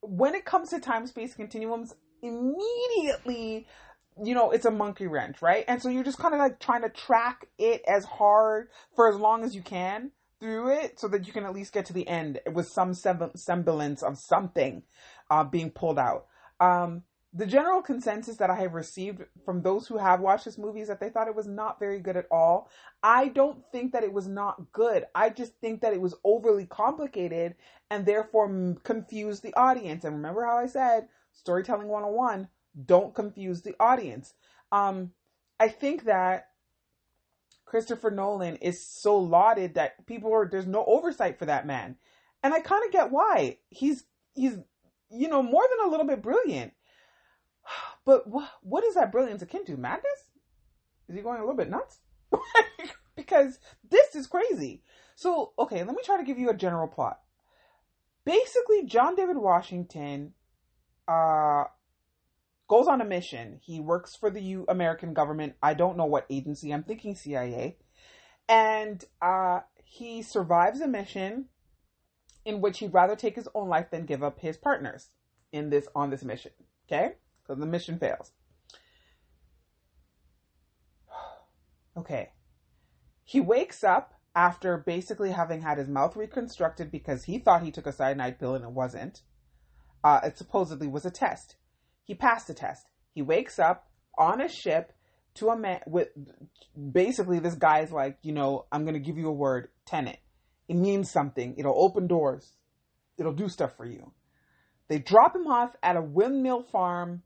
when 0.00 0.34
it 0.34 0.44
comes 0.44 0.70
to 0.70 0.80
time 0.80 1.06
space 1.06 1.34
continuums, 1.34 1.94
immediately 2.22 3.66
you 4.22 4.34
know, 4.34 4.50
it's 4.50 4.66
a 4.66 4.70
monkey 4.70 5.06
wrench, 5.06 5.40
right? 5.40 5.64
And 5.66 5.80
so 5.80 5.88
you're 5.88 6.04
just 6.04 6.18
kind 6.18 6.34
of 6.34 6.40
like 6.40 6.58
trying 6.58 6.82
to 6.82 6.88
track 6.88 7.46
it 7.58 7.82
as 7.86 8.04
hard 8.04 8.68
for 8.94 9.08
as 9.08 9.16
long 9.16 9.44
as 9.44 9.54
you 9.54 9.62
can 9.62 10.10
through 10.40 10.72
it 10.72 10.98
so 10.98 11.08
that 11.08 11.26
you 11.26 11.32
can 11.32 11.44
at 11.44 11.54
least 11.54 11.72
get 11.72 11.86
to 11.86 11.92
the 11.92 12.08
end 12.08 12.40
with 12.52 12.66
some 12.66 12.94
semblance 12.94 14.02
of 14.02 14.18
something 14.18 14.82
uh, 15.30 15.44
being 15.44 15.70
pulled 15.70 15.98
out. 15.98 16.26
Um, 16.58 17.02
the 17.32 17.46
general 17.46 17.80
consensus 17.80 18.36
that 18.38 18.50
I 18.50 18.56
have 18.56 18.74
received 18.74 19.22
from 19.44 19.62
those 19.62 19.86
who 19.86 19.98
have 19.98 20.20
watched 20.20 20.44
this 20.44 20.58
movie 20.58 20.80
is 20.80 20.88
that 20.88 20.98
they 20.98 21.10
thought 21.10 21.28
it 21.28 21.34
was 21.34 21.46
not 21.46 21.78
very 21.78 22.00
good 22.00 22.16
at 22.16 22.26
all. 22.30 22.68
I 23.02 23.28
don't 23.28 23.62
think 23.70 23.92
that 23.92 24.02
it 24.02 24.12
was 24.12 24.26
not 24.26 24.72
good. 24.72 25.06
I 25.14 25.30
just 25.30 25.52
think 25.60 25.80
that 25.82 25.92
it 25.92 26.00
was 26.00 26.16
overly 26.24 26.66
complicated 26.66 27.54
and 27.88 28.04
therefore 28.04 28.76
confused 28.82 29.42
the 29.42 29.54
audience. 29.54 30.04
And 30.04 30.16
remember 30.16 30.44
how 30.44 30.56
I 30.56 30.66
said 30.66 31.08
storytelling 31.32 31.88
101 31.88 32.48
don't 32.86 33.14
confuse 33.14 33.62
the 33.62 33.74
audience. 33.80 34.34
Um, 34.72 35.12
I 35.58 35.68
think 35.68 36.04
that 36.04 36.48
Christopher 37.64 38.10
Nolan 38.10 38.56
is 38.56 38.84
so 38.84 39.18
lauded 39.18 39.74
that 39.74 40.06
people 40.06 40.32
are 40.32 40.48
there's 40.48 40.66
no 40.66 40.84
oversight 40.84 41.38
for 41.38 41.46
that 41.46 41.66
man, 41.66 41.96
and 42.42 42.52
I 42.52 42.60
kind 42.60 42.84
of 42.84 42.92
get 42.92 43.10
why. 43.10 43.58
He's 43.68 44.04
he's 44.34 44.58
you 45.10 45.28
know 45.28 45.42
more 45.42 45.64
than 45.70 45.86
a 45.86 45.90
little 45.90 46.06
bit 46.06 46.22
brilliant, 46.22 46.72
but 48.10 48.24
wh- 48.28 48.64
what 48.64 48.82
is 48.82 48.94
that 48.94 49.12
brilliance 49.12 49.40
akin 49.40 49.64
to? 49.66 49.76
Madness? 49.76 50.30
Is 51.08 51.14
he 51.14 51.22
going 51.22 51.36
a 51.38 51.42
little 51.42 51.56
bit 51.56 51.70
nuts? 51.70 52.00
because 53.16 53.60
this 53.88 54.16
is 54.16 54.26
crazy. 54.26 54.82
So 55.14 55.52
okay, 55.56 55.84
let 55.84 55.94
me 55.94 56.02
try 56.04 56.16
to 56.16 56.24
give 56.24 56.36
you 56.36 56.50
a 56.50 56.54
general 56.54 56.88
plot. 56.88 57.20
Basically, 58.24 58.84
John 58.84 59.14
David 59.14 59.36
Washington 59.36 60.32
uh, 61.06 61.64
goes 62.68 62.88
on 62.88 63.00
a 63.00 63.04
mission. 63.04 63.60
He 63.62 63.78
works 63.78 64.16
for 64.16 64.28
the 64.28 64.42
U- 64.42 64.66
American 64.68 65.14
government. 65.14 65.54
I 65.62 65.74
don't 65.74 65.96
know 65.96 66.04
what 66.04 66.26
agency. 66.28 66.72
I'm 66.72 66.82
thinking 66.82 67.14
CIA. 67.14 67.76
And 68.48 69.04
uh, 69.22 69.60
he 69.84 70.22
survives 70.22 70.80
a 70.80 70.88
mission 70.88 71.44
in 72.44 72.60
which 72.60 72.80
he'd 72.80 72.92
rather 72.92 73.14
take 73.14 73.36
his 73.36 73.48
own 73.54 73.68
life 73.68 73.92
than 73.92 74.04
give 74.04 74.24
up 74.24 74.40
his 74.40 74.56
partners 74.56 75.10
in 75.52 75.70
this 75.70 75.86
on 75.94 76.10
this 76.10 76.24
mission. 76.24 76.50
Okay, 76.88 77.12
so 77.50 77.56
the 77.56 77.66
mission 77.66 77.98
fails. 77.98 78.30
okay, 81.98 82.30
he 83.24 83.40
wakes 83.40 83.82
up 83.82 84.14
after 84.36 84.78
basically 84.78 85.32
having 85.32 85.62
had 85.62 85.78
his 85.78 85.88
mouth 85.88 86.14
reconstructed 86.14 86.92
because 86.92 87.24
he 87.24 87.40
thought 87.40 87.64
he 87.64 87.72
took 87.72 87.88
a 87.88 87.92
cyanide 87.92 88.38
pill 88.38 88.54
and 88.54 88.64
it 88.64 88.70
wasn't. 88.70 89.22
Uh, 90.04 90.20
it 90.22 90.38
supposedly 90.38 90.86
was 90.86 91.04
a 91.04 91.10
test. 91.10 91.56
He 92.04 92.14
passed 92.14 92.46
the 92.46 92.54
test. 92.54 92.86
He 93.12 93.20
wakes 93.20 93.58
up 93.58 93.88
on 94.16 94.40
a 94.40 94.48
ship 94.48 94.92
to 95.34 95.48
a 95.48 95.58
man 95.58 95.80
with 95.88 96.10
basically 96.92 97.40
this 97.40 97.56
guy's 97.56 97.90
like, 97.90 98.16
you 98.22 98.32
know, 98.32 98.66
I'm 98.70 98.84
going 98.84 98.94
to 98.94 99.00
give 99.00 99.18
you 99.18 99.26
a 99.26 99.32
word, 99.32 99.70
Tenet. 99.86 100.20
It 100.68 100.76
means 100.76 101.10
something. 101.10 101.56
It'll 101.58 101.74
open 101.76 102.06
doors. 102.06 102.52
It'll 103.18 103.32
do 103.32 103.48
stuff 103.48 103.76
for 103.76 103.86
you. 103.86 104.12
They 104.86 105.00
drop 105.00 105.34
him 105.34 105.48
off 105.48 105.70
at 105.82 105.96
a 105.96 106.02
windmill 106.02 106.62
farm 106.62 107.22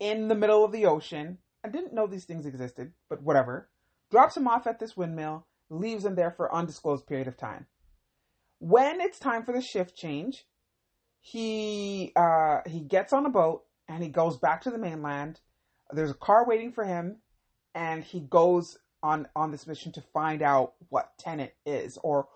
in 0.00 0.28
the 0.28 0.34
middle 0.34 0.64
of 0.64 0.72
the 0.72 0.86
ocean. 0.86 1.38
I 1.62 1.68
didn't 1.68 1.94
know 1.94 2.06
these 2.06 2.24
things 2.24 2.46
existed, 2.46 2.92
but 3.08 3.22
whatever. 3.22 3.68
Drops 4.10 4.36
him 4.36 4.48
off 4.48 4.66
at 4.66 4.80
this 4.80 4.96
windmill, 4.96 5.46
leaves 5.68 6.04
him 6.04 6.16
there 6.16 6.32
for 6.32 6.52
undisclosed 6.52 7.06
period 7.06 7.28
of 7.28 7.36
time. 7.36 7.66
When 8.58 9.00
it's 9.00 9.18
time 9.18 9.44
for 9.44 9.52
the 9.52 9.62
shift 9.62 9.94
change, 9.94 10.46
he 11.20 12.12
uh, 12.16 12.60
he 12.66 12.80
gets 12.80 13.12
on 13.12 13.26
a 13.26 13.30
boat 13.30 13.64
and 13.88 14.02
he 14.02 14.08
goes 14.08 14.38
back 14.38 14.62
to 14.62 14.70
the 14.70 14.78
mainland. 14.78 15.40
There's 15.92 16.10
a 16.10 16.14
car 16.14 16.46
waiting 16.46 16.72
for 16.72 16.84
him, 16.84 17.18
and 17.74 18.02
he 18.02 18.20
goes 18.20 18.78
on 19.02 19.28
on 19.36 19.50
this 19.50 19.66
mission 19.66 19.92
to 19.92 20.02
find 20.12 20.42
out 20.42 20.74
what 20.88 21.16
Tenet 21.18 21.54
is 21.66 21.98
or 22.02 22.26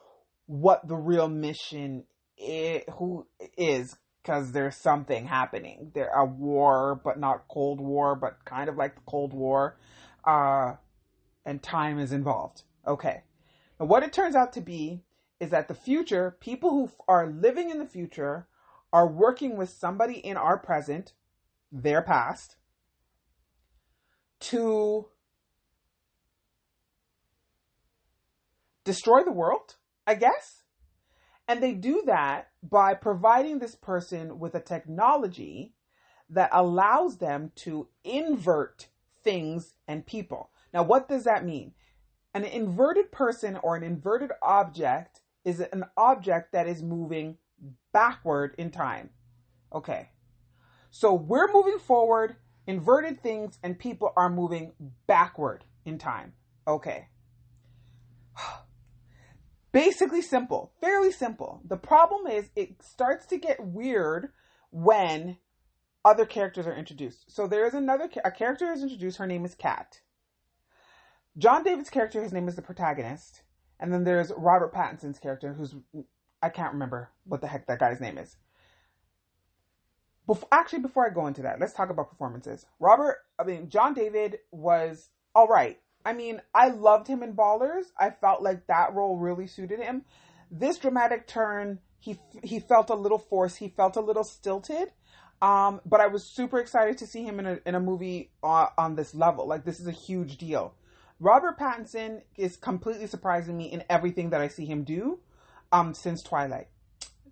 what 0.47 0.87
the 0.87 0.97
real 0.97 1.29
mission 1.29 2.05
is, 2.39 2.83
who 2.99 3.27
is 3.57 3.97
because 4.25 4.53
there's 4.53 4.77
something 4.77 5.27
happening. 5.27 5.91
There 5.95 6.09
a 6.09 6.25
war, 6.25 7.01
but 7.05 7.21
not 7.21 7.47
Cold 7.49 7.81
War, 7.81 8.17
but 8.17 8.45
kind 8.45 8.69
of 8.69 8.77
like 8.77 8.95
the 8.95 9.03
Cold 9.07 9.35
War, 9.35 9.77
uh, 10.25 10.75
and 11.45 11.63
time 11.63 11.99
is 11.99 12.11
involved. 12.11 12.63
Okay, 12.87 13.23
and 13.79 13.89
what 13.89 14.03
it 14.03 14.13
turns 14.13 14.35
out 14.35 14.53
to 14.55 14.61
be 14.61 15.03
is 15.41 15.51
that 15.51 15.69
the 15.69 15.75
future, 15.75 16.37
people 16.41 16.71
who 16.71 16.91
are 17.07 17.29
living 17.29 17.71
in 17.71 17.79
the 17.79 17.87
future, 17.87 18.49
are 18.93 19.07
working 19.07 19.57
with 19.57 19.69
somebody 19.69 20.15
in 20.15 20.37
our 20.37 20.57
present, 20.59 21.13
their 21.71 22.01
past, 22.01 22.57
to 24.41 25.07
destroy 28.85 29.23
the 29.23 29.33
world, 29.33 29.77
I 30.07 30.15
guess. 30.15 30.64
And 31.47 31.63
they 31.63 31.73
do 31.73 32.03
that 32.07 32.49
by 32.63 32.95
providing 32.95 33.59
this 33.59 33.75
person 33.75 34.39
with 34.39 34.55
a 34.55 34.61
technology 34.61 35.75
that 36.31 36.51
allows 36.53 37.19
them 37.19 37.53
to 37.57 37.89
invert 38.03 38.89
things 39.23 39.75
and 39.87 40.07
people. 40.07 40.51
Now, 40.73 40.83
what 40.83 41.09
does 41.09 41.25
that 41.25 41.45
mean? 41.45 41.73
An 42.33 42.45
inverted 42.45 43.13
person 43.13 43.59
or 43.63 43.77
an 43.77 43.83
inverted 43.83 44.33
object 44.43 45.21
is 45.45 45.61
an 45.61 45.85
object 45.97 46.53
that 46.53 46.67
is 46.67 46.83
moving 46.83 47.37
backward 47.93 48.55
in 48.59 48.71
time. 48.71 49.11
Okay. 49.73 50.11
So 50.91 51.13
we're 51.13 51.53
moving 51.53 51.79
forward, 51.79 52.37
inverted 52.67 53.23
things 53.23 53.59
and 53.63 53.79
people 53.79 54.13
are 54.17 54.31
moving 54.31 54.73
backward 55.07 55.65
in 55.85 55.99
time. 55.99 56.33
Okay. 56.67 57.09
Basically 59.75 60.23
simple, 60.23 60.71
fairly 60.81 61.11
simple. 61.11 61.61
The 61.65 61.77
problem 61.77 62.29
is 62.29 62.49
it 62.55 62.81
starts 62.81 63.27
to 63.27 63.37
get 63.37 63.59
weird 63.59 64.29
when 64.71 65.39
other 66.05 66.25
characters 66.27 66.69
are 66.69 66.77
introduced. 66.77 67.25
So 67.27 67.49
there 67.49 67.67
is 67.67 67.75
another 67.75 68.09
a 68.25 68.31
character 68.31 68.71
is 68.71 68.85
introduced. 68.85 69.19
Her 69.19 69.27
name 69.27 69.45
is 69.45 69.57
Kat. 69.57 70.01
John 71.37 71.65
David's 71.65 71.91
character, 71.91 72.23
his 72.23 72.33
name 72.33 72.47
is 72.47 72.55
the 72.55 72.63
protagonist, 72.63 73.43
and 73.81 73.93
then 73.93 74.05
there's 74.05 74.31
Robert 74.37 74.73
Pattinson's 74.73 75.19
character, 75.19 75.55
who's 75.55 75.75
I 76.41 76.51
can't 76.51 76.75
remember 76.75 77.11
what 77.25 77.41
the 77.41 77.49
heck 77.49 77.67
that 77.67 77.81
guy's 77.81 78.01
name 78.01 78.17
is. 78.17 78.37
Before, 80.25 80.49
actually, 80.53 80.83
before 80.83 81.05
I 81.05 81.13
go 81.13 81.27
into 81.27 81.43
that, 81.43 81.59
let's 81.59 81.73
talk 81.73 81.91
about 81.91 82.11
performances. 82.11 82.65
Robert, 82.79 83.17
I 83.41 83.43
mean, 83.43 83.69
John 83.71 83.93
David 83.93 84.39
was 84.53 85.11
all 85.35 85.49
right. 85.49 85.81
I 86.05 86.13
mean, 86.13 86.41
I 86.55 86.69
loved 86.69 87.09
him 87.09 87.23
in 87.23 87.35
Ballers. 87.35 87.85
I 87.99 88.11
felt 88.11 88.43
like 88.43 88.67
that 88.67 88.95
role 88.95 89.17
really 89.17 89.47
suited 89.47 89.81
him. 89.81 90.05
This 90.51 90.79
dramatic 90.79 91.27
turn, 91.27 91.79
he 91.99 92.19
he 92.43 92.61
felt 92.61 92.91
a 92.91 92.95
little 92.95 93.19
forced. 93.19 93.59
He 93.59 93.69
felt 93.69 93.97
a 93.97 94.01
little 94.01 94.25
stilted. 94.25 94.93
Um, 95.41 95.81
but 95.85 96.01
I 96.01 96.07
was 96.07 96.25
super 96.25 96.59
excited 96.59 96.99
to 96.99 97.07
see 97.07 97.25
him 97.25 97.39
in 97.39 97.47
a 97.47 97.59
in 97.67 97.75
a 97.75 97.81
movie 97.81 98.31
uh, 98.43 98.67
on 98.77 98.95
this 98.95 99.15
level. 99.15 99.47
Like 99.49 99.65
this 99.65 99.81
is 99.81 99.87
a 99.87 99.93
huge 99.93 100.37
deal. 100.37 100.75
Robert 101.21 101.59
Pattinson 101.59 102.23
is 102.37 102.57
completely 102.57 103.07
surprising 103.07 103.57
me 103.57 103.67
in 103.73 103.85
everything 103.89 104.31
that 104.31 104.41
I 104.41 104.49
see 104.49 104.67
him 104.67 104.85
do. 104.85 105.21
Um, 105.73 105.95
since 105.95 106.23
Twilight, 106.23 106.69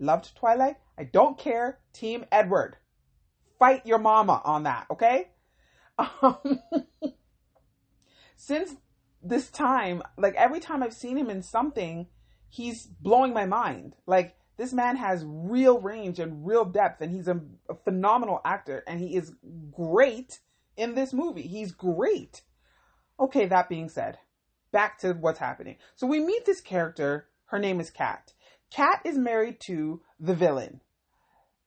loved 0.01 0.35
Twilight. 0.35 0.77
I 0.99 1.05
don't 1.05 1.39
care. 1.39 1.79
Team 1.93 2.25
Edward, 2.33 2.77
fight 3.59 3.87
your 3.87 3.99
mama 3.99 4.41
on 4.45 4.65
that. 4.65 4.87
Okay. 4.91 5.29
Um, 6.23 6.59
since 8.43 8.75
this 9.23 9.51
time, 9.51 10.03
like 10.19 10.35
every 10.35 10.59
time 10.59 10.83
I've 10.83 10.93
seen 10.93 11.17
him 11.17 11.31
in 11.31 11.43
something, 11.43 12.09
he's 12.49 12.87
blowing 12.87 13.33
my 13.33 13.47
mind. 13.47 13.95
Like 14.05 14.35
this 14.57 14.73
man 14.73 14.97
has 14.97 15.25
real 15.25 15.81
range 15.81 16.19
and 16.19 16.45
real 16.45 16.65
depth, 16.65 17.01
and 17.01 17.13
he's 17.13 17.29
a, 17.29 17.41
a 17.71 17.77
phenomenal 17.85 18.41
actor, 18.45 18.83
and 18.89 18.99
he 18.99 19.15
is 19.15 19.33
great 19.71 20.41
in 20.77 20.97
this 20.97 21.13
movie. 21.13 21.47
He's 21.47 21.71
great. 21.71 22.43
Okay, 23.21 23.47
that 23.47 23.69
being 23.69 23.89
said, 23.89 24.19
back 24.73 24.99
to 24.99 25.13
what's 25.13 25.39
happening. 25.39 25.77
So 25.95 26.09
we 26.09 26.19
meet 26.19 26.45
this 26.45 26.61
character. 26.61 27.29
Her 27.47 27.61
name 27.61 27.79
is 27.79 27.91
Kat. 27.91 28.33
Kat 28.73 29.03
is 29.05 29.17
married 29.17 29.61
to 29.67 30.01
the 30.19 30.35
villain. 30.35 30.81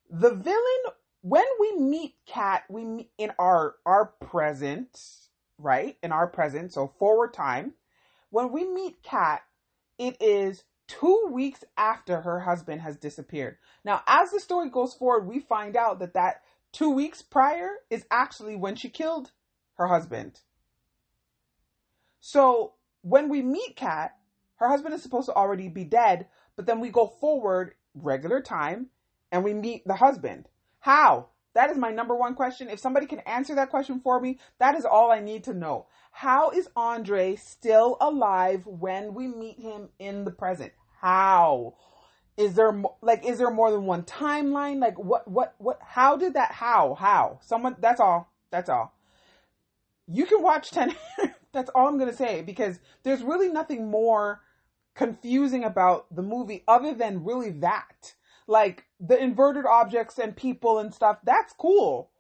The 0.09 0.33
villain, 0.33 0.93
when 1.21 1.45
we 1.57 1.79
meet 1.79 2.15
Kat, 2.25 2.63
we 2.67 2.83
meet 2.83 3.11
in 3.17 3.31
our 3.39 3.75
our 3.85 4.07
present 4.19 5.24
right? 5.57 5.97
In 6.03 6.11
our 6.11 6.27
present, 6.27 6.73
so 6.73 6.93
forward 6.99 7.33
time. 7.33 7.73
When 8.29 8.51
we 8.51 8.67
meet 8.67 9.01
Kat, 9.03 9.41
it 9.97 10.17
is 10.21 10.63
two 10.87 11.29
weeks 11.31 11.63
after 11.77 12.21
her 12.21 12.39
husband 12.41 12.81
has 12.81 12.97
disappeared. 12.97 13.57
Now, 13.83 14.01
as 14.07 14.31
the 14.31 14.39
story 14.39 14.69
goes 14.69 14.93
forward, 14.93 15.27
we 15.27 15.39
find 15.39 15.75
out 15.75 15.99
that 15.99 16.13
that 16.13 16.41
two 16.71 16.91
weeks 16.91 17.21
prior 17.21 17.69
is 17.89 18.05
actually 18.11 18.55
when 18.55 18.75
she 18.75 18.89
killed 18.89 19.31
her 19.75 19.87
husband. 19.87 20.39
So 22.19 22.73
when 23.01 23.29
we 23.29 23.41
meet 23.41 23.75
Kat, 23.75 24.15
her 24.57 24.67
husband 24.67 24.93
is 24.93 25.03
supposed 25.03 25.27
to 25.27 25.33
already 25.33 25.69
be 25.69 25.83
dead, 25.83 26.27
but 26.55 26.65
then 26.65 26.79
we 26.79 26.89
go 26.89 27.07
forward 27.07 27.75
regular 27.93 28.41
time 28.41 28.87
and 29.31 29.43
we 29.43 29.53
meet 29.53 29.85
the 29.85 29.95
husband. 29.95 30.47
How? 30.79 31.29
That 31.55 31.71
is 31.71 31.77
my 31.77 31.89
number 31.89 32.15
one 32.15 32.35
question. 32.35 32.69
If 32.69 32.79
somebody 32.79 33.07
can 33.07 33.19
answer 33.19 33.55
that 33.55 33.69
question 33.69 34.01
for 34.01 34.19
me, 34.19 34.39
that 34.59 34.75
is 34.75 34.85
all 34.85 35.09
I 35.09 35.21
need 35.21 35.45
to 35.45 35.53
know. 35.53 35.87
How 36.11 36.51
is 36.51 36.69
Andre 36.75 37.37
still 37.37 37.97
alive 37.99 38.67
when 38.67 39.13
we 39.13 39.27
meet 39.27 39.59
him 39.59 39.89
in 39.97 40.25
the 40.25 40.31
present? 40.31 40.73
How? 40.99 41.75
Is 42.37 42.55
there 42.55 42.81
like 43.01 43.25
is 43.25 43.37
there 43.37 43.51
more 43.51 43.71
than 43.71 43.85
one 43.85 44.03
timeline? 44.03 44.81
Like 44.81 44.99
what 44.99 45.27
what 45.29 45.55
what 45.57 45.79
how 45.81 46.17
did 46.17 46.33
that 46.33 46.51
how? 46.51 46.93
How? 46.93 47.39
Someone 47.41 47.77
that's 47.79 48.01
all. 48.01 48.29
That's 48.51 48.69
all. 48.69 48.93
You 50.07 50.25
can 50.25 50.43
watch 50.43 50.71
10 50.71 50.93
That's 51.53 51.71
all 51.73 51.87
I'm 51.87 51.97
going 51.97 52.11
to 52.11 52.15
say 52.15 52.41
because 52.41 52.79
there's 53.03 53.23
really 53.23 53.47
nothing 53.47 53.89
more 53.89 54.41
confusing 54.93 55.63
about 55.63 56.13
the 56.13 56.21
movie 56.21 56.63
other 56.67 56.93
than 56.93 57.23
really 57.23 57.49
that 57.51 58.13
like 58.47 58.84
the 58.99 59.21
inverted 59.21 59.65
objects 59.65 60.19
and 60.19 60.35
people 60.35 60.79
and 60.79 60.93
stuff, 60.93 61.17
that's 61.23 61.53
cool. 61.53 62.11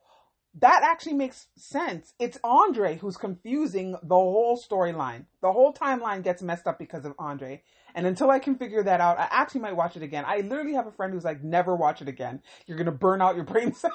That 0.59 0.83
actually 0.83 1.15
makes 1.15 1.47
sense. 1.57 2.13
It's 2.17 2.39
Andre 2.43 2.97
who's 2.97 3.17
confusing 3.17 3.91
the 3.91 4.15
whole 4.15 4.57
storyline. 4.57 5.25
The 5.41 5.51
whole 5.51 5.73
timeline 5.73 6.23
gets 6.23 6.41
messed 6.41 6.65
up 6.65 6.79
because 6.79 7.03
of 7.03 7.13
Andre. 7.19 7.61
And 7.93 8.07
until 8.07 8.31
I 8.31 8.39
can 8.39 8.55
figure 8.55 8.83
that 8.83 9.01
out, 9.01 9.19
I 9.19 9.27
actually 9.31 9.61
might 9.61 9.75
watch 9.75 9.97
it 9.97 10.03
again. 10.03 10.23
I 10.25 10.37
literally 10.37 10.73
have 10.73 10.87
a 10.87 10.91
friend 10.91 11.13
who's 11.13 11.25
like, 11.25 11.43
never 11.43 11.75
watch 11.75 12.01
it 12.01 12.07
again. 12.07 12.41
You're 12.67 12.77
gonna 12.77 12.91
burn 12.91 13.21
out 13.21 13.35
your 13.35 13.43
brain 13.43 13.73
cells. 13.75 13.93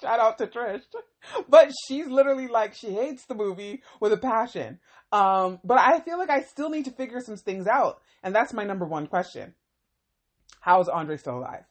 Shout 0.00 0.20
out 0.20 0.38
to 0.38 0.46
Trish. 0.46 0.82
But 1.48 1.72
she's 1.86 2.06
literally 2.06 2.48
like, 2.48 2.74
she 2.74 2.90
hates 2.90 3.24
the 3.26 3.34
movie 3.34 3.82
with 4.00 4.12
a 4.12 4.18
passion. 4.18 4.78
Um, 5.12 5.60
but 5.64 5.78
I 5.78 6.00
feel 6.00 6.18
like 6.18 6.28
I 6.28 6.42
still 6.42 6.68
need 6.68 6.84
to 6.84 6.90
figure 6.90 7.20
some 7.20 7.36
things 7.36 7.66
out. 7.66 8.00
And 8.22 8.34
that's 8.34 8.52
my 8.52 8.64
number 8.64 8.84
one 8.84 9.06
question. 9.06 9.54
How 10.60 10.80
is 10.80 10.88
Andre 10.88 11.16
still 11.16 11.38
alive? 11.38 11.64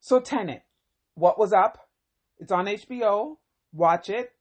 So 0.00 0.20
Tenet, 0.20 0.62
what 1.14 1.38
was 1.38 1.52
up? 1.52 1.88
It's 2.38 2.52
on 2.52 2.66
HBO. 2.66 3.36
Watch 3.72 4.10
it. 4.10 4.32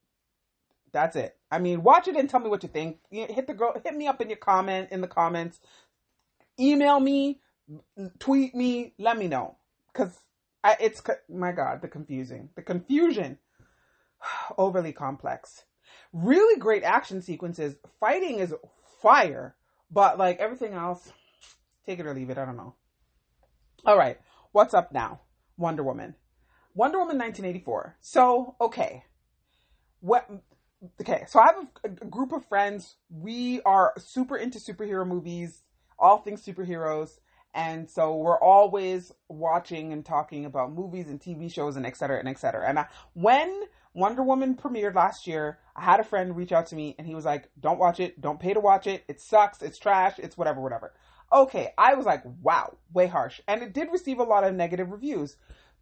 That's 0.92 1.16
it. 1.16 1.36
I 1.50 1.60
mean, 1.60 1.84
watch 1.84 2.08
it 2.08 2.16
and 2.16 2.30
tell 2.30 2.40
me 2.40 2.50
what 2.50 2.64
you 2.64 2.70
think. 2.70 3.00
Hit 3.10 3.48
the 3.48 3.54
girl, 3.54 3.80
hit 3.84 3.96
me 3.96 4.08
up 4.08 4.22
in 4.22 4.30
your 4.30 4.38
comment 4.38 4.90
in 4.92 5.02
the 5.02 5.08
comments. 5.08 5.60
Email 6.60 7.00
me, 7.00 7.40
tweet 8.20 8.54
me, 8.54 8.94
let 9.00 9.18
me 9.18 9.28
know 9.28 9.56
because 9.92 10.20
it's 10.80 11.02
my 11.30 11.52
God, 11.52 11.82
the 11.82 11.88
confusing, 11.88 12.50
the 12.56 12.62
confusion, 12.62 13.40
overly 14.58 14.94
complex. 14.94 15.64
Really 16.12 16.60
great 16.60 16.84
action 16.84 17.22
sequences. 17.22 17.76
Fighting 18.00 18.40
is 18.40 18.54
fire, 19.02 19.56
but 19.90 20.18
like 20.18 20.40
everything 20.40 20.74
else, 20.74 21.12
take 21.86 22.00
it 22.00 22.06
or 22.06 22.14
leave 22.14 22.30
it. 22.30 22.38
I 22.38 22.46
don't 22.46 22.58
know. 22.58 22.76
All 23.86 23.98
right, 23.98 24.18
what's 24.54 24.74
up 24.74 24.94
now? 24.94 25.20
Wonder 25.58 25.84
Woman. 25.84 26.16
Wonder 26.74 27.00
Woman 27.00 27.18
1984. 27.18 27.98
So, 28.00 28.56
okay. 28.62 29.04
What 30.00 30.26
okay, 31.02 31.26
so 31.28 31.42
I 31.42 31.48
have 31.48 31.68
a, 31.84 31.88
a, 31.88 32.08
group 32.08 32.32
of 32.32 32.46
friends. 32.46 32.96
We 33.10 33.62
are 33.64 33.94
super 33.98 34.38
into 34.38 34.58
superhero 34.58 35.06
movies, 35.06 35.64
all 36.00 36.20
things 36.20 36.46
superheroes, 36.46 37.20
and 37.54 37.90
so 37.90 38.16
we're 38.16 38.40
always 38.40 39.12
watching 39.28 39.92
and 39.92 40.06
talking 40.06 40.46
about 40.46 40.72
movies 40.72 41.10
and 41.10 41.20
TV 41.20 41.52
shows 41.52 41.76
and 41.76 41.86
et 41.86 41.98
cetera 41.98 42.20
and 42.20 42.30
et 42.30 42.40
cetera. 42.40 42.66
And 42.66 42.80
I, 42.80 42.86
when 43.16 43.64
Wonder 43.94 44.24
Woman 44.24 44.56
premiered 44.56 44.96
last 44.96 45.28
year, 45.28 45.60
I 45.76 45.84
had 45.84 46.00
a 46.00 46.06
friend 46.06 46.38
reach 46.38 46.54
out 46.54 46.68
to 46.68 46.76
me 46.78 46.96
and 46.98 47.06
he 47.06 47.16
was 47.16 47.26
like, 47.26 47.50
"Don't 47.60 47.80
watch 47.80 48.00
it. 48.00 48.22
Don't 48.22 48.40
pay 48.40 48.54
to 48.54 48.62
watch 48.62 48.88
it. 48.88 49.04
It 49.10 49.20
sucks. 49.20 49.62
It's 49.62 49.78
trash. 49.78 50.20
It's 50.20 50.38
whatever, 50.38 50.62
whatever." 50.62 50.94
Okay, 51.34 51.74
I 51.78 51.96
was 51.96 52.06
like, 52.06 52.24
wow, 52.42 52.78
way 52.94 53.08
harsh. 53.08 53.42
And 53.48 53.64
it 53.64 53.74
did 53.74 53.92
receive 53.92 54.20
a 54.20 54.24
lot 54.24 54.44
of 54.44 54.54
negative 54.54 54.92
reviews. 54.92 55.36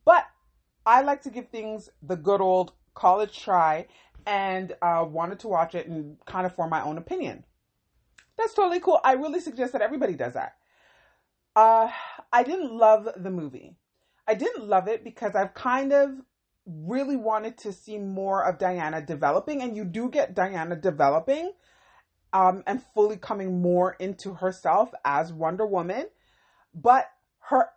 But 0.05 0.25
I 0.85 1.01
like 1.01 1.23
to 1.23 1.29
give 1.29 1.49
things 1.49 1.89
the 2.01 2.15
good 2.15 2.41
old 2.41 2.71
college 2.95 3.37
try. 3.37 3.87
and 4.25 4.73
uh, 4.81 5.05
wanted 5.07 5.39
to 5.39 5.47
watch 5.47 5.75
it 5.75 5.87
and 5.87 6.17
kind 6.25 6.45
of 6.45 6.55
form 6.55 6.69
my 6.69 6.83
own 6.83 6.97
opinion. 6.97 7.43
That's 8.37 8.53
totally 8.53 8.79
cool. 8.79 8.99
I 9.03 9.13
really 9.13 9.39
suggest 9.39 9.73
that 9.73 9.81
everybody 9.81 10.13
does 10.13 10.33
that. 10.33 10.57
Uh, 11.55 11.89
I 12.31 12.43
didn't 12.43 12.71
love 12.71 13.09
the 13.17 13.31
movie. 13.31 13.75
I 14.27 14.35
didn't 14.35 14.67
love 14.67 14.87
it 14.87 15.03
because 15.03 15.35
I've 15.35 15.53
kind 15.53 15.91
of 15.91 16.11
really 16.65 17.17
wanted 17.17 17.57
to 17.59 17.73
see 17.73 17.97
more 17.97 18.45
of 18.45 18.59
Diana 18.59 19.01
developing, 19.01 19.61
and 19.61 19.75
you 19.75 19.83
do 19.83 20.09
get 20.09 20.35
Diana 20.35 20.75
developing 20.75 21.51
um, 22.33 22.63
and 22.65 22.81
fully 22.93 23.17
coming 23.17 23.61
more 23.61 23.93
into 23.93 24.33
herself 24.35 24.91
as 25.03 25.33
Wonder 25.33 25.65
Woman, 25.65 26.07
but 26.73 27.07
her 27.39 27.69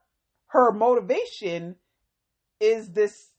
her 0.48 0.70
motivation 0.70 1.76
is 2.60 2.92
this 2.92 3.30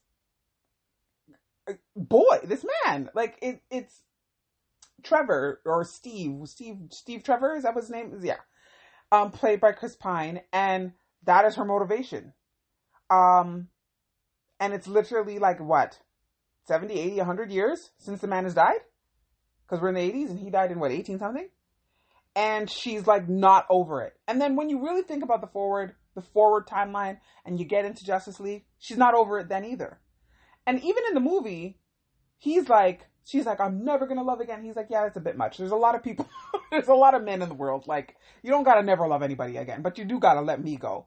uh, 1.68 1.74
boy, 1.94 2.40
this 2.44 2.64
man. 2.84 3.08
Like 3.14 3.38
it, 3.40 3.62
it's 3.70 4.02
Trevor 5.02 5.60
or 5.64 5.84
Steve, 5.84 6.40
Steve, 6.44 6.76
Steve 6.90 7.22
Trevor. 7.22 7.56
Is 7.56 7.62
that 7.62 7.74
what 7.74 7.84
his 7.84 7.90
name 7.90 8.12
is? 8.14 8.24
Yeah, 8.24 8.40
um, 9.10 9.30
played 9.30 9.60
by 9.60 9.72
Chris 9.72 9.96
Pine, 9.96 10.42
and 10.52 10.92
that 11.24 11.44
is 11.46 11.56
her 11.56 11.64
motivation. 11.64 12.34
Um, 13.08 13.68
and 14.60 14.74
it's 14.74 14.88
literally 14.88 15.38
like 15.38 15.60
what 15.60 16.00
70 16.66 16.98
80 16.98 17.16
100 17.16 17.50
years 17.50 17.90
since 17.98 18.20
the 18.20 18.26
man 18.26 18.44
has 18.44 18.54
died 18.54 18.80
because 19.66 19.82
we're 19.82 19.88
in 19.88 19.94
the 19.94 20.12
80s 20.12 20.30
and 20.30 20.38
he 20.38 20.50
died 20.50 20.70
in 20.70 20.78
what 20.78 20.92
18 20.92 21.18
something? 21.18 21.48
And 22.34 22.70
she's 22.70 23.06
like 23.06 23.28
not 23.28 23.66
over 23.70 24.02
it. 24.02 24.14
And 24.28 24.40
then 24.40 24.56
when 24.56 24.68
you 24.68 24.84
really 24.84 25.02
think 25.02 25.24
about 25.24 25.40
the 25.40 25.46
forward 25.46 25.94
the 26.14 26.22
forward 26.22 26.66
timeline 26.66 27.18
and 27.44 27.58
you 27.58 27.66
get 27.66 27.84
into 27.84 28.04
justice 28.04 28.40
league 28.40 28.64
she's 28.78 28.96
not 28.96 29.14
over 29.14 29.38
it 29.38 29.48
then 29.48 29.64
either. 29.64 30.00
And 30.66 30.82
even 30.82 31.02
in 31.08 31.14
the 31.14 31.20
movie 31.20 31.78
he's 32.38 32.68
like 32.68 33.06
she's 33.24 33.46
like 33.46 33.60
i'm 33.60 33.84
never 33.84 34.06
gonna 34.06 34.22
love 34.22 34.40
again. 34.40 34.62
He's 34.62 34.76
like 34.76 34.88
yeah 34.90 35.02
that's 35.02 35.16
a 35.16 35.20
bit 35.20 35.36
much. 35.36 35.58
There's 35.58 35.72
a 35.72 35.76
lot 35.76 35.94
of 35.94 36.02
people 36.02 36.28
there's 36.70 36.88
a 36.88 36.94
lot 36.94 37.14
of 37.14 37.24
men 37.24 37.42
in 37.42 37.48
the 37.48 37.54
world 37.54 37.86
like 37.86 38.16
you 38.42 38.50
don't 38.50 38.64
gotta 38.64 38.82
never 38.82 39.06
love 39.06 39.22
anybody 39.22 39.56
again 39.56 39.82
but 39.82 39.98
you 39.98 40.04
do 40.04 40.18
gotta 40.18 40.40
let 40.40 40.62
me 40.62 40.76
go. 40.76 41.06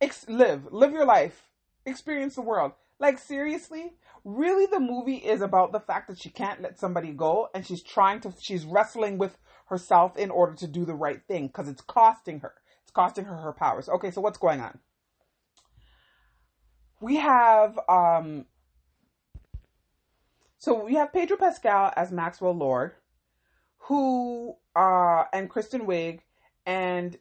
Ex- 0.00 0.28
live 0.28 0.66
live 0.72 0.92
your 0.92 1.06
life 1.06 1.48
experience 1.86 2.34
the 2.34 2.42
world. 2.42 2.72
Like 2.98 3.18
seriously 3.18 3.92
really 4.24 4.66
the 4.66 4.80
movie 4.80 5.16
is 5.16 5.42
about 5.42 5.72
the 5.72 5.80
fact 5.80 6.08
that 6.08 6.18
she 6.18 6.30
can't 6.30 6.62
let 6.62 6.78
somebody 6.78 7.12
go 7.12 7.48
and 7.54 7.66
she's 7.66 7.82
trying 7.82 8.20
to 8.20 8.32
she's 8.40 8.64
wrestling 8.64 9.18
with 9.18 9.36
herself 9.66 10.16
in 10.16 10.30
order 10.30 10.54
to 10.54 10.66
do 10.66 10.84
the 10.84 10.94
right 10.94 11.22
thing 11.28 11.46
because 11.46 11.68
it's 11.68 11.82
costing 11.82 12.40
her. 12.40 12.54
It's 12.82 12.90
costing 12.90 13.26
her 13.26 13.36
her 13.36 13.52
powers. 13.52 13.88
Okay 13.88 14.10
so 14.10 14.20
what's 14.20 14.38
going 14.38 14.60
on? 14.60 14.78
We 17.00 17.16
have 17.16 17.78
um 17.88 18.46
so 20.56 20.82
we 20.82 20.94
have 20.94 21.12
pedro 21.12 21.36
pascal 21.36 21.92
as 21.94 22.10
maxwell 22.10 22.56
lord 22.56 22.92
who 23.76 24.56
uh 24.74 25.24
and 25.34 25.50
kristen 25.50 25.86
wiig 25.86 26.20
and 26.64 27.18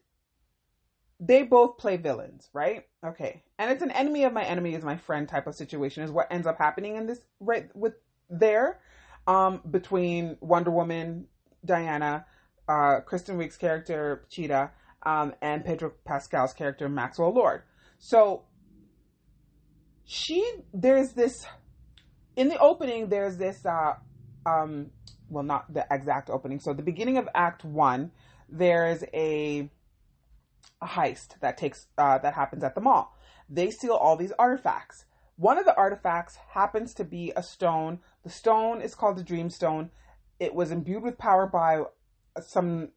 they 1.19 1.43
both 1.43 1.77
play 1.77 1.97
villains, 1.97 2.49
right? 2.53 2.85
Okay. 3.05 3.43
And 3.59 3.71
it's 3.71 3.83
an 3.83 3.91
enemy 3.91 4.23
of 4.23 4.33
my 4.33 4.43
enemy 4.43 4.73
is 4.73 4.83
my 4.83 4.97
friend 4.97 5.27
type 5.27 5.47
of 5.47 5.55
situation 5.55 6.03
is 6.03 6.11
what 6.11 6.27
ends 6.31 6.47
up 6.47 6.57
happening 6.57 6.95
in 6.95 7.07
this 7.07 7.19
right 7.39 7.69
with 7.75 7.93
there 8.29 8.79
um 9.27 9.61
between 9.69 10.37
Wonder 10.41 10.71
Woman, 10.71 11.27
Diana, 11.63 12.25
uh 12.67 13.01
Kristen 13.05 13.37
Wiig's 13.37 13.57
character 13.57 14.25
Cheetah, 14.29 14.71
um 15.03 15.33
and 15.41 15.63
Pedro 15.63 15.93
Pascal's 16.05 16.53
character 16.53 16.89
Maxwell 16.89 17.33
Lord. 17.33 17.63
So 17.99 18.43
she 20.05 20.45
there's 20.73 21.13
this 21.13 21.45
in 22.35 22.49
the 22.49 22.57
opening 22.57 23.07
there's 23.07 23.37
this 23.37 23.65
uh 23.65 23.93
um 24.45 24.91
well 25.29 25.43
not 25.43 25.73
the 25.73 25.85
exact 25.89 26.29
opening. 26.29 26.59
So 26.59 26.73
the 26.73 26.83
beginning 26.83 27.17
of 27.17 27.29
act 27.33 27.63
1 27.63 28.11
there's 28.49 29.03
a 29.13 29.69
heist 30.83 31.39
that 31.41 31.57
takes 31.57 31.87
uh, 31.97 32.17
that 32.19 32.33
happens 32.33 32.63
at 32.63 32.75
the 32.75 32.81
mall. 32.81 33.17
They 33.49 33.71
steal 33.71 33.93
all 33.93 34.15
these 34.15 34.31
artifacts. 34.39 35.05
One 35.35 35.57
of 35.57 35.65
the 35.65 35.75
artifacts 35.75 36.37
happens 36.51 36.93
to 36.95 37.03
be 37.03 37.33
a 37.35 37.43
stone. 37.43 37.99
The 38.23 38.29
stone 38.29 38.81
is 38.81 38.95
called 38.95 39.17
the 39.17 39.23
Dream 39.23 39.49
Stone. 39.49 39.89
It 40.39 40.53
was 40.53 40.71
imbued 40.71 41.03
with 41.03 41.17
power 41.17 41.47
by 41.47 41.83
some 42.41 42.89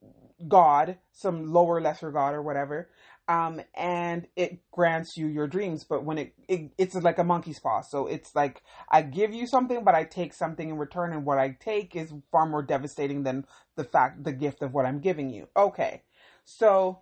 god, 0.48 0.98
some 1.12 1.52
lower 1.52 1.80
lesser 1.80 2.10
god 2.10 2.34
or 2.34 2.42
whatever. 2.42 2.90
Um, 3.28 3.60
and 3.74 4.28
it 4.36 4.70
grants 4.70 5.16
you 5.16 5.26
your 5.26 5.48
dreams. 5.48 5.82
But 5.82 6.04
when 6.04 6.18
it, 6.18 6.34
it 6.46 6.70
it's 6.78 6.94
like 6.94 7.18
a 7.18 7.24
monkey's 7.24 7.58
paw, 7.58 7.80
so 7.80 8.06
it's 8.06 8.34
like 8.36 8.62
I 8.88 9.02
give 9.02 9.34
you 9.34 9.48
something, 9.48 9.82
but 9.82 9.96
I 9.96 10.04
take 10.04 10.32
something 10.32 10.68
in 10.68 10.78
return, 10.78 11.12
and 11.12 11.24
what 11.24 11.38
I 11.38 11.56
take 11.58 11.96
is 11.96 12.12
far 12.30 12.46
more 12.46 12.62
devastating 12.62 13.24
than 13.24 13.44
the 13.74 13.82
fact 13.82 14.22
the 14.22 14.32
gift 14.32 14.62
of 14.62 14.72
what 14.72 14.86
I'm 14.86 15.00
giving 15.00 15.30
you. 15.30 15.48
Okay, 15.56 16.02
so 16.44 17.00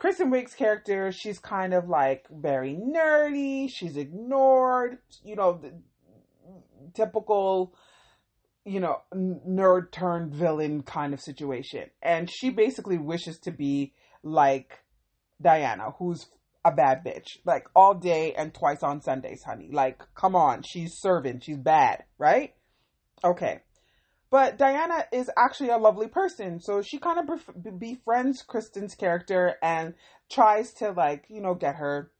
Kristen 0.00 0.30
Wiig's 0.30 0.54
character, 0.54 1.12
she's 1.12 1.38
kind 1.38 1.74
of 1.74 1.86
like 1.86 2.24
very 2.30 2.74
nerdy. 2.74 3.68
She's 3.70 3.98
ignored, 3.98 4.96
you 5.22 5.36
know, 5.36 5.60
the 5.60 5.74
typical, 6.94 7.74
you 8.64 8.80
know, 8.80 9.02
nerd 9.14 9.92
turned 9.92 10.32
villain 10.34 10.82
kind 10.82 11.12
of 11.12 11.20
situation. 11.20 11.90
And 12.00 12.30
she 12.30 12.48
basically 12.48 12.96
wishes 12.96 13.38
to 13.40 13.50
be 13.50 13.92
like 14.22 14.78
Diana, 15.40 15.90
who's 15.98 16.26
a 16.64 16.72
bad 16.72 17.04
bitch, 17.04 17.36
like 17.44 17.66
all 17.76 17.92
day 17.92 18.32
and 18.32 18.54
twice 18.54 18.82
on 18.82 19.02
Sundays, 19.02 19.42
honey. 19.44 19.68
Like, 19.70 20.00
come 20.14 20.34
on, 20.34 20.62
she's 20.62 20.94
serving, 20.98 21.40
she's 21.40 21.58
bad, 21.58 22.04
right? 22.16 22.54
Okay. 23.22 23.60
But 24.30 24.58
Diana 24.58 25.06
is 25.12 25.28
actually 25.36 25.70
a 25.70 25.78
lovely 25.78 26.06
person, 26.06 26.60
so 26.60 26.82
she 26.82 26.98
kind 26.98 27.18
of 27.18 27.26
bef- 27.26 27.78
befriends 27.78 28.42
Kristen's 28.42 28.94
character 28.94 29.56
and 29.60 29.94
tries 30.30 30.72
to 30.74 30.92
like, 30.92 31.24
you 31.28 31.40
know, 31.40 31.54
get 31.54 31.76
her 31.76 32.12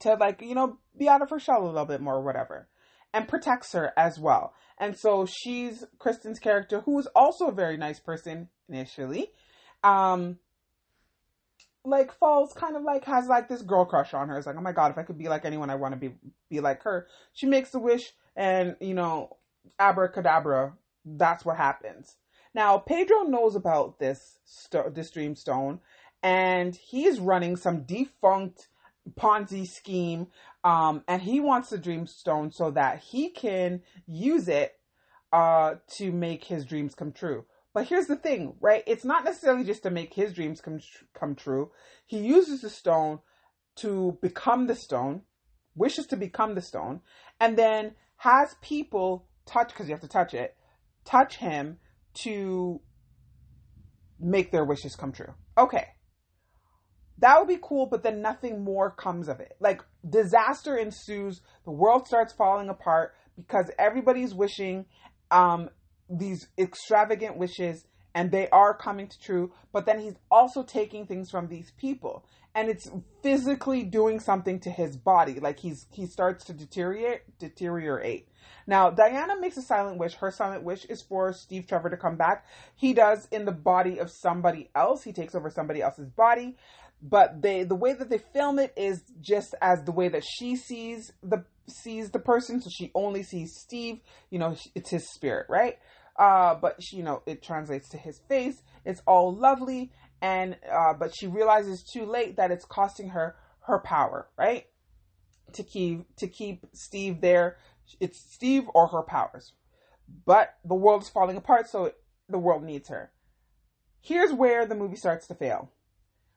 to 0.00 0.14
like, 0.14 0.42
you 0.42 0.54
know, 0.54 0.78
be 0.98 1.08
out 1.08 1.22
of 1.22 1.30
her 1.30 1.38
shell 1.38 1.62
a 1.62 1.66
little 1.66 1.84
bit 1.84 2.00
more 2.00 2.16
or 2.16 2.24
whatever. 2.24 2.68
And 3.14 3.28
protects 3.28 3.72
her 3.72 3.92
as 3.96 4.18
well. 4.18 4.52
And 4.76 4.96
so 4.96 5.24
she's 5.24 5.84
Kristen's 5.98 6.38
character, 6.38 6.80
who 6.80 6.98
is 6.98 7.06
also 7.14 7.46
a 7.46 7.52
very 7.52 7.76
nice 7.76 8.00
person 8.00 8.48
initially. 8.68 9.30
Um 9.82 10.38
like 11.84 12.12
falls 12.18 12.52
kind 12.52 12.76
of 12.76 12.82
like 12.82 13.04
has 13.04 13.28
like 13.28 13.48
this 13.48 13.62
girl 13.62 13.84
crush 13.84 14.12
on 14.12 14.28
her. 14.28 14.36
It's 14.36 14.46
like, 14.46 14.56
oh 14.56 14.60
my 14.60 14.72
god, 14.72 14.90
if 14.90 14.98
I 14.98 15.04
could 15.04 15.18
be 15.18 15.28
like 15.28 15.44
anyone, 15.44 15.70
I 15.70 15.76
want 15.76 15.94
to 15.94 16.00
be 16.00 16.14
be 16.50 16.60
like 16.60 16.82
her. 16.82 17.06
She 17.32 17.46
makes 17.46 17.74
a 17.74 17.78
wish, 17.78 18.12
and 18.36 18.76
you 18.80 18.94
know, 18.94 19.36
abracadabra, 19.78 20.74
that's 21.16 21.44
what 21.44 21.56
happens. 21.56 22.16
Now, 22.54 22.78
Pedro 22.78 23.22
knows 23.22 23.54
about 23.54 23.98
this 23.98 24.38
st- 24.44 24.94
this 24.94 25.10
dream 25.10 25.36
stone, 25.36 25.80
and 26.22 26.74
he's 26.74 27.20
running 27.20 27.56
some 27.56 27.82
defunct 27.82 28.68
Ponzi 29.14 29.66
scheme, 29.66 30.28
um, 30.64 31.04
and 31.08 31.22
he 31.22 31.40
wants 31.40 31.70
the 31.70 31.78
dream 31.78 32.06
stone 32.06 32.50
so 32.50 32.70
that 32.72 32.98
he 32.98 33.30
can 33.30 33.82
use 34.06 34.48
it 34.48 34.78
uh, 35.32 35.76
to 35.92 36.12
make 36.12 36.44
his 36.44 36.64
dreams 36.64 36.94
come 36.94 37.12
true. 37.12 37.44
But 37.74 37.86
here's 37.86 38.06
the 38.06 38.16
thing, 38.16 38.54
right? 38.60 38.82
It's 38.86 39.04
not 39.04 39.24
necessarily 39.24 39.64
just 39.64 39.82
to 39.84 39.90
make 39.90 40.14
his 40.14 40.32
dreams 40.32 40.60
come 40.60 40.80
come 41.14 41.34
true. 41.34 41.70
He 42.06 42.18
uses 42.18 42.62
the 42.62 42.70
stone 42.70 43.20
to 43.76 44.18
become 44.20 44.66
the 44.66 44.74
stone, 44.74 45.22
wishes 45.74 46.06
to 46.08 46.16
become 46.16 46.54
the 46.54 46.62
stone, 46.62 47.00
and 47.38 47.56
then 47.56 47.92
has 48.16 48.56
people 48.62 49.28
touch 49.46 49.68
because 49.68 49.86
you 49.86 49.94
have 49.94 50.00
to 50.00 50.08
touch 50.08 50.34
it 50.34 50.56
touch 51.08 51.36
him 51.36 51.78
to 52.22 52.80
make 54.20 54.50
their 54.52 54.64
wishes 54.64 54.96
come 54.96 55.12
true. 55.12 55.34
Okay. 55.56 55.86
That 57.18 57.38
would 57.38 57.48
be 57.48 57.58
cool, 57.60 57.86
but 57.86 58.02
then 58.02 58.22
nothing 58.22 58.62
more 58.62 58.90
comes 58.90 59.28
of 59.28 59.40
it. 59.40 59.56
Like 59.60 59.82
disaster 60.08 60.76
ensues, 60.76 61.40
the 61.64 61.72
world 61.72 62.06
starts 62.06 62.32
falling 62.32 62.68
apart 62.68 63.14
because 63.36 63.70
everybody's 63.78 64.34
wishing 64.34 64.86
um 65.30 65.68
these 66.10 66.48
extravagant 66.56 67.36
wishes 67.36 67.84
and 68.18 68.32
they 68.32 68.48
are 68.48 68.74
coming 68.74 69.06
to 69.06 69.20
true, 69.20 69.52
but 69.72 69.86
then 69.86 70.00
he's 70.00 70.16
also 70.28 70.64
taking 70.64 71.06
things 71.06 71.30
from 71.30 71.46
these 71.46 71.70
people 71.78 72.24
and 72.58 72.68
it's 72.68 72.90
physically 73.22 73.84
doing 73.84 74.18
something 74.18 74.58
to 74.58 74.70
his 74.70 74.96
body. 74.96 75.38
Like 75.38 75.60
he's 75.60 75.86
he 75.92 76.06
starts 76.06 76.44
to 76.46 76.52
deteriorate 76.52 77.38
deteriorate. 77.38 78.28
Now, 78.66 78.90
Diana 78.90 79.38
makes 79.40 79.56
a 79.56 79.62
silent 79.62 79.98
wish. 79.98 80.14
Her 80.14 80.32
silent 80.32 80.64
wish 80.64 80.84
is 80.86 81.00
for 81.00 81.32
Steve 81.32 81.68
Trevor 81.68 81.90
to 81.90 81.96
come 81.96 82.16
back. 82.16 82.46
He 82.74 82.94
does 82.94 83.28
in 83.30 83.44
the 83.44 83.52
body 83.52 83.98
of 83.98 84.10
somebody 84.10 84.70
else. 84.74 85.04
He 85.04 85.12
takes 85.12 85.36
over 85.36 85.50
somebody 85.50 85.82
else's 85.82 86.10
body. 86.10 86.56
But 87.00 87.42
they 87.42 87.62
the 87.62 87.76
way 87.76 87.92
that 87.92 88.10
they 88.10 88.18
film 88.18 88.58
it 88.58 88.72
is 88.76 89.02
just 89.20 89.54
as 89.62 89.84
the 89.84 89.92
way 89.92 90.08
that 90.08 90.24
she 90.24 90.56
sees 90.56 91.12
the 91.22 91.44
sees 91.68 92.10
the 92.10 92.18
person. 92.18 92.60
So 92.60 92.70
she 92.70 92.90
only 92.92 93.22
sees 93.22 93.54
Steve. 93.54 94.00
You 94.30 94.40
know, 94.40 94.56
it's 94.74 94.90
his 94.90 95.08
spirit, 95.08 95.46
right? 95.48 95.78
Uh, 96.18 96.54
but 96.56 96.82
she, 96.82 96.96
you 96.96 97.02
know, 97.02 97.22
it 97.26 97.42
translates 97.42 97.88
to 97.90 97.96
his 97.96 98.18
face. 98.28 98.62
It's 98.84 99.00
all 99.06 99.34
lovely, 99.34 99.92
and 100.20 100.56
uh, 100.70 100.94
but 100.94 101.14
she 101.16 101.28
realizes 101.28 101.84
too 101.84 102.04
late 102.04 102.36
that 102.36 102.50
it's 102.50 102.64
costing 102.64 103.10
her 103.10 103.36
her 103.60 103.78
power, 103.78 104.28
right? 104.36 104.66
To 105.52 105.62
keep 105.62 106.16
to 106.16 106.26
keep 106.26 106.66
Steve 106.74 107.20
there 107.20 107.56
It's 108.00 108.18
Steve 108.34 108.64
or 108.74 108.88
her 108.88 109.02
powers. 109.02 109.52
But 110.26 110.54
the 110.64 110.74
world 110.74 111.02
is 111.02 111.08
falling 111.08 111.36
apart, 111.36 111.68
so 111.68 111.92
the 112.28 112.38
world 112.38 112.64
needs 112.64 112.88
her. 112.88 113.12
Here's 114.00 114.32
where 114.32 114.66
the 114.66 114.74
movie 114.74 114.96
starts 114.96 115.26
to 115.28 115.34
fail. 115.34 115.70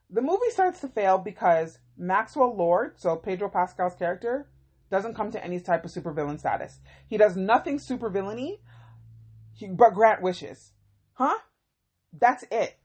The 0.09 0.21
movie 0.21 0.49
starts 0.49 0.81
to 0.81 0.89
fail 0.89 1.17
because 1.17 1.79
Maxwell 1.97 2.55
Lord, 2.55 2.99
so 2.99 3.15
Pedro 3.15 3.49
Pascal's 3.49 3.95
character, 3.95 4.49
doesn't 4.89 5.15
come 5.15 5.31
to 5.31 5.43
any 5.43 5.59
type 5.59 5.85
of 5.85 5.91
supervillain 5.91 6.37
status. 6.37 6.79
He 7.07 7.17
does 7.17 7.37
nothing 7.37 7.79
supervillainy, 7.79 8.59
but 9.77 9.93
grant 9.93 10.21
wishes. 10.21 10.71
Huh? 11.13 11.37
That's 12.17 12.43
it. 12.51 12.77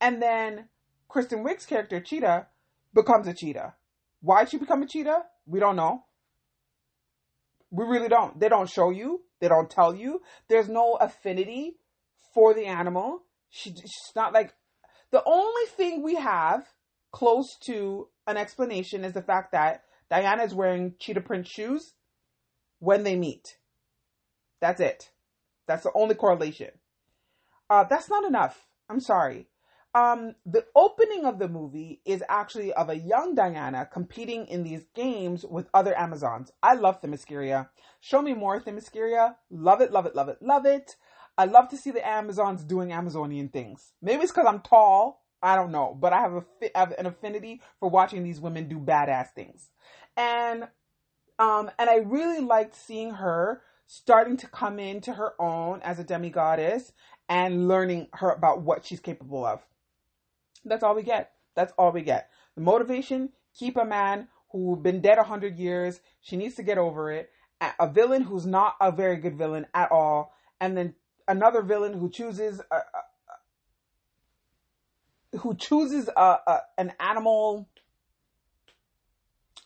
And 0.00 0.22
then 0.22 0.68
Kristen 1.08 1.42
Wiig's 1.42 1.66
character, 1.66 2.00
Cheetah, 2.00 2.46
becomes 2.94 3.26
a 3.26 3.34
cheetah. 3.34 3.74
Why'd 4.20 4.50
she 4.50 4.58
become 4.58 4.82
a 4.82 4.86
cheetah? 4.86 5.22
We 5.46 5.60
don't 5.60 5.76
know. 5.76 6.04
We 7.70 7.84
really 7.84 8.08
don't. 8.08 8.38
They 8.38 8.48
don't 8.48 8.70
show 8.70 8.90
you. 8.90 9.22
They 9.40 9.48
don't 9.48 9.70
tell 9.70 9.94
you. 9.94 10.22
There's 10.48 10.68
no 10.68 10.94
affinity 10.94 11.76
for 12.34 12.54
the 12.54 12.66
animal. 12.66 13.22
She, 13.50 13.70
she's 13.70 14.12
not 14.16 14.32
like 14.32 14.54
the 15.10 15.22
only 15.24 15.66
thing 15.76 16.02
we 16.02 16.16
have 16.16 16.66
close 17.12 17.56
to 17.64 18.08
an 18.26 18.36
explanation 18.36 19.04
is 19.04 19.12
the 19.12 19.22
fact 19.22 19.52
that 19.52 19.82
Diana 20.10 20.44
is 20.44 20.54
wearing 20.54 20.94
cheetah 20.98 21.20
print 21.22 21.46
shoes 21.46 21.94
when 22.78 23.02
they 23.04 23.16
meet. 23.16 23.56
That's 24.60 24.80
it. 24.80 25.10
That's 25.68 25.84
the 25.84 25.92
only 25.94 26.16
correlation. 26.16 26.70
Uh, 27.70 27.84
that's 27.84 28.10
not 28.10 28.24
enough. 28.24 28.66
I'm 28.88 29.00
sorry. 29.00 29.46
Um, 29.94 30.34
the 30.44 30.64
opening 30.74 31.24
of 31.24 31.38
the 31.38 31.48
movie 31.48 32.00
is 32.04 32.22
actually 32.28 32.72
of 32.72 32.88
a 32.88 32.96
young 32.96 33.34
Diana 33.34 33.88
competing 33.90 34.46
in 34.46 34.62
these 34.62 34.84
games 34.94 35.44
with 35.44 35.68
other 35.72 35.96
Amazons. 35.96 36.50
I 36.62 36.74
love 36.74 37.00
Themyscira. 37.00 37.68
Show 38.00 38.22
me 38.22 38.34
more 38.34 38.60
Themyscira. 38.60 39.36
Love 39.50 39.80
it, 39.80 39.92
love 39.92 40.06
it, 40.06 40.14
love 40.14 40.28
it, 40.28 40.38
love 40.42 40.66
it. 40.66 40.96
I 41.36 41.44
love 41.44 41.68
to 41.70 41.76
see 41.76 41.90
the 41.90 42.06
Amazons 42.06 42.64
doing 42.64 42.92
Amazonian 42.92 43.48
things. 43.48 43.92
Maybe 44.02 44.22
it's 44.22 44.32
because 44.32 44.46
I'm 44.48 44.60
tall. 44.60 45.22
I 45.40 45.54
don't 45.54 45.70
know, 45.70 45.96
but 45.98 46.12
I 46.12 46.20
have, 46.20 46.32
a, 46.32 46.76
I 46.76 46.80
have 46.80 46.94
an 46.98 47.06
affinity 47.06 47.62
for 47.78 47.88
watching 47.88 48.24
these 48.24 48.40
women 48.40 48.68
do 48.68 48.80
badass 48.80 49.28
things, 49.36 49.70
and 50.16 50.66
um, 51.38 51.70
and 51.78 51.88
I 51.88 51.98
really 51.98 52.40
liked 52.40 52.74
seeing 52.74 53.12
her 53.12 53.62
starting 53.88 54.36
to 54.36 54.46
come 54.46 54.78
into 54.78 55.14
her 55.14 55.32
own 55.40 55.80
as 55.82 55.98
a 55.98 56.04
demigoddess 56.04 56.92
and 57.28 57.66
learning 57.66 58.06
her 58.12 58.30
about 58.30 58.60
what 58.60 58.84
she's 58.84 59.00
capable 59.00 59.44
of. 59.44 59.66
That's 60.64 60.82
all 60.82 60.94
we 60.94 61.02
get. 61.02 61.32
That's 61.56 61.72
all 61.78 61.90
we 61.90 62.02
get. 62.02 62.30
The 62.54 62.60
motivation: 62.60 63.30
keep 63.58 63.76
a 63.76 63.84
man 63.84 64.28
who's 64.52 64.78
been 64.78 65.00
dead 65.00 65.18
a 65.18 65.24
hundred 65.24 65.56
years. 65.56 66.00
She 66.20 66.36
needs 66.36 66.54
to 66.56 66.62
get 66.62 66.78
over 66.78 67.10
it. 67.10 67.30
A 67.80 67.88
villain 67.88 68.22
who's 68.22 68.46
not 68.46 68.76
a 68.80 68.92
very 68.92 69.16
good 69.16 69.36
villain 69.36 69.66
at 69.74 69.90
all, 69.90 70.34
and 70.60 70.76
then 70.76 70.94
another 71.26 71.62
villain 71.62 71.94
who 71.94 72.10
chooses 72.10 72.60
a, 72.70 72.76
a, 72.76 72.82
who 75.38 75.54
chooses 75.54 76.08
a, 76.14 76.36
a, 76.46 76.60
an 76.76 76.92
animal 77.00 77.68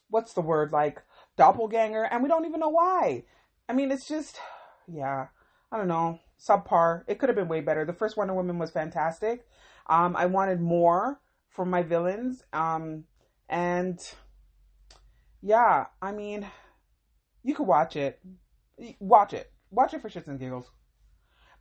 what's 0.09 0.35
the 0.35 0.43
word 0.43 0.73
like 0.73 1.01
doppelganger 1.39 2.05
and 2.05 2.23
we 2.23 2.29
don't 2.29 2.45
even 2.45 2.61
know 2.61 2.69
why 2.69 3.25
i 3.69 3.73
mean 3.73 3.91
it's 3.91 4.09
just 4.09 4.39
yeah 4.89 5.27
i 5.71 5.77
don't 5.77 5.89
know 5.89 6.19
subpar 6.41 7.03
it 7.07 7.19
could 7.19 7.29
have 7.29 7.37
been 7.37 7.49
way 7.49 7.61
better 7.61 7.85
the 7.85 7.93
first 7.93 8.17
wonder 8.17 8.35
woman 8.35 8.59
was 8.59 8.71
fantastic 8.71 9.47
um 9.89 10.17
i 10.17 10.27
wanted 10.27 10.61
more 10.61 11.21
from 11.49 11.71
my 11.71 11.83
villains 11.83 12.43
um 12.53 13.05
and 13.49 14.15
yeah 15.41 15.87
i 16.01 16.13
mean 16.13 16.47
you 17.43 17.55
could 17.55 17.67
watch 17.67 17.97
it 17.97 18.21
watch 18.99 19.33
it 19.33 19.53
watch 19.71 19.95
it 19.95 20.01
for 20.01 20.09
shits 20.09 20.29
and 20.29 20.41
giggles 20.41 20.71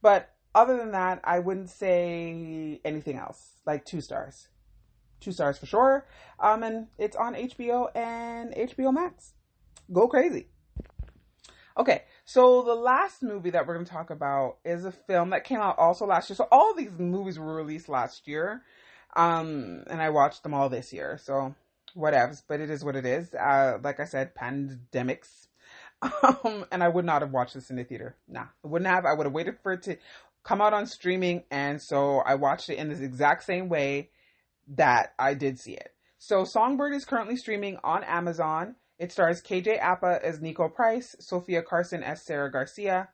but 0.02 0.34
other 0.54 0.78
than 0.78 0.92
that, 0.92 1.22
I 1.24 1.40
wouldn't 1.40 1.70
say 1.70 2.82
anything 2.84 3.18
else. 3.18 3.62
Like 3.66 3.86
two 3.86 4.02
stars. 4.02 4.50
Two 5.20 5.32
stars 5.32 5.58
for 5.58 5.66
sure. 5.66 6.08
Um, 6.40 6.64
and 6.64 6.88
it's 6.98 7.16
on 7.16 7.36
HBO 7.36 7.96
and 7.96 8.54
HBO 8.54 8.94
Max. 8.94 9.34
Go 9.92 10.08
crazy. 10.08 10.48
Okay, 11.78 12.04
so 12.26 12.64
the 12.64 12.76
last 12.76 13.24
movie 13.24 13.52
that 13.52 13.66
we're 13.66 13.76
going 13.76 13.86
to 13.86 13.92
talk 13.92 14.10
about 14.10 14.58
is 14.66 14.86
a 14.86 14.92
film 14.92 15.30
that 15.30 15.44
came 15.44 15.60
out 15.60 15.78
also 15.78 16.06
last 16.06 16.30
year. 16.30 16.36
So 16.36 16.48
all 16.52 16.74
these 16.74 16.92
movies 16.98 17.40
were 17.40 17.56
released 17.56 17.90
last 17.90 18.28
year. 18.28 18.62
Um, 19.16 19.84
and 19.88 20.02
I 20.02 20.10
watched 20.10 20.44
them 20.44 20.54
all 20.54 20.70
this 20.70 20.92
year. 20.94 21.20
So 21.24 21.56
whatevs, 21.96 22.44
but 22.48 22.60
it 22.60 22.70
is 22.70 22.84
what 22.84 22.96
it 22.96 23.06
is. 23.06 23.34
Uh, 23.34 23.78
like 23.84 24.00
I 24.00 24.06
said, 24.06 24.36
pandemics 24.36 25.48
um, 26.24 26.66
and 26.72 26.84
I 26.84 26.88
would 26.88 27.06
not 27.06 27.22
have 27.22 27.32
watched 27.32 27.54
this 27.54 27.70
in 27.70 27.76
the 27.76 27.84
theater. 27.84 28.16
Nah, 28.28 28.46
I 28.64 28.68
wouldn't 28.68 28.90
have. 28.90 29.06
I 29.06 29.14
would 29.14 29.26
have 29.26 29.34
waited 29.34 29.58
for 29.62 29.74
it 29.74 29.84
to 29.84 29.98
come 30.44 30.62
out 30.62 30.74
on 30.74 30.88
streaming, 30.88 31.44
and 31.52 31.82
so 31.82 32.20
I 32.20 32.36
watched 32.36 32.70
it 32.70 32.78
in 32.78 32.90
this 32.90 33.02
exact 33.02 33.44
same 33.44 33.70
way 33.70 34.10
that 34.76 35.14
I 35.20 35.34
did 35.34 35.60
see 35.60 35.74
it. 35.74 35.94
So 36.18 36.44
Songbird 36.44 36.94
is 36.94 37.06
currently 37.06 37.36
streaming 37.36 37.78
on 37.84 38.04
Amazon. 38.04 38.76
It 39.02 39.12
stars 39.12 39.42
KJ 39.42 39.82
Apa 39.82 40.20
as 40.24 40.42
Nico 40.42 40.70
Price, 40.70 41.16
Sofia 41.20 41.64
Carson 41.64 42.04
as 42.04 42.22
Sarah 42.22 42.52
Garcia, 42.52 43.10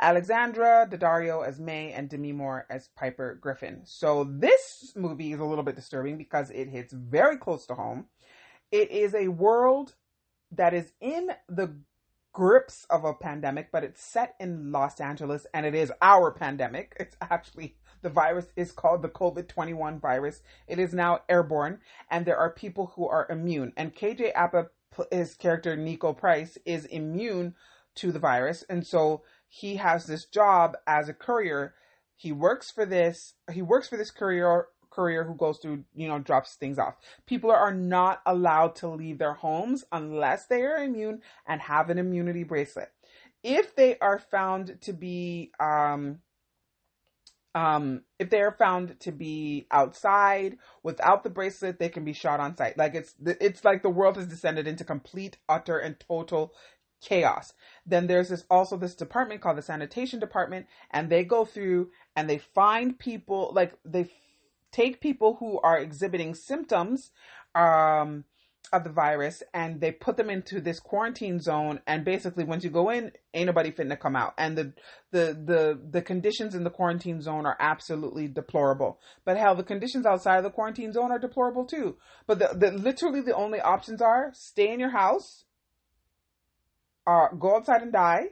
Alexandra 0.00 0.88
Daddario 0.90 1.46
as 1.46 1.60
May, 1.60 1.92
and 1.92 2.08
Demi 2.08 2.32
Moore 2.32 2.66
as 2.68 2.88
Piper 2.96 3.38
Griffin. 3.40 3.82
So 3.84 4.24
this 4.24 4.94
movie 4.96 5.32
is 5.32 5.38
a 5.38 5.44
little 5.44 5.62
bit 5.62 5.76
disturbing 5.76 6.18
because 6.18 6.50
it 6.50 6.68
hits 6.70 6.92
very 6.92 7.36
close 7.38 7.66
to 7.66 7.76
home. 7.76 8.06
It 8.72 8.90
is 8.90 9.14
a 9.14 9.28
world 9.28 9.94
that 10.50 10.74
is 10.74 10.90
in 11.00 11.30
the 11.48 11.76
grips 12.32 12.84
of 12.90 13.04
a 13.04 13.14
pandemic, 13.14 13.70
but 13.70 13.84
it's 13.84 14.02
set 14.02 14.34
in 14.40 14.72
Los 14.72 15.00
Angeles 15.00 15.46
and 15.54 15.64
it 15.64 15.76
is 15.76 15.92
our 16.02 16.32
pandemic. 16.32 16.96
It's 17.00 17.16
actually 17.20 17.76
the 18.02 18.10
virus 18.10 18.46
is 18.56 18.72
called 18.72 19.02
the 19.02 19.08
COVID 19.08 19.48
21 19.48 20.00
virus. 20.00 20.42
It 20.66 20.80
is 20.80 20.92
now 20.92 21.20
airborne 21.28 21.78
and 22.10 22.26
there 22.26 22.36
are 22.36 22.50
people 22.50 22.92
who 22.96 23.08
are 23.08 23.26
immune. 23.30 23.72
And 23.76 23.94
KJ 23.94 24.32
Apa, 24.34 24.66
his 25.10 25.34
character 25.34 25.76
Nico 25.76 26.12
Price, 26.12 26.58
is 26.64 26.84
immune 26.86 27.54
to 27.96 28.12
the 28.12 28.18
virus. 28.18 28.64
And 28.68 28.86
so 28.86 29.22
he 29.48 29.76
has 29.76 30.06
this 30.06 30.24
job 30.26 30.76
as 30.86 31.08
a 31.08 31.14
courier. 31.14 31.74
He 32.16 32.32
works 32.32 32.70
for 32.70 32.86
this, 32.86 33.34
he 33.52 33.62
works 33.62 33.88
for 33.88 33.96
this 33.96 34.10
courier 34.10 34.68
courier 34.90 35.24
who 35.24 35.34
goes 35.34 35.58
through, 35.58 35.84
you 35.94 36.08
know, 36.08 36.18
drops 36.18 36.54
things 36.54 36.78
off. 36.78 36.94
People 37.26 37.50
are 37.50 37.74
not 37.74 38.22
allowed 38.24 38.74
to 38.76 38.88
leave 38.88 39.18
their 39.18 39.34
homes 39.34 39.84
unless 39.92 40.46
they 40.46 40.62
are 40.62 40.82
immune 40.82 41.20
and 41.46 41.60
have 41.60 41.90
an 41.90 41.98
immunity 41.98 42.44
bracelet. 42.44 42.90
If 43.44 43.76
they 43.76 43.98
are 43.98 44.18
found 44.18 44.80
to 44.80 44.92
be, 44.92 45.52
um, 45.60 46.20
um, 47.56 48.02
if 48.18 48.28
they 48.28 48.42
are 48.42 48.52
found 48.52 49.00
to 49.00 49.10
be 49.10 49.66
outside 49.70 50.58
without 50.82 51.24
the 51.24 51.30
bracelet, 51.30 51.78
they 51.78 51.88
can 51.88 52.04
be 52.04 52.12
shot 52.12 52.38
on 52.38 52.54
sight. 52.54 52.76
Like 52.76 52.94
it's, 52.94 53.14
it's 53.24 53.64
like 53.64 53.82
the 53.82 53.88
world 53.88 54.16
has 54.16 54.26
descended 54.26 54.66
into 54.66 54.84
complete, 54.84 55.38
utter, 55.48 55.78
and 55.78 55.98
total 55.98 56.52
chaos. 57.02 57.54
Then 57.86 58.08
there's 58.08 58.28
this 58.28 58.44
also 58.50 58.76
this 58.76 58.94
department 58.94 59.40
called 59.40 59.56
the 59.56 59.62
sanitation 59.62 60.20
department, 60.20 60.66
and 60.90 61.08
they 61.08 61.24
go 61.24 61.46
through 61.46 61.92
and 62.14 62.28
they 62.28 62.36
find 62.36 62.98
people 62.98 63.52
like 63.54 63.72
they 63.86 64.10
take 64.70 65.00
people 65.00 65.36
who 65.40 65.58
are 65.60 65.78
exhibiting 65.78 66.34
symptoms 66.34 67.10
um, 67.54 68.24
of 68.72 68.84
the 68.84 68.90
virus 68.90 69.42
and 69.54 69.80
they 69.80 69.92
put 69.92 70.16
them 70.16 70.30
into 70.30 70.60
this 70.60 70.80
quarantine 70.80 71.40
zone 71.40 71.80
and 71.86 72.04
basically 72.04 72.44
once 72.44 72.64
you 72.64 72.70
go 72.70 72.90
in 72.90 73.12
ain't 73.34 73.46
nobody 73.46 73.70
fitting 73.70 73.90
to 73.90 73.96
come 73.96 74.16
out 74.16 74.34
and 74.38 74.56
the 74.56 74.72
the 75.12 75.38
the 75.44 75.80
the 75.90 76.02
conditions 76.02 76.54
in 76.54 76.64
the 76.64 76.70
quarantine 76.70 77.20
zone 77.20 77.46
are 77.46 77.56
absolutely 77.60 78.26
deplorable 78.26 78.98
but 79.24 79.36
hell 79.36 79.54
the 79.54 79.62
conditions 79.62 80.06
outside 80.06 80.38
of 80.38 80.44
the 80.44 80.50
quarantine 80.50 80.92
zone 80.92 81.10
are 81.10 81.18
deplorable 81.18 81.64
too 81.64 81.96
but 82.26 82.38
the, 82.38 82.48
the 82.54 82.72
literally 82.72 83.20
the 83.20 83.34
only 83.34 83.60
options 83.60 84.02
are 84.02 84.30
stay 84.34 84.72
in 84.72 84.80
your 84.80 84.90
house 84.90 85.44
or 87.06 87.34
go 87.38 87.56
outside 87.56 87.82
and 87.82 87.92
die 87.92 88.26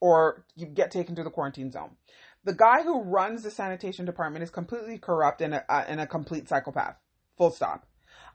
or 0.00 0.44
you 0.56 0.66
get 0.66 0.90
taken 0.90 1.14
to 1.14 1.22
the 1.22 1.30
quarantine 1.30 1.70
zone 1.70 1.96
the 2.44 2.54
guy 2.54 2.82
who 2.82 3.02
runs 3.02 3.42
the 3.42 3.50
sanitation 3.50 4.04
department 4.04 4.42
is 4.42 4.50
completely 4.50 4.98
corrupt 4.98 5.40
and 5.42 5.54
a, 5.54 5.72
uh, 5.72 5.84
and 5.86 6.00
a 6.00 6.06
complete 6.06 6.48
psychopath. 6.48 6.96
Full 7.36 7.50
stop. 7.50 7.86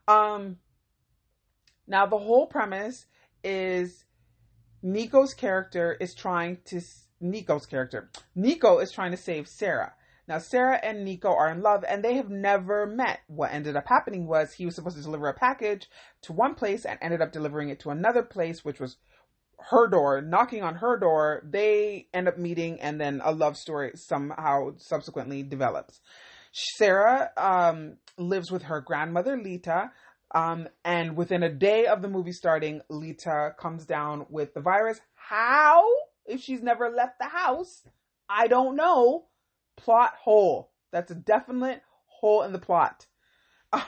Um, 0.08 0.58
now 1.88 2.06
the 2.06 2.18
whole 2.18 2.48
premise 2.48 3.06
is 3.44 4.06
Nico's 4.82 5.34
character 5.34 5.98
is 6.00 6.14
trying 6.14 6.60
to 6.66 6.82
Nico's 7.20 7.66
character. 7.66 8.10
Nico 8.36 8.80
is 8.80 8.92
trying 8.92 9.12
to 9.12 9.18
save 9.18 9.48
Sarah. 9.48 9.94
Now 10.28 10.40
Sarah 10.40 10.80
and 10.82 11.06
Nico 11.06 11.30
are 11.30 11.52
in 11.52 11.62
love 11.62 11.84
and 11.88 12.04
they 12.04 12.16
have 12.16 12.30
never 12.30 12.86
met. 12.88 13.20
What 13.28 13.54
ended 13.54 13.76
up 13.76 13.88
happening 13.88 14.28
was 14.28 14.54
he 14.54 14.66
was 14.66 14.76
supposed 14.76 14.98
to 14.98 15.04
deliver 15.04 15.28
a 15.28 15.34
package 15.34 15.88
to 16.24 16.34
one 16.34 16.56
place 16.56 16.86
and 16.86 16.98
ended 17.02 17.22
up 17.22 17.32
delivering 17.32 17.70
it 17.70 17.80
to 17.82 17.92
another 17.92 18.24
place, 18.24 18.66
which 18.66 18.80
was 18.80 18.98
her 19.70 19.88
door, 19.88 20.22
knocking 20.22 20.64
on 20.64 20.76
her 20.76 20.98
door, 20.98 21.42
they 21.44 22.08
end 22.14 22.28
up 22.28 22.38
meeting, 22.38 22.80
and 22.82 23.00
then 23.00 23.22
a 23.24 23.32
love 23.32 23.58
story 23.58 23.92
somehow 23.96 24.72
subsequently 24.78 25.44
develops. 25.44 26.02
Sarah 26.52 27.32
um, 27.36 27.98
lives 28.18 28.52
with 28.52 28.64
her 28.64 28.82
grandmother, 28.82 29.38
Lita, 29.42 29.92
Um, 30.34 30.68
and 30.84 31.16
within 31.16 31.44
a 31.44 31.50
day 31.50 31.86
of 31.86 32.02
the 32.02 32.10
movie 32.10 32.32
starting, 32.32 32.82
Lita 32.90 33.56
comes 33.58 33.86
down 33.86 34.26
with 34.30 34.54
the 34.54 34.62
virus. 34.62 35.00
How? 35.14 35.88
If 36.26 36.42
she's 36.42 36.62
never 36.62 36.90
left 36.90 37.20
the 37.20 37.26
house, 37.26 37.84
I 38.28 38.48
don't 38.48 38.76
know. 38.76 39.26
Plot 39.78 40.14
hole. 40.20 40.72
That's 40.92 41.12
a 41.12 41.16
definite 41.16 41.82
hole 42.08 42.44
in 42.44 42.52
the 42.52 42.60
plot. 42.60 43.06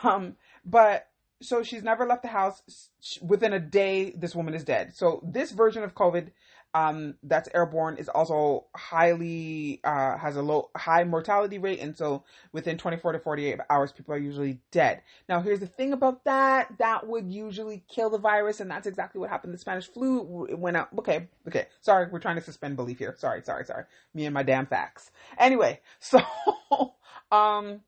Um, 0.04 0.36
but 0.66 1.08
so 1.42 1.64
she's 1.64 1.84
never 1.84 2.06
left 2.06 2.24
the 2.24 2.28
house. 2.28 2.90
Within 3.22 3.54
a 3.54 3.60
day, 3.60 4.12
this 4.12 4.36
woman 4.36 4.54
is 4.54 4.64
dead. 4.64 4.96
So 4.96 5.22
this 5.24 5.52
version 5.52 5.84
of 5.84 5.96
COVID 5.96 6.32
um, 6.78 7.16
that's 7.24 7.50
airborne 7.56 7.98
is 7.98 8.08
also 8.08 8.66
highly 8.76 9.80
uh, 9.84 10.16
has 10.18 10.36
a 10.36 10.44
low 10.44 10.70
high 10.76 11.04
mortality 11.04 11.58
rate, 11.58 11.80
and 11.80 11.98
so 11.98 12.24
within 12.52 12.78
24 12.78 13.14
to 13.14 13.20
48 13.20 13.60
hours, 13.72 13.92
people 13.92 14.14
are 14.14 14.20
usually 14.20 14.60
dead. 14.70 15.02
Now, 15.28 15.42
here's 15.42 15.60
the 15.60 15.66
thing 15.66 15.92
about 15.92 16.24
that: 16.26 16.78
that 16.78 17.08
would 17.08 17.32
usually 17.32 17.84
kill 17.88 18.12
the 18.12 18.20
virus, 18.20 18.60
and 18.60 18.70
that's 18.70 18.86
exactly 18.86 19.20
what 19.20 19.32
happened. 19.32 19.56
The 19.56 19.58
Spanish 19.58 19.88
flu 19.88 20.46
it 20.46 20.60
went 20.60 20.78
out. 20.78 20.90
Okay, 21.00 21.28
okay. 21.48 21.66
Sorry, 21.82 22.08
we're 22.12 22.20
trying 22.20 22.36
to 22.36 22.44
suspend 22.44 22.76
belief 22.76 23.00
here. 23.00 23.16
Sorry, 23.18 23.42
sorry, 23.42 23.66
sorry. 23.66 23.86
Me 24.14 24.26
and 24.26 24.34
my 24.34 24.44
damn 24.44 24.68
facts. 24.68 25.10
Anyway, 25.40 25.82
so 26.00 26.22
um. 27.32 27.82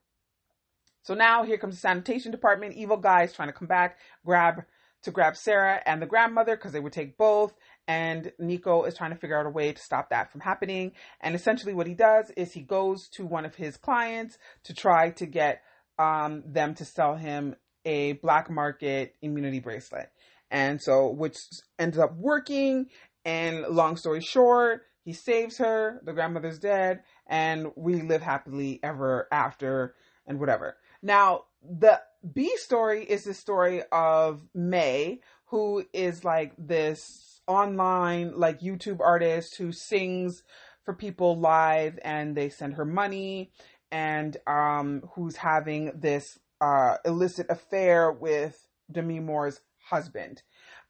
So 1.04 1.14
now 1.14 1.44
here 1.44 1.58
comes 1.58 1.76
the 1.76 1.82
sanitation 1.82 2.32
department. 2.32 2.76
Evil 2.76 2.98
guys 2.98 3.34
trying 3.34 3.50
to 3.50 3.54
come 3.54 3.68
back, 3.68 4.00
grab 4.26 4.64
to 5.02 5.12
grab 5.12 5.38
Sarah 5.38 5.82
and 5.86 6.02
the 6.02 6.06
grandmother 6.06 6.56
because 6.56 6.72
they 6.72 6.80
would 6.80 6.94
take 6.94 7.18
both 7.18 7.54
and 7.90 8.32
Nico 8.38 8.84
is 8.84 8.94
trying 8.94 9.10
to 9.10 9.18
figure 9.18 9.38
out 9.38 9.48
a 9.48 9.50
way 9.50 9.72
to 9.74 9.82
stop 9.82 10.12
that 10.12 10.32
from 10.32 10.42
happening. 10.42 10.92
And 11.22 11.34
essentially, 11.34 11.74
what 11.74 11.88
he 11.88 11.96
does 11.96 12.32
is 12.38 12.54
he 12.54 12.62
goes 12.62 13.10
to 13.14 13.26
one 13.26 13.46
of 13.46 13.56
his 13.56 13.78
clients 13.78 14.38
to 14.66 14.76
try 14.76 15.10
to 15.10 15.26
get 15.26 15.64
um, 15.98 16.44
them 16.46 16.76
to 16.76 16.86
sell 16.86 17.16
him 17.16 17.56
a 17.86 18.14
black 18.14 18.48
market 18.48 19.16
immunity 19.24 19.60
bracelet. 19.60 20.12
And 20.52 20.80
so, 20.80 21.10
which 21.10 21.38
ends 21.80 21.98
up 21.98 22.16
working. 22.16 22.90
And 23.26 23.66
long 23.68 23.98
story 23.98 24.22
short, 24.22 24.84
he 25.04 25.14
saves 25.14 25.58
her, 25.58 26.00
the 26.06 26.14
grandmother's 26.14 26.60
dead, 26.60 27.02
and 27.26 27.72
we 27.76 28.04
live 28.04 28.22
happily 28.22 28.80
ever 28.84 29.28
after 29.32 29.96
and 30.28 30.40
whatever. 30.40 30.78
Now, 31.02 31.46
the 31.68 32.02
B 32.34 32.56
story 32.58 33.04
is 33.04 33.24
the 33.24 33.34
story 33.34 33.82
of 33.92 34.44
May, 34.54 35.22
who 35.46 35.86
is 35.92 36.24
like 36.24 36.54
this 36.60 37.39
online 37.50 38.34
like 38.38 38.62
YouTube 38.62 39.00
artist 39.02 39.56
who 39.58 39.72
sings 39.72 40.44
for 40.86 40.94
people 40.94 41.40
live 41.40 42.00
and 42.04 42.38
they 42.38 42.50
send 42.50 42.76
her 42.76 42.86
money 42.86 43.52
and 43.92 44.38
um 44.48 45.02
who's 45.16 45.36
having 45.36 45.92
this 46.00 46.40
uh 46.62 46.98
illicit 47.04 47.48
affair 47.50 48.12
with 48.12 48.68
Demi 48.92 49.20
Moore's 49.20 49.62
husband. 49.90 50.44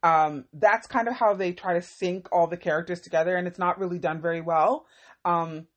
Um 0.03 0.45
that's 0.53 0.85
kind 0.87 1.07
of 1.07 1.15
how 1.15 1.33
they 1.33 1.53
try 1.53 1.73
to 1.73 1.81
sync 1.81 2.27
all 2.31 2.47
the 2.47 2.57
characters 2.57 2.99
together 3.01 3.37
and 3.37 3.47
it's 3.47 3.59
not 3.59 3.79
really 3.79 3.99
done 3.99 4.21
very 4.21 4.41
well. 4.41 4.85
Um 5.25 5.67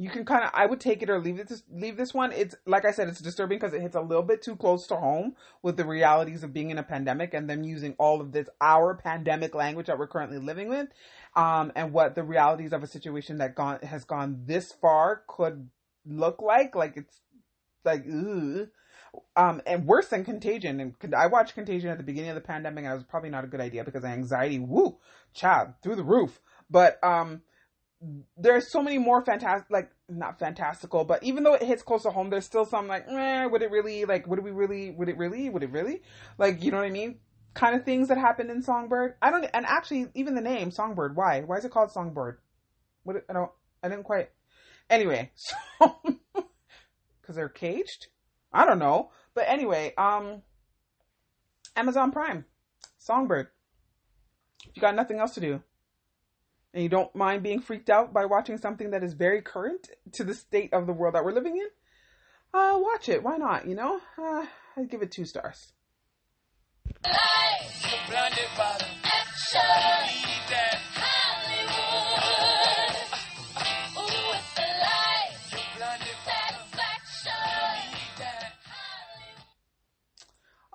you 0.00 0.10
can 0.10 0.24
kind 0.24 0.44
of 0.44 0.50
I 0.54 0.64
would 0.64 0.78
take 0.78 1.02
it 1.02 1.10
or 1.10 1.18
leave 1.18 1.40
it 1.40 1.48
this 1.48 1.64
leave 1.70 1.96
this 1.96 2.14
one. 2.14 2.30
It's 2.30 2.54
like 2.66 2.84
I 2.84 2.92
said, 2.92 3.08
it's 3.08 3.20
disturbing 3.20 3.58
because 3.58 3.74
it 3.74 3.82
hits 3.82 3.96
a 3.96 4.00
little 4.00 4.22
bit 4.22 4.42
too 4.42 4.54
close 4.54 4.86
to 4.86 4.96
home 4.96 5.34
with 5.60 5.76
the 5.76 5.84
realities 5.84 6.44
of 6.44 6.52
being 6.52 6.70
in 6.70 6.78
a 6.78 6.84
pandemic 6.84 7.34
and 7.34 7.50
them 7.50 7.64
using 7.64 7.96
all 7.98 8.20
of 8.20 8.30
this 8.30 8.48
our 8.60 8.94
pandemic 8.94 9.56
language 9.56 9.88
that 9.88 9.98
we're 9.98 10.06
currently 10.06 10.38
living 10.38 10.68
with, 10.68 10.88
um, 11.34 11.72
and 11.74 11.92
what 11.92 12.14
the 12.14 12.22
realities 12.22 12.72
of 12.72 12.84
a 12.84 12.86
situation 12.86 13.38
that 13.38 13.56
gone 13.56 13.80
has 13.80 14.04
gone 14.04 14.44
this 14.46 14.70
far 14.70 15.24
could 15.26 15.68
look 16.06 16.40
like. 16.40 16.76
Like 16.76 16.96
it's 16.96 17.20
like 17.84 18.04
ugh. 18.08 18.68
Um, 19.36 19.62
and 19.66 19.86
worse 19.86 20.08
than 20.08 20.24
Contagion. 20.24 20.94
And 21.00 21.14
I 21.14 21.26
watched 21.26 21.54
Contagion 21.54 21.90
at 21.90 21.96
the 21.96 22.04
beginning 22.04 22.30
of 22.30 22.34
the 22.36 22.40
pandemic, 22.42 22.84
and 22.84 22.92
it 22.92 22.94
was 22.94 23.04
probably 23.04 23.30
not 23.30 23.42
a 23.42 23.48
good 23.48 23.60
idea 23.60 23.82
because 23.82 24.04
anxiety, 24.04 24.58
woo, 24.60 24.98
child, 25.32 25.70
through 25.82 25.96
the 25.96 26.04
roof. 26.04 26.40
But 26.70 27.02
um, 27.02 27.40
there's 28.36 28.70
so 28.70 28.82
many 28.82 28.98
more 28.98 29.24
fantastic, 29.24 29.70
like 29.70 29.90
not 30.08 30.38
fantastical, 30.38 31.04
but 31.04 31.22
even 31.22 31.42
though 31.42 31.54
it 31.54 31.62
hits 31.62 31.82
close 31.82 32.04
to 32.04 32.10
home, 32.10 32.30
there's 32.30 32.44
still 32.44 32.64
some 32.64 32.86
like, 32.86 33.06
eh, 33.08 33.46
would 33.46 33.62
it 33.62 33.70
really, 33.70 34.04
like, 34.04 34.26
would 34.26 34.42
we 34.42 34.50
really, 34.50 34.92
would 34.92 35.08
it 35.08 35.16
really, 35.16 35.50
would 35.50 35.62
it 35.62 35.70
really, 35.70 36.02
like, 36.38 36.62
you 36.62 36.70
know 36.70 36.78
what 36.78 36.86
I 36.86 36.90
mean? 36.90 37.18
Kind 37.54 37.74
of 37.74 37.84
things 37.84 38.08
that 38.08 38.18
happened 38.18 38.50
in 38.50 38.62
Songbird. 38.62 39.14
I 39.20 39.30
don't, 39.30 39.44
and 39.52 39.66
actually, 39.66 40.06
even 40.14 40.34
the 40.34 40.40
name 40.40 40.70
Songbird, 40.70 41.16
why? 41.16 41.40
Why 41.40 41.56
is 41.56 41.64
it 41.64 41.72
called 41.72 41.90
Songbird? 41.90 42.38
What? 43.02 43.24
I 43.28 43.32
don't, 43.32 43.50
I 43.82 43.88
didn't 43.88 44.04
quite. 44.04 44.30
Anyway, 44.88 45.32
so 45.34 46.00
because 47.20 47.36
they're 47.36 47.48
caged. 47.48 48.06
I 48.52 48.64
don't 48.64 48.78
know, 48.78 49.10
but 49.34 49.44
anyway, 49.48 49.92
um, 49.98 50.42
Amazon 51.76 52.12
Prime, 52.12 52.44
Songbird. 52.98 53.48
If 54.66 54.76
you 54.76 54.80
got 54.80 54.94
nothing 54.94 55.18
else 55.18 55.34
to 55.34 55.40
do, 55.40 55.62
and 56.74 56.82
you 56.82 56.88
don't 56.88 57.14
mind 57.14 57.42
being 57.42 57.60
freaked 57.60 57.90
out 57.90 58.12
by 58.12 58.24
watching 58.24 58.58
something 58.58 58.90
that 58.90 59.02
is 59.02 59.14
very 59.14 59.42
current 59.42 59.88
to 60.12 60.24
the 60.24 60.34
state 60.34 60.72
of 60.72 60.86
the 60.86 60.92
world 60.92 61.14
that 61.14 61.24
we're 61.24 61.32
living 61.32 61.56
in, 61.56 61.68
uh, 62.52 62.78
watch 62.78 63.08
it. 63.08 63.22
Why 63.22 63.36
not? 63.36 63.66
You 63.66 63.74
know, 63.74 64.00
uh, 64.18 64.46
I'd 64.76 64.90
give 64.90 65.02
it 65.02 65.10
two 65.10 65.24
stars. 65.24 65.72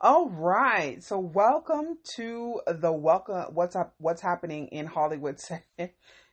All 0.06 0.28
right. 0.28 1.01
So 1.01 1.18
welcome 1.18 1.97
to 2.16 2.60
the 2.68 2.91
welcome 2.91 3.54
what's 3.54 3.74
up 3.74 3.95
what's 3.99 4.22
happening 4.22 4.68
in 4.68 4.86
Hollywood. 4.86 5.39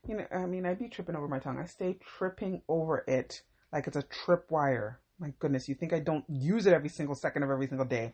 You 0.08 0.16
know, 0.16 0.26
I 0.32 0.46
mean, 0.46 0.66
I'd 0.66 0.78
be 0.80 0.88
tripping 0.88 1.14
over 1.14 1.28
my 1.28 1.38
tongue. 1.38 1.60
I 1.60 1.66
stay 1.66 1.98
tripping 2.18 2.62
over 2.68 3.04
it 3.06 3.42
like 3.72 3.86
it's 3.86 3.98
a 3.98 4.02
tripwire. 4.02 4.96
My 5.20 5.32
goodness, 5.38 5.68
you 5.68 5.76
think 5.76 5.92
I 5.92 6.00
don't 6.00 6.24
use 6.28 6.66
it 6.66 6.72
every 6.72 6.88
single 6.88 7.14
second 7.14 7.44
of 7.44 7.50
every 7.50 7.68
single 7.68 7.86
day. 7.86 8.12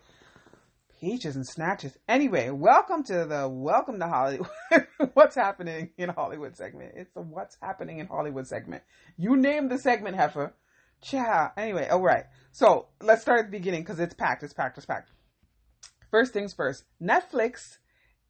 Peaches 1.01 1.37
and 1.37 1.47
snatches. 1.47 1.97
Anyway, 2.07 2.51
welcome 2.51 3.03
to 3.05 3.25
the 3.25 3.49
welcome 3.49 3.99
to 4.01 4.09
Hollywood. 4.09 4.49
what's 5.15 5.37
happening 5.37 5.91
in 5.97 6.11
Hollywood 6.11 6.55
segment? 6.55 6.93
It's 6.97 7.15
the 7.15 7.23
what's 7.23 7.57
happening 7.63 8.01
in 8.01 8.09
Hollywood 8.09 8.47
segment. 8.47 8.83
You 9.17 9.37
name 9.37 9.69
the 9.69 9.79
segment, 9.79 10.17
Heifer. 10.17 10.53
Cha. 11.01 11.53
Anyway, 11.57 11.89
all 11.89 12.03
right. 12.03 12.25
So 12.53 12.89
let's 13.01 13.23
start 13.23 13.39
at 13.39 13.47
the 13.47 13.59
beginning 13.59 13.85
because 13.85 14.01
it's 14.01 14.15
packed. 14.15 14.43
It's 14.43 14.53
packed. 14.53 14.77
It's 14.77 14.87
packed 14.87 15.13
first 16.11 16.33
things 16.33 16.53
first, 16.53 16.85
Netflix 17.03 17.79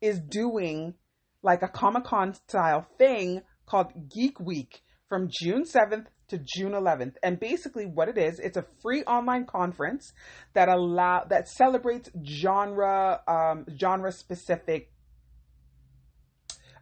is 0.01 0.21
doing 0.21 0.95
like 1.43 1.63
a 1.63 1.69
Comic 1.69 2.05
Con 2.05 2.35
style 2.49 2.87
thing 2.99 3.43
called 3.67 3.93
Geek 4.09 4.39
Week 4.41 4.83
from 5.09 5.29
June 5.31 5.65
7th 5.65 6.07
to 6.29 6.39
June 6.39 6.73
11th. 6.73 7.15
And 7.23 7.39
basically 7.39 7.87
what 7.87 8.09
it 8.09 8.19
is, 8.19 8.39
it's 8.39 8.57
a 8.57 8.67
free 8.83 9.03
online 9.05 9.47
conference 9.47 10.13
that 10.55 10.69
allow 10.69 11.25
that 11.29 11.49
celebrates 11.49 12.11
genre 12.25 13.21
um, 13.29 13.67
genre 13.79 14.13
specific 14.13 14.91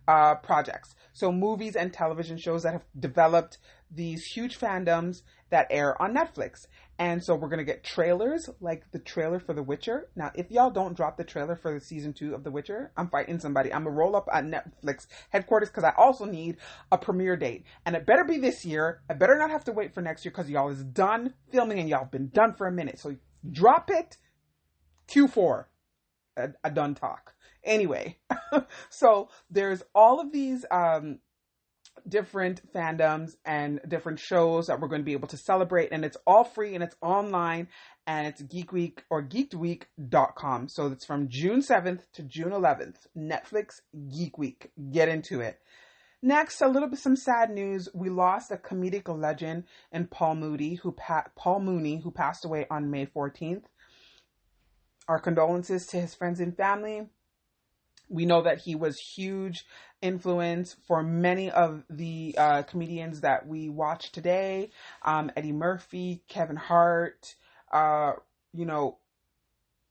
uh, 0.09 0.37
projects. 0.37 0.95
So 1.13 1.31
movies 1.31 1.77
and 1.77 1.93
television 1.93 2.39
shows 2.39 2.63
that 2.63 2.73
have 2.73 2.85
developed 2.99 3.59
these 3.91 4.25
huge 4.25 4.59
fandoms 4.59 5.23
that 5.51 5.67
air 5.71 6.01
on 6.03 6.15
Netflix. 6.15 6.67
And 6.99 7.25
so 7.25 7.35
we're 7.35 7.49
gonna 7.49 7.65
get 7.65 7.83
trailers 7.83 8.49
like 8.61 8.91
the 8.93 9.01
trailer 9.01 9.41
for 9.41 9.53
The 9.53 9.63
Witcher. 9.63 10.09
Now, 10.15 10.31
if 10.35 10.51
y'all 10.51 10.71
don't 10.71 10.97
drop 10.97 11.17
the 11.17 11.25
trailer 11.25 11.57
for 11.57 11.75
the 11.75 11.81
season 11.81 12.13
two 12.13 12.35
of 12.35 12.45
The 12.45 12.53
Witcher, 12.53 12.93
I'm 12.97 13.09
fighting 13.09 13.41
somebody. 13.41 13.73
I'm 13.73 13.85
gonna 13.85 13.97
roll 13.97 14.15
up 14.15 14.29
at 14.33 14.45
Netflix 14.45 15.09
headquarters 15.31 15.71
because 15.71 15.85
I 15.85 15.93
also 15.97 16.25
need 16.25 16.59
a 16.93 16.99
premiere 16.99 17.37
date, 17.37 17.65
and 17.85 17.97
it 17.97 18.07
better 18.07 18.25
be 18.25 18.39
this 18.39 18.65
year. 18.65 19.03
I 19.11 19.15
better 19.15 19.37
not 19.37 19.51
have 19.51 19.65
to 19.65 19.73
wait 19.73 19.93
for 19.93 20.03
next 20.03 20.25
year 20.25 20.31
because 20.31 20.49
y'all 20.49 20.69
is 20.69 20.85
done 20.85 21.35
filming 21.51 21.81
and 21.81 21.89
y'all 21.89 22.05
been 22.05 22.29
done 22.29 22.55
for 22.55 22.67
a 22.69 22.73
minute. 22.73 23.01
So 23.01 23.17
drop 23.51 23.91
it. 23.91 24.17
Q4. 25.09 25.65
A, 26.37 26.49
a 26.65 26.71
done 26.71 26.95
talk. 26.95 27.35
Anyway, 27.63 28.19
so 28.91 29.29
there's 29.51 29.83
all 29.95 30.21
of 30.21 30.33
these 30.33 30.67
um, 30.71 31.19
different 32.09 32.61
fandoms 32.73 33.37
and 33.45 33.81
different 33.89 34.19
shows 34.19 34.67
that 34.67 34.81
we're 34.81 34.89
going 34.89 35.01
to 35.01 35.07
be 35.07 35.13
able 35.13 35.29
to 35.29 35.37
celebrate. 35.37 35.91
And 35.93 36.05
it's 36.05 36.17
all 36.27 36.45
free 36.45 36.75
and 36.75 36.85
it's 36.85 36.97
online 37.01 37.69
and 38.07 38.27
it's 38.27 38.43
Geek 38.43 38.73
Week 38.73 39.03
or 39.11 39.23
geekedweek.com. 39.23 40.69
So 40.69 40.87
it's 40.89 41.05
from 41.05 41.29
June 41.29 41.61
7th 41.61 42.01
to 42.15 42.23
June 42.23 42.51
11th. 42.51 43.07
Netflix 43.17 43.81
Geek 44.15 44.37
Week. 44.39 44.71
Get 44.91 45.09
into 45.09 45.41
it. 45.41 45.61
Next, 46.23 46.63
a 46.63 46.69
little 46.69 46.89
bit 46.89 46.99
some 46.99 47.17
sad 47.17 47.51
news. 47.51 47.91
We 47.93 48.09
lost 48.09 48.51
a 48.51 48.57
comedic 48.57 49.15
legend 49.15 49.65
in 49.93 50.07
Paul 50.07 50.37
Moody, 50.37 50.77
who 50.77 50.93
pa- 50.93 51.27
Paul 51.37 51.61
Mooney, 51.61 52.01
who 52.03 52.11
passed 52.11 52.47
away 52.47 52.67
on 52.71 52.91
May 52.91 53.05
14th. 53.05 53.65
Our 55.07 55.21
condolences 55.21 55.87
to 55.89 56.01
his 56.01 56.15
friends 56.15 56.41
and 56.41 56.57
family. 56.57 57.09
We 58.09 58.25
know 58.25 58.43
that 58.43 58.61
he 58.61 58.75
was 58.75 58.99
huge 58.99 59.67
influence 60.05 60.77
for 60.87 61.03
many 61.03 61.51
of 61.51 61.83
the 61.89 62.35
uh, 62.37 62.63
comedians 62.63 63.23
that 63.23 63.49
we 63.49 63.71
watch 63.71 64.13
today. 64.13 64.71
Um, 65.03 65.33
Eddie 65.35 65.53
Murphy, 65.53 66.23
Kevin 66.29 66.57
Hart, 66.57 67.35
uh, 67.73 68.13
you 68.53 68.67
know, 68.67 68.99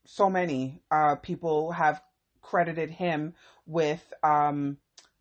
so 0.05 0.29
many 0.29 0.81
uh, 0.91 1.15
people 1.15 1.71
have 1.71 2.01
credited 2.41 2.91
him 2.91 3.33
with 3.65 4.13
um, 4.21 4.77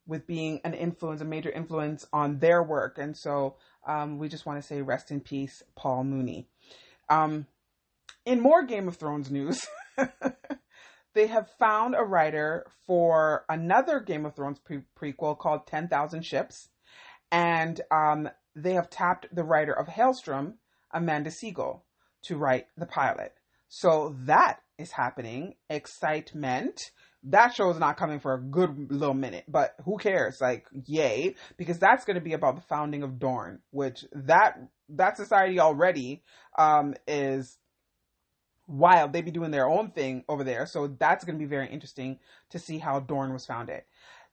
with 0.07 0.27
being 0.27 0.61
an 0.65 0.75
influence, 0.75 1.21
a 1.23 1.25
major 1.25 1.51
influence 1.51 2.07
on 2.13 2.39
their 2.39 2.63
work, 2.63 2.99
and 2.99 3.17
so 3.17 3.57
um, 3.87 4.19
we 4.19 4.29
just 4.29 4.45
want 4.45 4.61
to 4.61 4.67
say 4.67 4.83
rest 4.83 5.11
in 5.11 5.21
peace, 5.21 5.63
Paul 5.75 6.05
Mooney. 6.05 6.49
Um, 7.09 7.47
in 8.27 8.41
more 8.41 8.63
Game 8.63 8.89
of 8.89 8.97
Thrones 8.97 9.31
news, 9.31 9.67
they 11.15 11.27
have 11.27 11.51
found 11.59 11.95
a 11.95 12.03
writer 12.03 12.67
for 12.87 13.45
another 13.49 14.01
Game 14.01 14.27
of 14.27 14.35
Thrones 14.35 14.59
pre- 14.59 14.83
prequel 14.99 15.39
called 15.39 15.67
Ten 15.67 15.89
Thousand 15.89 16.25
Ships, 16.25 16.69
and 17.31 17.81
um, 17.91 18.29
they 18.55 18.75
have 18.75 18.91
tapped 18.91 19.27
the 19.35 19.45
writer 19.45 19.73
of 19.73 19.87
Helstrom, 19.87 20.55
Amanda 20.93 21.31
Segel, 21.31 21.81
to 22.25 22.37
write 22.37 22.67
the 22.77 22.87
pilot. 22.87 23.33
So 23.69 24.15
that 24.27 24.61
is 24.79 24.93
happening. 24.93 25.55
Excitement. 25.71 26.91
That 27.25 27.55
show 27.55 27.71
is 27.71 27.79
not 27.79 27.97
coming 27.97 28.19
for 28.19 28.35
a 28.35 28.41
good 28.41 28.91
little 28.91 29.15
minute, 29.15 29.45
but 29.47 29.77
who 29.85 29.97
cares? 29.97 30.41
Like, 30.41 30.67
yay, 30.87 31.37
because 31.57 31.79
that's 31.79 32.05
going 32.05 32.17
to 32.17 32.21
be 32.21 32.33
about 32.33 32.57
the 32.57 32.63
founding 32.63 33.05
of 33.05 33.21
Dorne, 33.21 33.61
which 33.71 34.05
that 34.13 34.59
that 34.89 35.17
society 35.17 35.61
already 35.61 36.23
um, 36.59 36.95
is 37.07 37.57
wild. 38.73 39.13
They 39.13 39.23
be 39.23 39.31
doing 39.31 39.51
their 39.51 39.69
own 39.69 39.91
thing 39.91 40.25
over 40.29 40.45
there, 40.45 40.67
so 40.67 40.87
that's 40.87 41.25
going 41.25 41.39
to 41.39 41.43
be 41.43 41.49
very 41.49 41.69
interesting 41.69 42.19
to 42.51 42.59
see 42.59 42.79
how 42.79 43.01
Dorne 43.01 43.33
was 43.33 43.47
founded. 43.47 43.83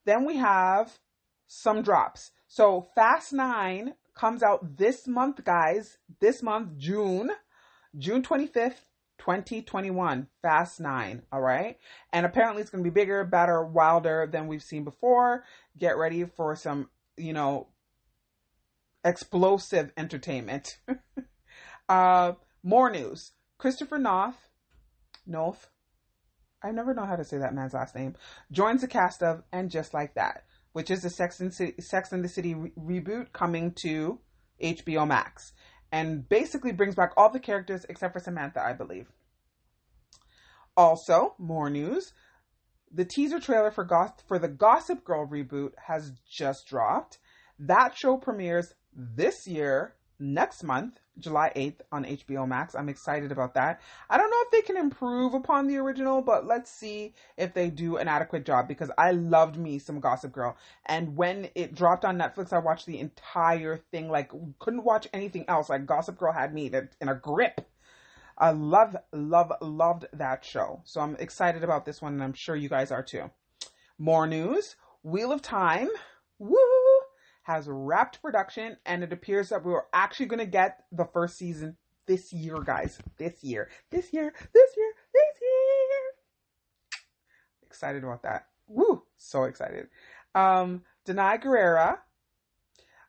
Then 0.06 0.26
we 0.26 0.38
have 0.38 1.00
some 1.48 1.82
drops. 1.82 2.32
So 2.48 2.88
Fast 2.96 3.34
Nine 3.34 3.94
comes 4.16 4.42
out 4.42 4.78
this 4.78 5.08
month, 5.08 5.44
guys. 5.44 5.98
This 6.20 6.42
month, 6.42 6.78
June, 6.78 7.32
June 7.98 8.24
25th, 8.24 8.88
2021. 9.18 10.28
Fast 10.42 10.80
Nine. 10.80 11.24
All 11.32 11.42
right. 11.42 11.78
And 12.14 12.26
apparently 12.26 12.62
it's 12.62 12.72
going 12.72 12.84
to 12.84 12.90
be 12.90 12.94
bigger, 12.94 13.24
better, 13.26 13.64
wilder 13.64 14.28
than 14.32 14.48
we've 14.48 14.64
seen 14.64 14.84
before. 14.84 15.44
Get 15.78 15.98
ready 15.98 16.24
for 16.26 16.56
some, 16.56 16.90
you 17.18 17.34
know, 17.34 17.68
explosive 19.04 19.92
entertainment. 19.98 20.80
uh, 21.90 22.34
more 22.64 22.90
news. 22.90 23.32
Christopher 23.60 24.00
Noth, 24.00 24.50
Noth, 25.28 25.68
I 26.64 26.72
never 26.72 26.96
know 26.96 27.06
how 27.06 27.16
to 27.16 27.24
say 27.24 27.38
that 27.38 27.54
man's 27.54 27.76
last 27.76 27.96
name, 27.96 28.16
joins 28.52 28.82
the 28.82 28.88
cast 28.88 29.22
of 29.22 29.44
And 29.54 29.70
Just 29.70 29.94
Like 29.94 30.16
That 30.16 30.44
which 30.74 30.92
is 30.92 31.02
the 31.02 31.10
Sex 31.10 31.40
and, 31.40 31.54
Sex 31.54 32.12
and 32.12 32.24
the 32.24 32.30
City 32.30 32.54
re- 32.54 32.72
reboot 32.78 33.32
coming 33.34 33.74
to 33.82 34.20
HBO 34.62 35.08
Max. 35.08 35.54
And 35.92 36.28
basically 36.30 36.72
brings 36.72 36.96
back 36.96 37.14
all 37.18 37.32
the 37.32 37.40
characters 37.40 37.86
except 37.90 38.14
for 38.14 38.20
Samantha, 38.20 38.62
I 38.62 38.74
believe. 38.74 39.12
Also, 40.78 41.34
more 41.40 41.70
news. 41.70 42.14
The 42.92 43.06
teaser 43.06 43.40
trailer 43.40 43.72
for, 43.72 43.84
Goth- 43.84 44.24
for 44.28 44.38
the 44.38 44.48
Gossip 44.48 45.04
Girl 45.04 45.28
reboot 45.28 45.72
has 45.88 46.12
just 46.30 46.68
dropped. 46.68 47.18
That 47.58 47.98
show 47.98 48.18
premieres 48.18 48.74
this 48.94 49.48
year 49.48 49.96
next 50.20 50.64
month, 50.64 51.00
July 51.20 51.52
8th 51.56 51.82
on 51.92 52.06
HBO 52.06 52.48
Max. 52.48 52.76
I'm 52.76 52.90
excited 52.90 53.32
about 53.32 53.54
that. 53.54 53.82
I 54.10 54.18
don't 54.18 54.30
know 54.30 54.42
if 54.42 54.52
they 54.52 54.62
can 54.62 54.78
improve 54.78 55.34
upon 55.34 55.68
the 55.68 55.78
original, 55.78 56.22
but 56.22 56.46
let's 56.46 56.72
see 56.72 57.14
if 57.38 57.54
they 57.54 57.70
do 57.70 57.98
an 57.98 58.08
adequate 58.08 58.46
job 58.46 58.68
because 58.68 58.92
I 58.98 59.12
loved 59.12 59.58
me 59.58 59.80
some 59.80 60.00
Gossip 60.00 60.32
Girl. 60.32 60.58
And 60.86 61.16
when 61.16 61.50
it 61.56 61.76
dropped 61.76 62.06
on 62.06 62.18
Netflix, 62.18 62.54
I 62.54 62.60
watched 62.60 62.86
the 62.86 63.00
entire 63.00 63.78
thing, 63.92 64.10
like, 64.10 64.32
couldn't 64.60 64.84
watch 64.84 65.08
anything 65.14 65.46
else. 65.48 65.70
Like, 65.70 65.86
Gossip 65.86 66.18
Girl 66.18 66.34
had 66.34 66.54
me 66.54 66.72
in 67.02 67.10
a 67.10 67.16
grip. 67.16 67.68
I 68.38 68.52
love, 68.52 68.96
love, 69.12 69.52
loved 69.62 70.06
that 70.14 70.46
show. 70.46 70.82
So 70.86 71.02
I'm 71.02 71.18
excited 71.18 71.64
about 71.64 71.86
this 71.86 72.02
one, 72.02 72.14
and 72.14 72.24
I'm 72.24 72.34
sure 72.34 72.56
you 72.56 72.70
guys 72.70 72.92
are 72.92 73.04
too. 73.04 73.32
More 73.98 74.26
news 74.26 74.78
Wheel 75.04 75.32
of 75.32 75.42
Time. 75.42 75.90
Woo! 76.38 76.79
Has 77.50 77.68
wrapped 77.68 78.22
production, 78.22 78.78
and 78.86 79.04
it 79.04 79.12
appears 79.12 79.50
that 79.50 79.66
we 79.66 79.74
are 79.74 79.88
actually 79.92 80.28
going 80.28 80.40
to 80.40 80.46
get 80.46 80.84
the 80.92 81.06
first 81.06 81.36
season 81.36 81.76
this 82.06 82.32
year, 82.32 82.60
guys. 82.62 83.00
This 83.18 83.44
year, 83.44 83.70
this 83.90 84.14
year, 84.14 84.32
this 84.54 84.70
year, 84.78 84.94
this 85.14 85.42
year. 85.42 87.00
Excited 87.64 88.04
about 88.04 88.22
that. 88.22 88.46
Woo! 88.68 89.02
So 89.18 89.46
excited. 89.46 89.88
Um, 90.36 90.84
Danai 91.08 91.42
Gurira 91.44 91.98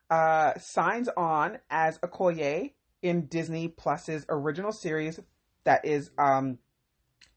uh, 0.09 0.57
signs 0.57 1.07
on 1.15 1.59
as 1.69 1.99
Okoye 1.99 2.71
in 3.03 3.27
Disney 3.27 3.67
Plus's 3.67 4.25
original 4.27 4.71
series 4.71 5.19
that 5.65 5.85
is 5.85 6.09
um, 6.17 6.57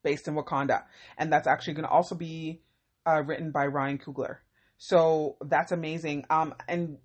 based 0.02 0.26
in 0.26 0.36
Wakanda, 0.36 0.84
and 1.18 1.30
that's 1.30 1.46
actually 1.46 1.74
going 1.74 1.86
to 1.86 1.90
also 1.90 2.14
be 2.14 2.62
uh, 3.06 3.22
written 3.26 3.50
by 3.50 3.66
Ryan 3.66 3.98
Coogler. 3.98 4.38
So 4.78 5.36
that's 5.44 5.72
amazing. 5.72 6.24
Um, 6.30 6.54
and 6.68 6.98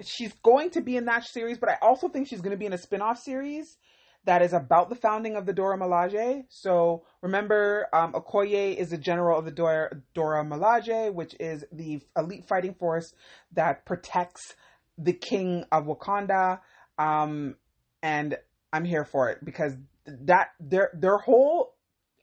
she's 0.00 0.32
going 0.42 0.70
to 0.70 0.80
be 0.80 0.96
in 0.96 1.06
that 1.06 1.24
series, 1.24 1.58
but 1.58 1.68
I 1.68 1.78
also 1.80 2.08
think 2.08 2.28
she's 2.28 2.40
going 2.40 2.52
to 2.52 2.56
be 2.56 2.66
in 2.66 2.72
a 2.72 2.78
spin-off 2.78 3.18
series 3.18 3.78
that 4.24 4.42
is 4.42 4.52
about 4.52 4.88
the 4.88 4.94
founding 4.94 5.34
of 5.36 5.46
the 5.46 5.52
Dora 5.52 5.76
Milaje. 5.76 6.44
So 6.48 7.04
remember, 7.22 7.88
um, 7.92 8.12
Okoye 8.12 8.76
is 8.76 8.90
the 8.90 8.98
general 8.98 9.38
of 9.38 9.44
the 9.44 9.50
Dora, 9.50 9.96
Dora 10.14 10.44
Milaje, 10.44 11.12
which 11.12 11.34
is 11.40 11.64
the 11.72 12.00
elite 12.16 12.44
fighting 12.44 12.74
force 12.74 13.14
that 13.52 13.84
protects 13.84 14.54
the 14.96 15.12
king 15.12 15.64
of 15.72 15.86
Wakanda. 15.86 16.60
Um, 16.98 17.56
and 18.02 18.36
I'm 18.72 18.84
here 18.84 19.04
for 19.04 19.30
it 19.30 19.44
because 19.44 19.74
that 20.06 20.50
their 20.60 20.90
their 20.94 21.18
whole 21.18 21.74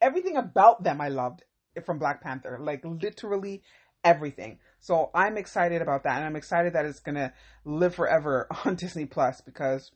everything 0.01 0.37
about 0.37 0.83
them 0.83 1.01
I 1.01 1.09
loved 1.09 1.43
from 1.85 1.99
Black 1.99 2.21
Panther, 2.21 2.59
like 2.61 2.83
literally 2.83 3.61
everything. 4.03 4.59
So 4.79 5.11
I'm 5.13 5.37
excited 5.37 5.81
about 5.81 6.03
that, 6.03 6.17
and 6.17 6.25
I'm 6.25 6.35
excited 6.35 6.73
that 6.73 6.85
it's 6.85 6.99
gonna 6.99 7.33
live 7.65 7.95
forever 7.95 8.47
on 8.65 8.75
Disney 8.75 9.05
Plus 9.05 9.41
because, 9.41 9.91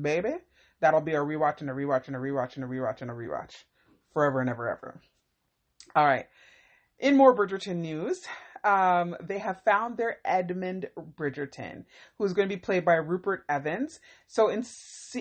baby, 0.00 0.34
that'll 0.80 1.00
be 1.00 1.14
a 1.14 1.18
rewatch 1.18 1.60
and 1.60 1.70
a 1.70 1.72
rewatch 1.72 2.06
and 2.06 2.16
a 2.16 2.18
rewatch 2.18 2.56
and 2.56 2.64
a 2.64 2.68
rewatch 2.68 3.02
and 3.02 3.10
a 3.10 3.14
rewatch, 3.14 3.64
forever 4.12 4.40
and 4.40 4.50
ever 4.50 4.68
ever. 4.68 5.00
All 5.94 6.04
right. 6.04 6.26
In 6.98 7.16
more 7.16 7.34
Bridgerton 7.34 7.76
news, 7.76 8.20
um, 8.62 9.16
they 9.20 9.38
have 9.38 9.62
found 9.64 9.96
their 9.96 10.18
Edmund 10.24 10.90
Bridgerton, 11.18 11.84
who's 12.18 12.32
going 12.32 12.48
to 12.48 12.54
be 12.54 12.60
played 12.60 12.84
by 12.84 12.94
Rupert 12.94 13.44
Evans. 13.48 14.00
So 14.26 14.48
in 14.48 14.64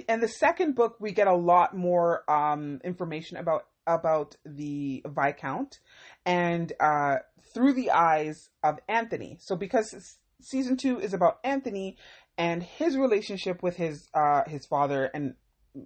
in 0.08 0.20
the 0.20 0.28
second 0.28 0.76
book, 0.76 0.98
we 1.00 1.12
get 1.12 1.28
a 1.28 1.36
lot 1.36 1.76
more 1.76 2.30
um, 2.30 2.82
information 2.84 3.38
about 3.38 3.66
about 3.90 4.36
the 4.46 5.04
Viscount, 5.08 5.80
and 6.26 6.72
uh, 6.80 7.18
through 7.54 7.74
the 7.74 7.92
eyes 7.92 8.50
of 8.64 8.80
Anthony. 8.88 9.38
So 9.42 9.56
because 9.56 10.18
season 10.42 10.78
two 10.78 11.00
is 11.00 11.14
about 11.14 11.40
Anthony 11.44 11.98
and 12.38 12.62
his 12.64 12.96
relationship 12.96 13.62
with 13.64 13.76
his 13.76 14.08
uh, 14.14 14.44
his 14.48 14.66
father, 14.66 15.06
and 15.14 15.34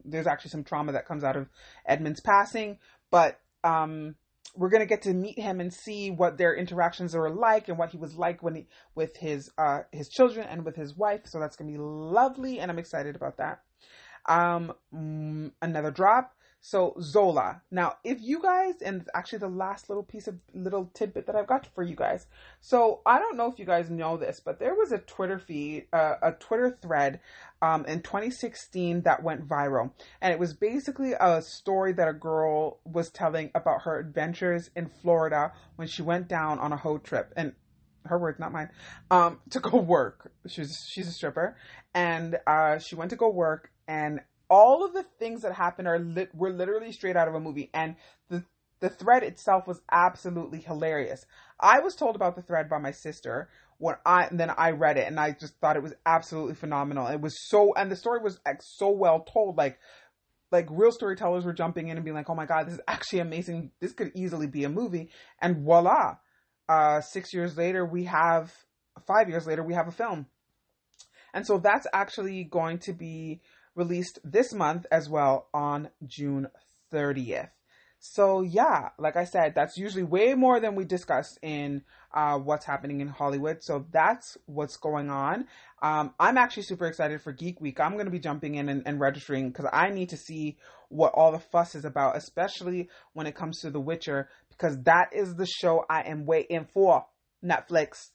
there's 0.05 0.27
actually 0.27 0.51
some 0.51 0.63
trauma 0.63 0.91
that 0.91 1.07
comes 1.07 1.23
out 1.23 1.37
of 1.37 1.47
Edmund's 1.87 2.21
passing, 2.21 2.77
but 3.09 3.39
um, 3.63 4.15
we're 4.55 4.69
gonna 4.69 4.85
get 4.85 5.03
to 5.03 5.13
meet 5.13 5.39
him 5.39 5.59
and 5.59 5.73
see 5.73 6.11
what 6.11 6.37
their 6.37 6.55
interactions 6.55 7.15
are 7.15 7.29
like 7.29 7.69
and 7.69 7.77
what 7.77 7.89
he 7.89 7.97
was 7.97 8.15
like 8.15 8.43
when 8.43 8.55
he 8.55 8.67
with 8.95 9.15
his 9.17 9.49
uh, 9.57 9.79
his 9.91 10.09
children 10.09 10.45
and 10.49 10.65
with 10.65 10.75
his 10.75 10.95
wife. 10.95 11.21
So 11.25 11.39
that's 11.39 11.55
gonna 11.55 11.71
be 11.71 11.77
lovely, 11.77 12.59
and 12.59 12.69
I'm 12.69 12.79
excited 12.79 13.15
about 13.15 13.37
that. 13.37 13.61
Um, 14.27 14.73
mm, 14.93 15.51
another 15.61 15.91
drop. 15.91 16.33
So 16.65 16.95
Zola. 17.01 17.61
Now, 17.71 17.97
if 18.05 18.21
you 18.21 18.41
guys, 18.41 18.75
and 18.81 19.05
actually 19.13 19.39
the 19.39 19.49
last 19.49 19.89
little 19.89 20.01
piece 20.01 20.29
of 20.29 20.39
little 20.53 20.89
tidbit 20.93 21.27
that 21.27 21.35
I've 21.35 21.45
got 21.45 21.67
for 21.75 21.83
you 21.83 21.93
guys. 21.93 22.27
So 22.61 23.01
I 23.05 23.19
don't 23.19 23.35
know 23.35 23.51
if 23.51 23.59
you 23.59 23.65
guys 23.65 23.89
know 23.89 24.15
this, 24.15 24.39
but 24.39 24.59
there 24.59 24.73
was 24.73 24.93
a 24.93 24.99
Twitter 24.99 25.37
feed, 25.37 25.87
uh, 25.91 26.15
a 26.21 26.31
Twitter 26.31 26.77
thread, 26.81 27.19
um, 27.61 27.83
in 27.85 28.01
2016 28.01 29.01
that 29.01 29.21
went 29.21 29.45
viral, 29.45 29.91
and 30.21 30.31
it 30.31 30.39
was 30.39 30.53
basically 30.53 31.11
a 31.19 31.41
story 31.41 31.91
that 31.91 32.07
a 32.07 32.13
girl 32.13 32.79
was 32.85 33.09
telling 33.09 33.51
about 33.53 33.81
her 33.81 33.99
adventures 33.99 34.69
in 34.73 34.87
Florida 34.87 35.51
when 35.75 35.89
she 35.89 36.01
went 36.01 36.29
down 36.29 36.59
on 36.59 36.71
a 36.71 36.77
hoe 36.77 36.97
trip, 36.97 37.33
and 37.35 37.51
her 38.05 38.17
words, 38.17 38.39
not 38.39 38.53
mine, 38.53 38.69
um, 39.11 39.41
to 39.49 39.59
go 39.59 39.77
work. 39.79 40.31
She's 40.47 40.87
she's 40.89 41.09
a 41.09 41.11
stripper, 41.11 41.57
and 41.93 42.37
uh, 42.47 42.79
she 42.79 42.95
went 42.95 43.09
to 43.09 43.17
go 43.17 43.29
work, 43.29 43.69
and 43.85 44.21
all 44.53 44.85
of 44.85 44.93
the 44.93 45.01
things 45.17 45.41
that 45.41 45.51
happened 45.51 45.87
are 45.87 45.97
lit 45.97 46.29
were 46.35 46.51
literally 46.51 46.91
straight 46.91 47.17
out 47.17 47.27
of 47.27 47.33
a 47.33 47.39
movie 47.39 47.71
and 47.73 47.95
the 48.29 48.43
the 48.81 48.89
thread 48.89 49.23
itself 49.23 49.65
was 49.65 49.81
absolutely 49.91 50.59
hilarious. 50.59 51.25
I 51.59 51.79
was 51.79 51.95
told 51.95 52.15
about 52.15 52.35
the 52.35 52.43
thread 52.43 52.69
by 52.69 52.77
my 52.77 52.91
sister 52.91 53.49
when 53.79 53.95
I 54.05 54.25
and 54.25 54.39
then 54.39 54.51
I 54.55 54.71
read 54.71 54.97
it 54.97 55.07
and 55.07 55.19
I 55.19 55.31
just 55.31 55.57
thought 55.59 55.75
it 55.75 55.81
was 55.81 55.95
absolutely 56.05 56.53
phenomenal. 56.53 57.07
It 57.07 57.19
was 57.19 57.35
so 57.49 57.73
and 57.73 57.91
the 57.91 57.95
story 57.95 58.19
was 58.21 58.39
like 58.45 58.61
so 58.61 58.91
well 58.91 59.21
told 59.21 59.57
like 59.57 59.79
like 60.51 60.67
real 60.69 60.91
storytellers 60.91 61.45
were 61.45 61.53
jumping 61.53 61.87
in 61.87 61.97
and 61.97 62.05
being 62.05 62.15
like, 62.15 62.29
"Oh 62.29 62.35
my 62.35 62.45
god, 62.45 62.67
this 62.67 62.75
is 62.75 62.81
actually 62.87 63.19
amazing. 63.19 63.71
This 63.79 63.93
could 63.93 64.11
easily 64.13 64.45
be 64.45 64.65
a 64.65 64.69
movie." 64.69 65.09
And 65.41 65.63
voila. 65.63 66.17
Uh 66.69 67.01
6 67.01 67.33
years 67.33 67.57
later 67.57 67.83
we 67.85 68.03
have 68.03 68.53
5 69.07 69.29
years 69.29 69.47
later 69.47 69.63
we 69.63 69.73
have 69.73 69.87
a 69.87 69.91
film. 69.91 70.27
And 71.33 71.47
so 71.47 71.57
that's 71.57 71.87
actually 71.91 72.43
going 72.43 72.77
to 72.79 72.93
be 72.93 73.41
released 73.75 74.19
this 74.23 74.53
month 74.53 74.85
as 74.91 75.09
well 75.09 75.47
on 75.53 75.89
June 76.05 76.47
30th. 76.91 77.49
So 78.05 78.41
yeah, 78.41 78.89
like 78.99 79.15
I 79.15 79.23
said, 79.23 79.55
that's 79.55 79.77
usually 79.77 80.03
way 80.03 80.33
more 80.33 80.59
than 80.59 80.75
we 80.75 80.83
discuss 80.83 81.37
in 81.41 81.83
uh, 82.13 82.37
what's 82.37 82.65
happening 82.65 82.99
in 82.99 83.07
Hollywood. 83.07 83.63
So 83.63 83.85
that's 83.91 84.37
what's 84.45 84.75
going 84.75 85.09
on. 85.09 85.47
Um, 85.81 86.13
I'm 86.19 86.37
actually 86.37 86.63
super 86.63 86.85
excited 86.85 87.21
for 87.21 87.31
Geek 87.31 87.61
Week. 87.61 87.79
I'm 87.79 87.93
going 87.93 88.05
to 88.05 88.11
be 88.11 88.19
jumping 88.19 88.55
in 88.55 88.67
and, 88.67 88.83
and 88.85 88.99
registering 88.99 89.51
because 89.51 89.67
I 89.71 89.89
need 89.89 90.09
to 90.09 90.17
see 90.17 90.57
what 90.89 91.13
all 91.13 91.31
the 91.31 91.39
fuss 91.39 91.75
is 91.75 91.85
about, 91.85 92.17
especially 92.17 92.89
when 93.13 93.25
it 93.25 93.35
comes 93.35 93.61
to 93.61 93.71
The 93.71 93.79
Witcher, 93.79 94.27
because 94.49 94.81
that 94.83 95.13
is 95.13 95.35
the 95.35 95.45
show 95.47 95.85
I 95.89 96.01
am 96.01 96.25
waiting 96.25 96.67
for. 96.73 97.05
Netflix. 97.43 98.09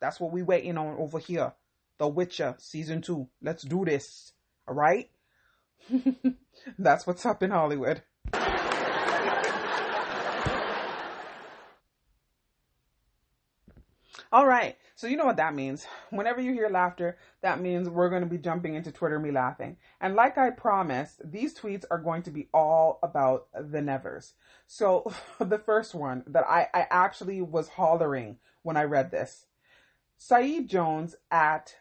That's 0.00 0.20
what 0.20 0.32
we 0.32 0.42
waiting 0.42 0.78
on 0.78 0.98
over 0.98 1.18
here. 1.18 1.52
The 1.98 2.06
Witcher 2.06 2.54
season 2.58 3.02
two. 3.02 3.28
Let's 3.42 3.64
do 3.64 3.84
this. 3.84 4.32
Right. 4.68 5.10
That's 6.78 7.06
what's 7.06 7.24
up 7.24 7.42
in 7.42 7.50
Hollywood. 7.50 8.02
All 14.32 14.46
right. 14.46 14.76
So 14.96 15.06
you 15.06 15.16
know 15.16 15.24
what 15.24 15.36
that 15.36 15.54
means. 15.54 15.86
Whenever 16.10 16.40
you 16.40 16.52
hear 16.52 16.68
laughter, 16.68 17.16
that 17.42 17.60
means 17.60 17.88
we're 17.88 18.10
going 18.10 18.22
to 18.22 18.28
be 18.28 18.38
jumping 18.38 18.74
into 18.74 18.90
Twitter 18.90 19.18
me 19.18 19.30
laughing. 19.30 19.76
And 20.00 20.14
like 20.14 20.36
I 20.36 20.50
promised, 20.50 21.20
these 21.24 21.54
tweets 21.54 21.84
are 21.90 21.98
going 21.98 22.22
to 22.24 22.30
be 22.30 22.48
all 22.52 22.98
about 23.02 23.46
the 23.54 23.80
nevers. 23.80 24.34
So 24.66 25.12
the 25.38 25.58
first 25.58 25.94
one 25.94 26.24
that 26.26 26.44
I, 26.48 26.68
I 26.74 26.86
actually 26.90 27.40
was 27.40 27.68
hollering 27.68 28.38
when 28.62 28.76
I 28.76 28.84
read 28.84 29.10
this. 29.10 29.46
Saeed 30.16 30.68
Jones 30.68 31.14
at 31.30 31.76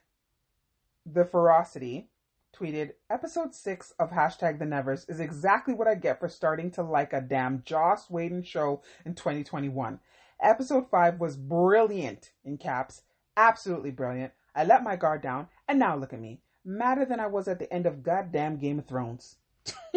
the 1.05 1.25
Ferocity 1.25 2.09
tweeted, 2.55 2.91
Episode 3.09 3.53
6 3.53 3.93
of 3.99 4.11
hashtag 4.11 4.59
the 4.59 4.65
Nevers 4.65 5.05
is 5.09 5.19
exactly 5.19 5.73
what 5.73 5.87
I 5.87 5.95
get 5.95 6.19
for 6.19 6.29
starting 6.29 6.71
to 6.71 6.83
like 6.83 7.13
a 7.13 7.21
damn 7.21 7.63
Joss 7.63 8.09
Whedon 8.09 8.43
show 8.43 8.81
in 9.05 9.15
2021. 9.15 9.99
Episode 10.41 10.89
5 10.89 11.19
was 11.19 11.35
brilliant 11.37 12.31
in 12.43 12.57
caps. 12.57 13.01
Absolutely 13.35 13.91
brilliant. 13.91 14.31
I 14.55 14.63
let 14.63 14.83
my 14.83 14.95
guard 14.95 15.21
down, 15.21 15.47
and 15.67 15.77
now 15.77 15.97
look 15.97 16.13
at 16.13 16.21
me. 16.21 16.39
Madder 16.63 17.05
than 17.05 17.19
I 17.19 17.27
was 17.27 17.47
at 17.47 17.59
the 17.59 17.71
end 17.71 17.85
of 17.85 18.03
goddamn 18.03 18.57
Game 18.57 18.79
of 18.79 18.87
Thrones. 18.87 19.35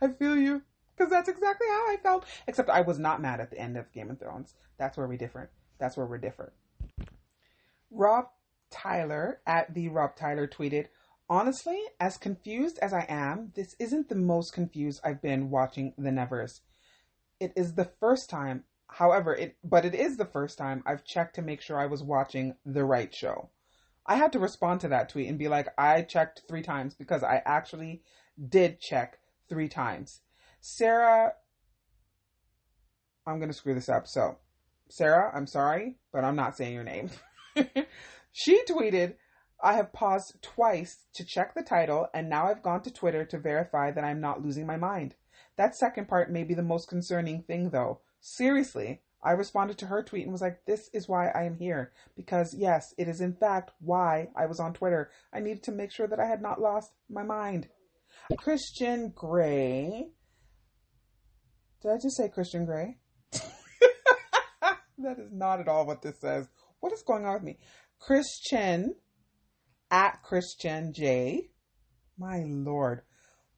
I 0.00 0.08
feel 0.18 0.36
you. 0.36 0.62
Because 0.96 1.10
that's 1.10 1.28
exactly 1.28 1.66
how 1.68 1.92
I 1.92 1.96
felt. 2.02 2.26
Except 2.46 2.68
I 2.68 2.82
was 2.82 2.98
not 2.98 3.22
mad 3.22 3.40
at 3.40 3.50
the 3.50 3.58
end 3.58 3.76
of 3.76 3.92
Game 3.92 4.10
of 4.10 4.18
Thrones. 4.18 4.54
That's 4.78 4.96
where 4.96 5.06
we 5.06 5.16
different. 5.16 5.50
That's 5.78 5.96
where 5.96 6.06
we're 6.06 6.18
different. 6.18 6.52
Rob 7.90 8.26
Tyler 8.72 9.40
at 9.46 9.74
the 9.74 9.88
Rob 9.88 10.16
Tyler 10.16 10.48
tweeted, 10.48 10.86
Honestly, 11.28 11.80
as 12.00 12.16
confused 12.16 12.78
as 12.80 12.92
I 12.92 13.06
am, 13.08 13.52
this 13.54 13.76
isn't 13.78 14.08
the 14.08 14.14
most 14.14 14.52
confused 14.52 15.00
I've 15.04 15.22
been 15.22 15.50
watching 15.50 15.94
The 15.96 16.12
Nevers. 16.12 16.60
It 17.40 17.52
is 17.56 17.74
the 17.74 17.90
first 18.00 18.28
time, 18.28 18.64
however, 18.86 19.34
it 19.34 19.56
but 19.64 19.84
it 19.84 19.94
is 19.94 20.16
the 20.16 20.24
first 20.24 20.58
time 20.58 20.82
I've 20.84 21.04
checked 21.04 21.36
to 21.36 21.42
make 21.42 21.60
sure 21.60 21.78
I 21.78 21.86
was 21.86 22.02
watching 22.02 22.56
the 22.66 22.84
right 22.84 23.14
show. 23.14 23.50
I 24.04 24.16
had 24.16 24.32
to 24.32 24.38
respond 24.38 24.80
to 24.80 24.88
that 24.88 25.08
tweet 25.08 25.28
and 25.28 25.38
be 25.38 25.48
like, 25.48 25.68
I 25.78 26.02
checked 26.02 26.42
three 26.48 26.62
times 26.62 26.94
because 26.94 27.22
I 27.22 27.40
actually 27.46 28.02
did 28.48 28.80
check 28.80 29.18
three 29.48 29.68
times. 29.68 30.20
Sarah, 30.60 31.34
I'm 33.26 33.38
going 33.38 33.50
to 33.50 33.56
screw 33.56 33.74
this 33.74 33.88
up. 33.88 34.06
So, 34.08 34.38
Sarah, 34.88 35.30
I'm 35.34 35.46
sorry, 35.46 35.96
but 36.12 36.24
I'm 36.24 36.36
not 36.36 36.56
saying 36.56 36.74
your 36.74 36.84
name. 36.84 37.10
she 38.32 38.64
tweeted, 38.64 39.14
I 39.62 39.74
have 39.74 39.92
paused 39.92 40.42
twice 40.42 41.06
to 41.14 41.24
check 41.24 41.54
the 41.54 41.62
title, 41.62 42.08
and 42.12 42.28
now 42.28 42.48
I've 42.48 42.62
gone 42.62 42.82
to 42.82 42.92
Twitter 42.92 43.24
to 43.26 43.38
verify 43.38 43.92
that 43.92 44.04
I'm 44.04 44.20
not 44.20 44.42
losing 44.42 44.66
my 44.66 44.76
mind. 44.76 45.14
That 45.56 45.76
second 45.76 46.08
part 46.08 46.32
may 46.32 46.42
be 46.42 46.54
the 46.54 46.62
most 46.62 46.88
concerning 46.88 47.42
thing, 47.42 47.70
though. 47.70 48.00
Seriously, 48.20 49.02
I 49.22 49.32
responded 49.32 49.78
to 49.78 49.86
her 49.86 50.02
tweet 50.02 50.24
and 50.24 50.32
was 50.32 50.40
like, 50.40 50.64
This 50.66 50.88
is 50.92 51.08
why 51.08 51.28
I 51.28 51.44
am 51.44 51.56
here. 51.56 51.92
Because, 52.16 52.54
yes, 52.54 52.94
it 52.98 53.06
is 53.06 53.20
in 53.20 53.34
fact 53.34 53.70
why 53.78 54.30
I 54.34 54.46
was 54.46 54.58
on 54.58 54.72
Twitter. 54.72 55.10
I 55.32 55.40
needed 55.40 55.62
to 55.64 55.72
make 55.72 55.92
sure 55.92 56.08
that 56.08 56.18
I 56.18 56.26
had 56.26 56.42
not 56.42 56.60
lost 56.60 56.92
my 57.08 57.22
mind. 57.22 57.68
Christian 58.36 59.12
Gray. 59.14 60.08
Did 61.82 61.90
I 61.90 61.98
just 62.02 62.16
say 62.16 62.28
Christian 62.28 62.64
Gray? 62.64 62.98
that 63.32 65.18
is 65.18 65.32
not 65.32 65.60
at 65.60 65.68
all 65.68 65.86
what 65.86 66.02
this 66.02 66.18
says. 66.20 66.48
What 66.80 66.92
is 66.92 67.02
going 67.02 67.24
on 67.24 67.34
with 67.34 67.42
me? 67.42 67.58
Christian 68.04 68.96
at 69.88 70.24
Christian 70.24 70.92
J. 70.92 71.50
My 72.18 72.42
lord 72.44 73.02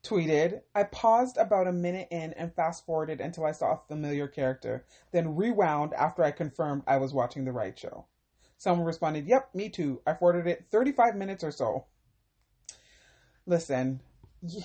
tweeted, 0.03 0.61
I 0.75 0.83
paused 0.83 1.39
about 1.39 1.67
a 1.67 1.73
minute 1.73 2.09
in 2.11 2.35
and 2.35 2.55
fast 2.55 2.85
forwarded 2.85 3.23
until 3.23 3.47
I 3.47 3.53
saw 3.53 3.73
a 3.73 3.81
familiar 3.89 4.29
character, 4.29 4.85
then 5.13 5.35
rewound 5.35 5.95
after 5.95 6.23
I 6.23 6.31
confirmed 6.31 6.83
I 6.87 6.99
was 6.99 7.15
watching 7.15 7.47
the 7.47 7.53
right 7.53 7.79
show. 7.79 8.05
Someone 8.59 8.87
responded, 8.87 9.27
Yep, 9.27 9.55
me 9.55 9.71
too. 9.71 10.03
I 10.07 10.13
forwarded 10.13 10.47
it 10.47 10.67
35 10.71 11.17
minutes 11.17 11.43
or 11.43 11.51
so. 11.51 11.87
Listen, 13.47 14.01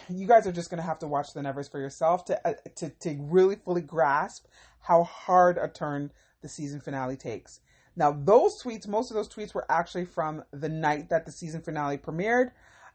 you 0.09 0.27
guys 0.27 0.45
are 0.45 0.51
just 0.51 0.69
going 0.69 0.81
to 0.81 0.87
have 0.87 0.99
to 0.99 1.07
watch 1.07 1.31
the 1.33 1.41
Nevers 1.41 1.69
for 1.69 1.79
yourself 1.79 2.25
to, 2.25 2.45
uh, 2.45 2.53
to, 2.75 2.89
to 2.89 3.15
really 3.17 3.55
fully 3.55 3.81
grasp 3.81 4.45
how 4.81 5.05
hard 5.05 5.57
a 5.57 5.69
turn 5.69 6.11
the 6.41 6.49
season 6.49 6.81
finale 6.81 7.15
takes. 7.15 7.61
Now, 7.95 8.11
those 8.11 8.61
tweets, 8.61 8.87
most 8.87 9.11
of 9.11 9.15
those 9.15 9.29
tweets 9.29 9.53
were 9.53 9.65
actually 9.69 10.05
from 10.05 10.43
the 10.51 10.69
night 10.69 11.09
that 11.09 11.25
the 11.25 11.31
season 11.31 11.61
finale 11.61 11.97
premiered. 11.97 12.51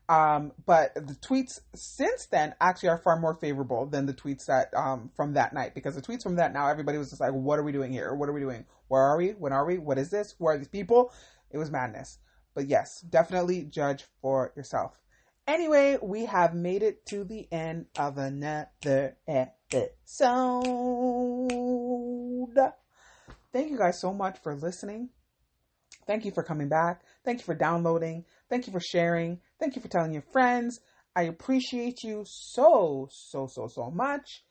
Um, 0.09 0.53
but 0.67 0.95
the 0.95 1.15
tweets 1.15 1.61
since 1.75 2.27
then 2.27 2.55
actually 2.61 2.91
are 2.91 2.99
far 2.99 3.19
more 3.19 3.33
favorable 3.33 3.87
than 3.87 4.05
the 4.05 4.13
tweets 4.13 4.47
that 4.47 4.69
um, 4.75 5.11
from 5.17 5.33
that 5.33 5.55
night 5.55 5.75
because 5.75 5.95
the 5.95 6.03
tweets 6.03 6.23
from 6.23 6.37
that 6.37 6.53
now 6.53 6.69
everybody 6.69 6.99
was 6.99 7.09
just 7.09 7.23
like, 7.23 7.33
"What 7.33 7.59
are 7.59 7.63
we 7.63 7.73
doing 7.73 7.91
here? 7.91 8.15
What 8.15 8.29
are 8.29 8.35
we 8.35 8.41
doing? 8.41 8.67
Where 8.89 9.01
are 9.01 9.17
we? 9.17 9.31
When 9.31 9.55
are 9.55 9.65
we? 9.65 9.79
What 9.79 9.97
is 9.97 10.11
this? 10.11 10.35
Who 10.39 10.47
are 10.47 10.59
these 10.59 10.69
people?" 10.69 11.11
It 11.51 11.57
was 11.57 11.71
madness. 11.71 12.19
But 12.55 12.67
yes, 12.67 13.01
definitely 13.01 13.63
judge 13.65 14.05
for 14.21 14.53
yourself. 14.57 15.01
Anyway, 15.47 15.99
we 16.03 16.25
have 16.27 16.55
made 16.55 16.83
it 16.83 17.05
to 17.07 17.25
the 17.25 17.47
end 17.53 17.87
of 17.99 18.19
another 18.19 19.17
episode. 19.27 20.65
Thank 23.55 23.71
you 23.71 23.79
guys 23.79 24.01
so 24.01 24.13
much 24.13 24.41
for 24.43 24.57
listening. 24.57 25.11
Thank 26.09 26.24
you 26.24 26.33
for 26.33 26.43
coming 26.43 26.69
back. 26.69 27.03
Thank 27.24 27.39
you 27.39 27.45
for 27.45 27.55
downloading. 27.55 28.24
Thank 28.51 28.66
you 28.66 28.73
for 28.73 28.81
sharing. 28.81 29.39
Thank 29.61 29.77
you 29.77 29.81
for 29.81 29.87
telling 29.87 30.12
your 30.12 30.24
friends. 30.33 30.81
I 31.15 31.23
appreciate 31.23 32.03
you 32.03 32.24
so, 32.27 33.09
so, 33.12 33.47
so, 33.47 33.69
so 33.69 33.93
much. 33.93 34.43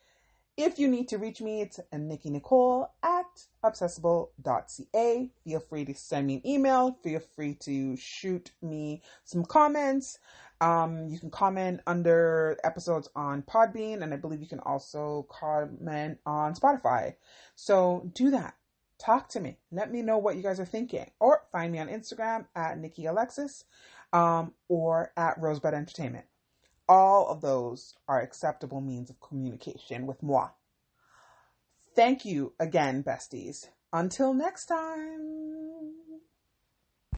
If 0.55 0.79
you 0.79 0.87
need 0.87 1.09
to 1.09 1.17
reach 1.17 1.41
me, 1.41 1.59
it's 1.59 1.81
Nikki 1.91 2.29
Nicole 2.29 2.87
at 3.03 3.25
obsessible.ca. 3.65 5.31
Feel 5.43 5.59
free 5.59 5.83
to 5.83 5.93
send 5.95 6.27
me 6.27 6.35
an 6.35 6.47
email. 6.47 6.97
Feel 7.03 7.21
free 7.35 7.57
to 7.65 7.97
shoot 7.97 8.51
me 8.61 9.01
some 9.25 9.43
comments. 9.43 10.17
Um, 10.61 11.09
you 11.09 11.19
can 11.19 11.29
comment 11.29 11.81
under 11.85 12.57
episodes 12.63 13.09
on 13.17 13.41
Podbean, 13.41 14.01
and 14.01 14.13
I 14.13 14.17
believe 14.17 14.39
you 14.39 14.47
can 14.47 14.61
also 14.61 15.27
comment 15.29 16.19
on 16.25 16.53
Spotify. 16.53 17.15
So 17.55 18.09
do 18.15 18.31
that 18.31 18.53
talk 18.99 19.29
to 19.29 19.39
me. 19.39 19.57
Let 19.71 19.91
me 19.91 20.01
know 20.01 20.17
what 20.17 20.35
you 20.35 20.43
guys 20.43 20.59
are 20.59 20.65
thinking. 20.65 21.11
Or 21.19 21.43
find 21.51 21.71
me 21.71 21.79
on 21.79 21.87
Instagram 21.87 22.45
at 22.55 22.79
Nikki 22.79 23.05
Alexis 23.05 23.65
um, 24.11 24.53
or 24.67 25.11
at 25.17 25.39
Rosebud 25.39 25.73
Entertainment. 25.73 26.25
All 26.87 27.27
of 27.27 27.41
those 27.41 27.95
are 28.07 28.21
acceptable 28.21 28.81
means 28.81 29.09
of 29.09 29.19
communication 29.21 30.05
with 30.05 30.21
moi. 30.21 30.49
Thank 31.95 32.25
you 32.25 32.53
again, 32.59 33.03
besties. 33.03 33.69
Until 33.91 34.33
next 34.33 34.65
time. 34.65 35.72